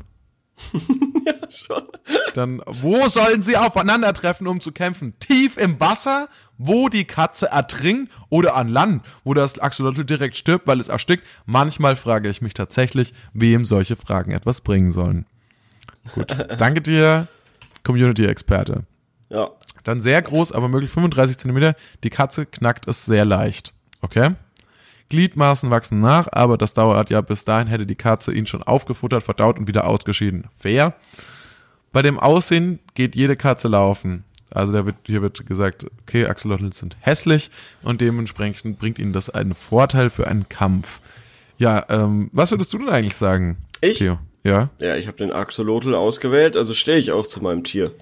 Schon. 1.50 1.82
Dann, 2.34 2.62
wo 2.66 3.08
sollen 3.08 3.40
sie 3.40 3.56
aufeinandertreffen, 3.56 4.46
um 4.46 4.60
zu 4.60 4.72
kämpfen? 4.72 5.14
Tief 5.18 5.56
im 5.56 5.80
Wasser, 5.80 6.28
wo 6.58 6.88
die 6.88 7.04
Katze 7.04 7.46
ertrinkt 7.46 8.12
oder 8.28 8.54
an 8.54 8.68
Land, 8.68 9.02
wo 9.24 9.34
das 9.34 9.58
Axolotl 9.58 10.04
direkt 10.04 10.36
stirbt, 10.36 10.66
weil 10.66 10.78
es 10.78 10.88
erstickt? 10.88 11.26
Manchmal 11.46 11.96
frage 11.96 12.28
ich 12.28 12.42
mich 12.42 12.54
tatsächlich, 12.54 13.14
wem 13.32 13.64
solche 13.64 13.96
Fragen 13.96 14.32
etwas 14.32 14.60
bringen 14.60 14.92
sollen. 14.92 15.26
Gut, 16.14 16.34
danke 16.58 16.80
dir, 16.80 17.28
Community-Experte. 17.84 18.84
Ja. 19.28 19.50
Dann 19.84 20.00
sehr 20.00 20.20
groß, 20.20 20.52
aber 20.52 20.68
möglich 20.68 20.90
35 20.90 21.38
Zentimeter. 21.38 21.74
Die 22.04 22.10
Katze 22.10 22.46
knackt 22.46 22.86
es 22.88 23.04
sehr 23.04 23.24
leicht. 23.24 23.72
Okay? 24.00 24.34
Gliedmaßen 25.08 25.70
wachsen 25.70 26.00
nach, 26.00 26.28
aber 26.32 26.56
das 26.56 26.74
dauert 26.74 27.10
ja 27.10 27.20
bis 27.20 27.44
dahin 27.44 27.66
hätte 27.66 27.86
die 27.86 27.96
Katze 27.96 28.32
ihn 28.32 28.46
schon 28.46 28.62
aufgefuttert, 28.62 29.22
verdaut 29.22 29.58
und 29.58 29.66
wieder 29.66 29.86
ausgeschieden. 29.86 30.48
Fair. 30.56 30.94
Bei 31.92 32.02
dem 32.02 32.18
Aussehen 32.18 32.78
geht 32.94 33.16
jede 33.16 33.36
Katze 33.36 33.68
laufen. 33.68 34.24
Also 34.50 34.72
da 34.72 34.86
wird, 34.86 34.96
hier 35.04 35.22
wird 35.22 35.46
gesagt, 35.46 35.86
okay, 36.02 36.26
Axolotls 36.26 36.78
sind 36.78 36.96
hässlich 37.00 37.50
und 37.82 38.00
dementsprechend 38.00 38.78
bringt 38.78 38.98
ihnen 38.98 39.12
das 39.12 39.30
einen 39.30 39.54
Vorteil 39.54 40.10
für 40.10 40.26
einen 40.26 40.48
Kampf. 40.48 41.00
Ja, 41.56 41.84
ähm, 41.88 42.30
was 42.32 42.50
würdest 42.50 42.72
du 42.72 42.78
denn 42.78 42.88
eigentlich 42.88 43.16
sagen? 43.16 43.58
Ich? 43.80 43.98
Theo? 43.98 44.18
Ja, 44.44 44.70
Ja, 44.78 44.96
ich 44.96 45.06
habe 45.06 45.18
den 45.18 45.32
Axolotl 45.32 45.94
ausgewählt, 45.94 46.56
also 46.56 46.72
stehe 46.74 46.98
ich 46.98 47.12
auch 47.12 47.26
zu 47.26 47.42
meinem 47.42 47.62
Tier. 47.64 47.92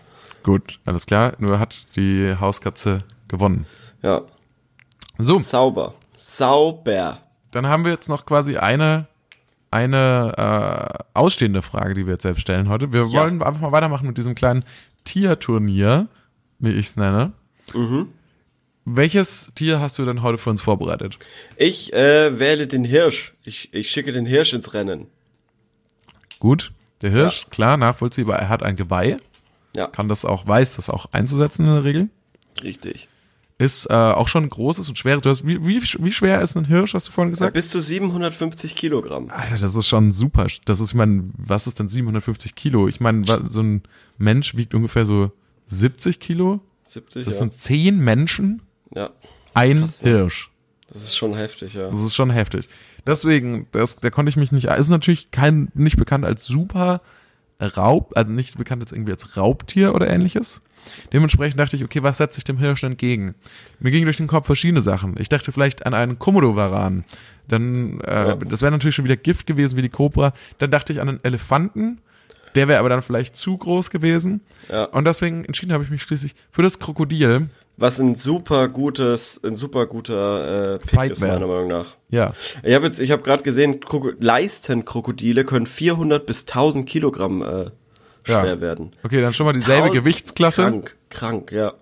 gut, 0.42 0.78
alles 0.84 1.06
klar. 1.06 1.32
Nur 1.38 1.58
hat 1.58 1.84
die 1.96 2.34
Hauskatze 2.38 3.02
gewonnen. 3.28 3.66
Ja. 4.02 4.22
So, 5.18 5.38
Sauber. 5.40 5.94
Sauber. 6.16 7.18
Dann 7.50 7.66
haben 7.66 7.84
wir 7.84 7.90
jetzt 7.92 8.08
noch 8.08 8.24
quasi 8.26 8.56
eine, 8.56 9.06
eine 9.70 10.34
äh, 10.94 11.04
ausstehende 11.14 11.62
Frage, 11.62 11.94
die 11.94 12.06
wir 12.06 12.12
jetzt 12.14 12.22
selbst 12.22 12.42
stellen 12.42 12.68
heute. 12.68 12.92
Wir 12.92 13.06
Ja. 13.06 13.22
wollen 13.22 13.42
einfach 13.42 13.60
mal 13.60 13.72
weitermachen 13.72 14.06
mit 14.06 14.16
diesem 14.18 14.34
kleinen 14.34 14.64
Tierturnier, 15.04 16.06
wie 16.60 16.70
ich 16.72 16.86
es 16.90 16.96
nenne. 16.96 17.32
Mhm. 17.74 18.08
Welches 18.84 19.52
Tier 19.54 19.80
hast 19.80 19.98
du 19.98 20.04
denn 20.04 20.22
heute 20.22 20.38
für 20.38 20.50
uns 20.50 20.62
vorbereitet? 20.62 21.18
Ich 21.56 21.92
äh, 21.92 22.38
wähle 22.38 22.66
den 22.66 22.84
Hirsch. 22.84 23.34
Ich, 23.44 23.74
ich 23.74 23.90
schicke 23.90 24.12
den 24.12 24.24
Hirsch 24.24 24.52
ins 24.54 24.72
Rennen. 24.72 25.08
Gut, 26.40 26.72
der 27.02 27.10
Hirsch, 27.10 27.46
klar, 27.50 27.76
nachvollziehbar, 27.76 28.38
er 28.38 28.48
hat 28.48 28.62
ein 28.62 28.76
Geweih, 28.76 29.16
Ja, 29.76 29.86
kann 29.86 30.08
das 30.08 30.24
auch, 30.24 30.46
weiß 30.46 30.76
das 30.76 30.88
auch 30.90 31.06
einzusetzen 31.12 31.66
in 31.66 31.72
der 31.74 31.84
Regel. 31.84 32.08
richtig. 32.62 33.08
Ist 33.60 33.86
äh, 33.90 33.92
auch 33.92 34.28
schon 34.28 34.48
großes 34.48 34.88
und 34.88 34.98
schweres. 34.98 35.22
Du 35.22 35.30
hast, 35.30 35.44
wie, 35.44 35.66
wie, 35.66 35.82
wie 35.82 36.12
schwer 36.12 36.40
ist 36.42 36.56
ein 36.56 36.64
Hirsch, 36.66 36.94
hast 36.94 37.08
du 37.08 37.12
vorhin 37.12 37.30
Ja, 37.30 37.34
gesagt? 37.34 37.54
bis 37.54 37.70
zu 37.70 37.80
750 37.80 38.76
Kilogramm. 38.76 39.30
Alter, 39.30 39.56
das 39.56 39.74
ist 39.74 39.88
schon 39.88 40.12
super. 40.12 40.46
Das 40.64 40.78
ist, 40.78 40.90
ich 40.90 40.94
meine, 40.94 41.30
was 41.36 41.66
ist 41.66 41.80
denn 41.80 41.88
750 41.88 42.54
Kilo? 42.54 42.86
Ich 42.86 43.00
meine, 43.00 43.24
so 43.24 43.60
ein 43.60 43.82
Mensch 44.16 44.54
wiegt 44.56 44.74
ungefähr 44.74 45.04
so 45.04 45.32
70 45.66 46.20
Kilo. 46.20 46.60
70, 46.84 47.24
Das 47.24 47.34
ja. 47.34 47.38
sind 47.40 47.52
zehn 47.52 47.98
Menschen, 47.98 48.62
ja. 48.94 49.10
ein 49.54 49.80
Krass, 49.80 50.02
ne? 50.04 50.10
Hirsch. 50.10 50.52
Das 50.86 51.02
ist 51.02 51.16
schon 51.16 51.34
heftig, 51.34 51.74
ja. 51.74 51.90
Das 51.90 52.00
ist 52.00 52.14
schon 52.14 52.30
heftig. 52.30 52.68
Deswegen, 53.08 53.66
das, 53.72 53.96
da 53.96 54.10
konnte 54.10 54.28
ich 54.28 54.36
mich 54.36 54.52
nicht, 54.52 54.66
ist 54.66 54.90
natürlich 54.90 55.30
kein, 55.30 55.68
nicht 55.72 55.96
bekannt 55.96 56.26
als 56.26 56.44
super 56.44 57.00
Raub, 57.58 58.12
also 58.14 58.30
nicht 58.30 58.58
bekannt 58.58 58.82
als 58.82 58.92
irgendwie 58.92 59.12
als 59.12 59.34
Raubtier 59.34 59.94
oder 59.94 60.08
ähnliches. 60.08 60.60
Dementsprechend 61.10 61.58
dachte 61.58 61.76
ich, 61.76 61.84
okay, 61.84 62.02
was 62.02 62.18
setze 62.18 62.36
ich 62.36 62.44
dem 62.44 62.58
Hirsch 62.58 62.84
entgegen? 62.84 63.34
Mir 63.80 63.92
ging 63.92 64.04
durch 64.04 64.18
den 64.18 64.26
Kopf 64.26 64.44
verschiedene 64.44 64.82
Sachen. 64.82 65.14
Ich 65.18 65.30
dachte 65.30 65.52
vielleicht 65.52 65.86
an 65.86 65.94
einen 65.94 66.18
Komodo-Varan. 66.18 67.04
Dann, 67.48 67.98
äh, 68.02 68.36
das 68.46 68.60
wäre 68.60 68.72
natürlich 68.72 68.94
schon 68.94 69.06
wieder 69.06 69.16
Gift 69.16 69.46
gewesen 69.46 69.78
wie 69.78 69.82
die 69.82 69.88
Cobra. 69.88 70.34
Dann 70.58 70.70
dachte 70.70 70.92
ich 70.92 71.00
an 71.00 71.08
einen 71.08 71.24
Elefanten. 71.24 72.02
Der 72.54 72.68
wäre 72.68 72.78
aber 72.78 72.90
dann 72.90 73.00
vielleicht 73.00 73.36
zu 73.36 73.56
groß 73.56 73.88
gewesen. 73.88 74.42
Ja. 74.68 74.84
Und 74.84 75.06
deswegen 75.06 75.46
entschieden 75.46 75.72
habe 75.72 75.82
ich 75.82 75.90
mich 75.90 76.02
schließlich 76.02 76.34
für 76.50 76.62
das 76.62 76.78
Krokodil. 76.78 77.48
Was 77.80 78.00
ein 78.00 78.16
super 78.16 78.68
gutes, 78.68 79.40
ein 79.44 79.54
super 79.54 79.86
guter 79.86 80.74
äh, 80.74 80.78
Pick 80.80 80.90
Fight 80.90 81.12
ist, 81.12 81.20
meiner 81.20 81.46
Meinung 81.46 81.68
nach. 81.68 81.86
Ja. 82.10 82.32
Ich 82.64 82.74
habe 82.74 82.86
jetzt, 82.86 82.98
ich 82.98 83.12
habe 83.12 83.22
gerade 83.22 83.44
gesehen, 83.44 83.78
Kroko 83.78 84.10
Leistenkrokodile 84.18 85.44
können 85.44 85.66
400 85.66 86.26
bis 86.26 86.40
1000 86.42 86.88
Kilogramm 86.88 87.42
äh, 87.42 87.46
Ja. 88.26 88.40
schwer 88.42 88.60
werden. 88.60 88.92
Okay, 89.04 89.20
dann 89.20 89.32
schon 89.32 89.46
mal 89.46 89.52
dieselbe 89.52 89.90
Gewichtsklasse. 89.90 90.62
Krank, 90.62 90.96
krank, 91.08 91.52
ja. 91.52 91.72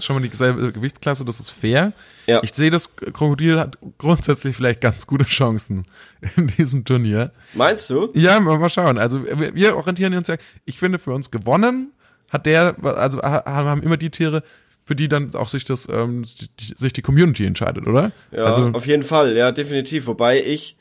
schon 0.00 0.16
mal 0.16 0.26
dieselbe 0.26 0.72
Gewichtsklasse, 0.72 1.24
das 1.26 1.38
ist 1.38 1.50
fair. 1.50 1.92
Ja. 2.26 2.40
Ich 2.42 2.54
sehe, 2.54 2.70
das 2.70 2.96
Krokodil 2.96 3.60
hat 3.60 3.76
grundsätzlich 3.98 4.56
vielleicht 4.56 4.80
ganz 4.80 5.06
gute 5.06 5.26
Chancen 5.26 5.84
in 6.36 6.46
diesem 6.46 6.86
Turnier. 6.86 7.30
Meinst 7.52 7.90
du? 7.90 8.08
Ja, 8.14 8.40
mal 8.40 8.70
schauen. 8.70 8.96
Also 8.96 9.22
wir, 9.24 9.54
wir 9.54 9.76
orientieren 9.76 10.14
uns 10.14 10.28
ja, 10.28 10.36
ich 10.64 10.78
finde 10.78 10.98
für 10.98 11.12
uns 11.12 11.30
gewonnen 11.30 11.92
hat 12.28 12.46
der, 12.46 12.74
also 12.82 13.20
ha- 13.22 13.44
haben 13.46 13.82
immer 13.84 13.96
die 13.96 14.10
Tiere, 14.10 14.42
für 14.86 14.94
die 14.94 15.08
dann 15.08 15.34
auch 15.34 15.48
sich 15.48 15.64
das, 15.64 15.88
ähm, 15.88 16.24
die, 16.60 16.74
sich 16.76 16.92
die 16.92 17.02
Community 17.02 17.44
entscheidet, 17.44 17.88
oder? 17.88 18.12
Ja, 18.30 18.44
also, 18.44 18.70
auf 18.72 18.86
jeden 18.86 19.02
Fall, 19.02 19.36
ja, 19.36 19.50
definitiv. 19.50 20.06
Wobei 20.06 20.40
ich 20.40 20.76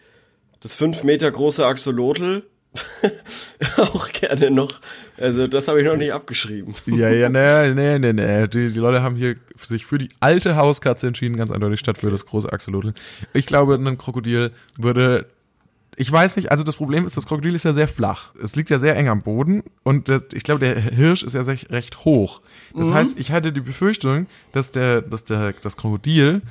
das 0.62 0.76
fünf 0.76 1.03
Meter 1.03 1.30
große 1.32 1.66
Axolotl 1.66 2.43
auch 3.78 4.12
gerne 4.12 4.51
noch, 4.51 4.82
also 5.18 5.47
das 5.47 5.68
habe 5.68 5.82
ich 5.82 5.88
noch 5.88 5.95
nicht 5.95 6.14
abgeschrieben. 6.14 6.76
ja, 6.86 7.10
ja, 7.10 7.30
nee, 7.30 7.74
nee, 7.74 7.97
nee, 7.97 8.14
nee. 8.14 8.47
Die, 8.47 8.72
die 8.72 8.80
Leute 8.80 9.01
haben 9.01 9.16
hier 9.16 9.38
sich 9.66 9.88
für 9.88 9.97
die 9.97 10.10
alte 10.20 10.56
Hauskatze 10.56 11.08
entschieden, 11.08 11.36
ganz 11.36 11.49
eindeutig, 11.51 11.80
statt 11.80 11.97
für 11.97 12.12
das 12.12 12.28
große 12.28 12.51
Axolotl. 12.51 12.93
Ich 13.34 13.47
glaube, 13.47 13.74
ein 13.74 13.97
Krokodil 13.97 14.51
würde 14.78 15.26
ich 15.98 16.12
weiß 16.12 16.36
nicht, 16.36 16.52
also 16.52 16.64
das 16.64 16.76
Problem 16.76 17.06
ist, 17.06 17.16
das 17.18 17.26
Krokodil 17.26 17.56
ist 17.56 17.64
ja 17.64 17.74
sehr 17.74 17.88
flach. 17.88 18.32
Es 18.41 18.56
liegt 18.56 18.70
ja 18.70 18.78
sehr 18.78 18.96
eng 18.96 19.08
am 19.08 19.22
Boden 19.22 19.64
und 19.84 20.10
das, 20.10 20.24
ich 20.34 20.43
glaube, 20.43 20.60
der 20.60 20.80
Hirsch 20.80 21.24
ist 21.24 21.34
ja 21.34 21.43
sehr, 21.43 21.58
recht 21.70 22.06
hoch. 22.06 22.41
Das 22.76 22.91
heißt, 22.91 23.20
ich 23.20 23.32
hatte 23.32 23.54
die 23.54 23.62
Befürchtung, 23.62 24.28
dass 24.52 24.72
der, 24.72 25.02
dass 25.02 25.24
der, 25.24 25.54
das 25.54 25.78
Krokodil 25.78 26.41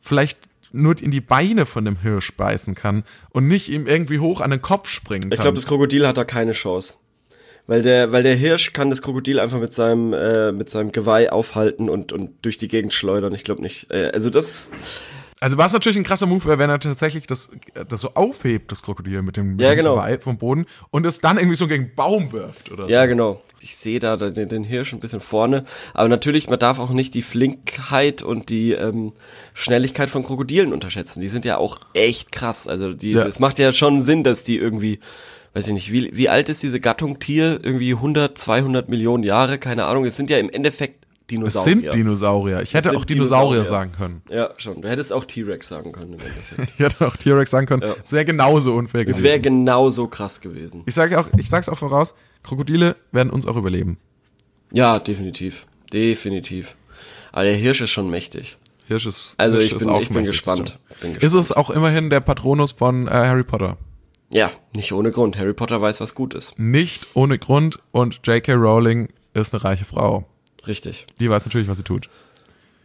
vielleicht 0.00 0.38
nur 0.72 1.00
in 1.00 1.10
die 1.10 1.20
Beine 1.20 1.66
von 1.66 1.84
dem 1.84 2.00
Hirsch 2.00 2.34
beißen 2.34 2.74
kann 2.74 3.04
und 3.30 3.46
nicht 3.46 3.68
ihm 3.68 3.86
irgendwie 3.86 4.18
hoch 4.18 4.40
an 4.40 4.50
den 4.50 4.62
Kopf 4.62 4.88
springen 4.88 5.30
kann. 5.30 5.32
Ich 5.32 5.40
glaube, 5.40 5.54
das 5.54 5.66
Krokodil 5.66 6.06
hat 6.06 6.18
da 6.18 6.24
keine 6.24 6.52
Chance. 6.52 6.94
Weil 7.66 7.82
der, 7.82 8.12
weil 8.12 8.22
der 8.22 8.34
Hirsch 8.34 8.72
kann 8.72 8.88
das 8.88 9.02
Krokodil 9.02 9.38
einfach 9.38 9.60
mit 9.60 9.74
seinem, 9.74 10.14
äh, 10.14 10.52
mit 10.52 10.70
seinem 10.70 10.90
Geweih 10.90 11.30
aufhalten 11.30 11.90
und, 11.90 12.12
und 12.12 12.30
durch 12.40 12.56
die 12.56 12.66
Gegend 12.66 12.94
schleudern. 12.94 13.34
Ich 13.34 13.44
glaube 13.44 13.60
nicht. 13.60 13.90
Äh, 13.90 14.10
also 14.14 14.30
das, 14.30 14.70
Also 15.40 15.56
was 15.56 15.72
natürlich 15.72 15.96
ein 15.98 16.04
krasser 16.04 16.26
Move 16.26 16.58
wenn 16.58 16.68
er 16.70 16.80
tatsächlich 16.80 17.26
das, 17.26 17.48
das 17.88 18.00
so 18.00 18.10
aufhebt, 18.14 18.72
das 18.72 18.82
Krokodil 18.82 19.22
mit 19.22 19.36
dem, 19.36 19.56
Ja, 19.58 19.74
genau. 19.74 20.02
Vom 20.20 20.36
Boden 20.38 20.66
und 20.90 21.06
es 21.06 21.20
dann 21.20 21.36
irgendwie 21.38 21.56
so 21.56 21.68
gegen 21.68 21.84
einen 21.84 21.94
Baum 21.94 22.32
wirft 22.32 22.72
oder 22.72 22.84
so. 22.84 22.90
ja 22.90 23.06
genau. 23.06 23.40
Ich 23.60 23.76
sehe 23.76 23.98
da 23.98 24.16
den, 24.16 24.48
den 24.48 24.62
Hirsch 24.62 24.92
ein 24.92 25.00
bisschen 25.00 25.20
vorne. 25.20 25.64
Aber 25.92 26.08
natürlich, 26.08 26.48
man 26.48 26.60
darf 26.60 26.78
auch 26.78 26.90
nicht 26.90 27.12
die 27.14 27.22
Flinkheit 27.22 28.22
und 28.22 28.50
die 28.50 28.72
ähm, 28.72 29.12
Schnelligkeit 29.52 30.10
von 30.10 30.22
Krokodilen 30.22 30.72
unterschätzen. 30.72 31.20
Die 31.20 31.28
sind 31.28 31.44
ja 31.44 31.56
auch 31.58 31.80
echt 31.94 32.30
krass. 32.30 32.68
Also 32.68 32.92
die, 32.92 33.12
Ja. 33.12 33.22
es 33.26 33.40
macht 33.40 33.58
ja 33.58 33.72
schon 33.72 34.02
Sinn, 34.02 34.22
dass 34.22 34.44
die 34.44 34.56
irgendwie, 34.58 35.00
weiß 35.54 35.66
ich 35.66 35.72
nicht, 35.72 35.92
wie, 35.92 36.10
wie 36.16 36.28
alt 36.28 36.48
ist 36.50 36.62
diese 36.62 36.78
Gattung 36.78 37.18
Tier? 37.18 37.58
Irgendwie 37.62 37.94
100, 37.94 38.38
200 38.38 38.88
Millionen 38.88 39.24
Jahre? 39.24 39.58
Keine 39.58 39.86
Ahnung. 39.86 40.04
Es 40.04 40.16
sind 40.16 40.30
ja 40.30 40.38
im 40.38 40.50
Endeffekt 40.50 41.04
Es 41.28 41.34
Dinosaurier. 41.34 41.82
sind 41.82 41.94
Dinosaurier. 41.94 42.62
Ich 42.62 42.72
hätte 42.74 42.96
auch 42.96 43.04
Dinosaurier, 43.04 43.62
Dinosaurier. 43.62 43.64
sagen 43.66 43.92
können. 43.92 44.22
Ja, 44.30 44.50
schon. 44.56 44.80
Du 44.80 44.88
hättest 44.88 45.12
auch 45.12 45.24
T-Rex 45.26 45.68
sagen 45.68 45.92
können 45.92 46.14
im 46.14 46.20
Endeffekt. 46.20 46.70
Ich 46.74 46.78
hätte 46.78 47.06
auch 47.06 47.16
T-Rex 47.16 47.50
sagen 47.50 47.66
können. 47.66 47.82
Ja. 47.82 47.94
Es 48.02 48.12
wäre 48.12 48.24
genauso 48.24 48.74
unfair 48.74 49.02
Es 49.02 49.08
gewesen. 49.08 49.24
wäre 49.24 49.40
genauso 49.40 50.08
krass 50.08 50.40
gewesen. 50.40 50.84
Ich 50.86 50.94
sage 50.94 51.20
auch, 51.20 51.26
ich 51.36 51.48
sag's 51.50 51.68
auch 51.68 51.76
voraus, 51.78 52.14
Krokodile 52.42 52.96
werden 53.12 53.28
uns 53.30 53.46
auch 53.46 53.56
überleben. 53.56 53.98
Ja, 54.72 54.98
definitiv. 54.98 55.66
Definitiv. 55.92 56.76
Aber 57.32 57.44
der 57.44 57.54
Hirsch 57.54 57.80
ist 57.82 57.90
schon 57.90 58.08
mächtig. 58.08 58.56
Hirsch 58.86 59.04
ist, 59.06 59.34
Also 59.36 59.58
Hirsch 59.58 59.72
ich 59.72 59.78
bin, 59.78 59.88
auch 59.90 60.00
ich 60.00 60.08
bin 60.08 60.24
gespannt. 60.24 60.78
Bin 60.88 60.96
stimmt. 60.96 61.14
Ist 61.16 61.20
gespannt. 61.32 61.44
es 61.44 61.52
auch 61.52 61.68
immerhin 61.70 62.08
der 62.08 62.20
Patronus 62.20 62.72
von 62.72 63.06
äh, 63.06 63.10
Harry 63.10 63.44
Potter? 63.44 63.76
Ja, 64.30 64.50
nicht 64.74 64.92
ohne 64.92 65.10
Grund. 65.10 65.36
Harry 65.38 65.52
Potter 65.52 65.80
weiß, 65.82 66.00
was 66.00 66.14
gut 66.14 66.32
ist. 66.32 66.58
Nicht 66.58 67.06
ohne 67.14 67.38
Grund 67.38 67.80
und 67.92 68.20
J.K. 68.26 68.54
Rowling 68.54 69.08
ist 69.34 69.52
eine 69.54 69.62
reiche 69.64 69.84
Frau. 69.84 70.26
Richtig. 70.66 71.06
Die 71.20 71.30
weiß 71.30 71.46
natürlich, 71.46 71.68
was 71.68 71.78
sie 71.78 71.84
tut. 71.84 72.08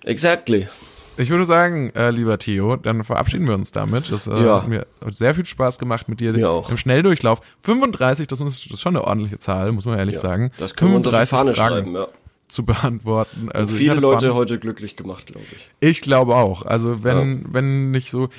Exactly. 0.04 0.68
Ich 1.16 1.30
würde 1.30 1.46
sagen, 1.46 1.92
äh, 1.92 2.10
lieber 2.10 2.40
Theo, 2.40 2.76
dann 2.76 3.04
verabschieden 3.04 3.48
wir 3.48 3.54
uns 3.54 3.72
damit. 3.72 4.12
Das 4.12 4.26
äh, 4.26 4.32
Ja. 4.44 4.58
hat 4.62 4.68
mir 4.68 4.88
sehr 5.14 5.34
viel 5.36 5.46
Spaß 5.46 5.78
gemacht 5.78 6.10
mit 6.10 6.20
dir 6.20 6.34
Mir 6.34 6.50
auch. 6.50 6.72
im 6.72 6.78
Schnelldurchlauf. 6.78 7.40
35, 7.62 8.28
das 8.28 8.40
ist, 8.42 8.66
das 8.66 8.74
ist 8.74 8.82
schon 8.82 8.96
eine 8.96 9.06
ordentliche 9.06 9.38
Zahl, 9.38 9.72
muss 9.72 9.86
man 9.86 10.00
ehrlich 10.00 10.16
Ja, 10.16 10.22
sagen. 10.22 10.52
Das 10.58 10.74
können 10.76 10.92
wir 10.92 10.98
uns 10.98 11.06
auf 11.08 11.12
die 11.14 11.18
35 11.26 11.30
Fahne 11.30 11.54
Fragen 11.56 11.76
schreiben, 11.94 11.96
ja. 11.96 12.08
zu 12.48 12.66
beantworten. 12.66 13.50
Also 13.54 13.76
Viele 13.76 13.94
Leute 13.96 14.30
Fun. 14.30 14.36
heute 14.38 14.58
glücklich 14.58 14.96
gemacht, 14.96 15.28
glaube 15.28 15.46
ich. 15.52 15.70
Ich 15.88 16.02
glaube 16.02 16.36
auch. 16.36 16.64
Also 16.66 17.04
wenn, 17.04 17.46
wenn 17.54 17.92
nicht 17.92 18.10
so, 18.10 18.30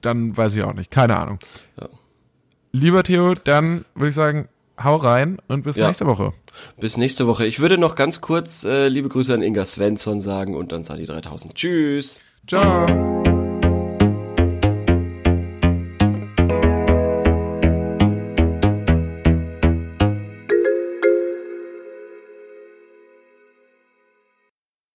dann 0.00 0.36
weiß 0.36 0.54
ich 0.54 0.62
auch 0.62 0.74
nicht. 0.74 0.92
Keine 0.92 1.16
Ahnung. 1.16 1.40
Ja. 1.80 1.88
Lieber 2.70 3.02
Theo, 3.02 3.34
dann 3.34 3.84
würde 3.96 4.10
ich 4.10 4.14
sagen, 4.14 4.48
hau 4.82 4.94
rein 4.96 5.38
und 5.48 5.64
bis 5.64 5.76
Ja. 5.78 5.88
nächste 5.88 6.06
Woche. 6.06 6.32
Bis 6.78 6.96
nächste 6.96 7.26
Woche. 7.26 7.46
Ich 7.46 7.60
würde 7.60 7.78
noch 7.78 7.94
ganz 7.94 8.20
kurz 8.20 8.64
äh, 8.64 8.88
liebe 8.88 9.08
Grüße 9.08 9.34
an 9.34 9.42
Inga 9.42 9.66
Svensson 9.66 10.20
sagen 10.20 10.54
und 10.54 10.72
an 10.72 10.84
Sadi 10.84 11.06
3000. 11.06 11.54
Tschüss. 11.54 12.20
Ciao. 12.46 13.39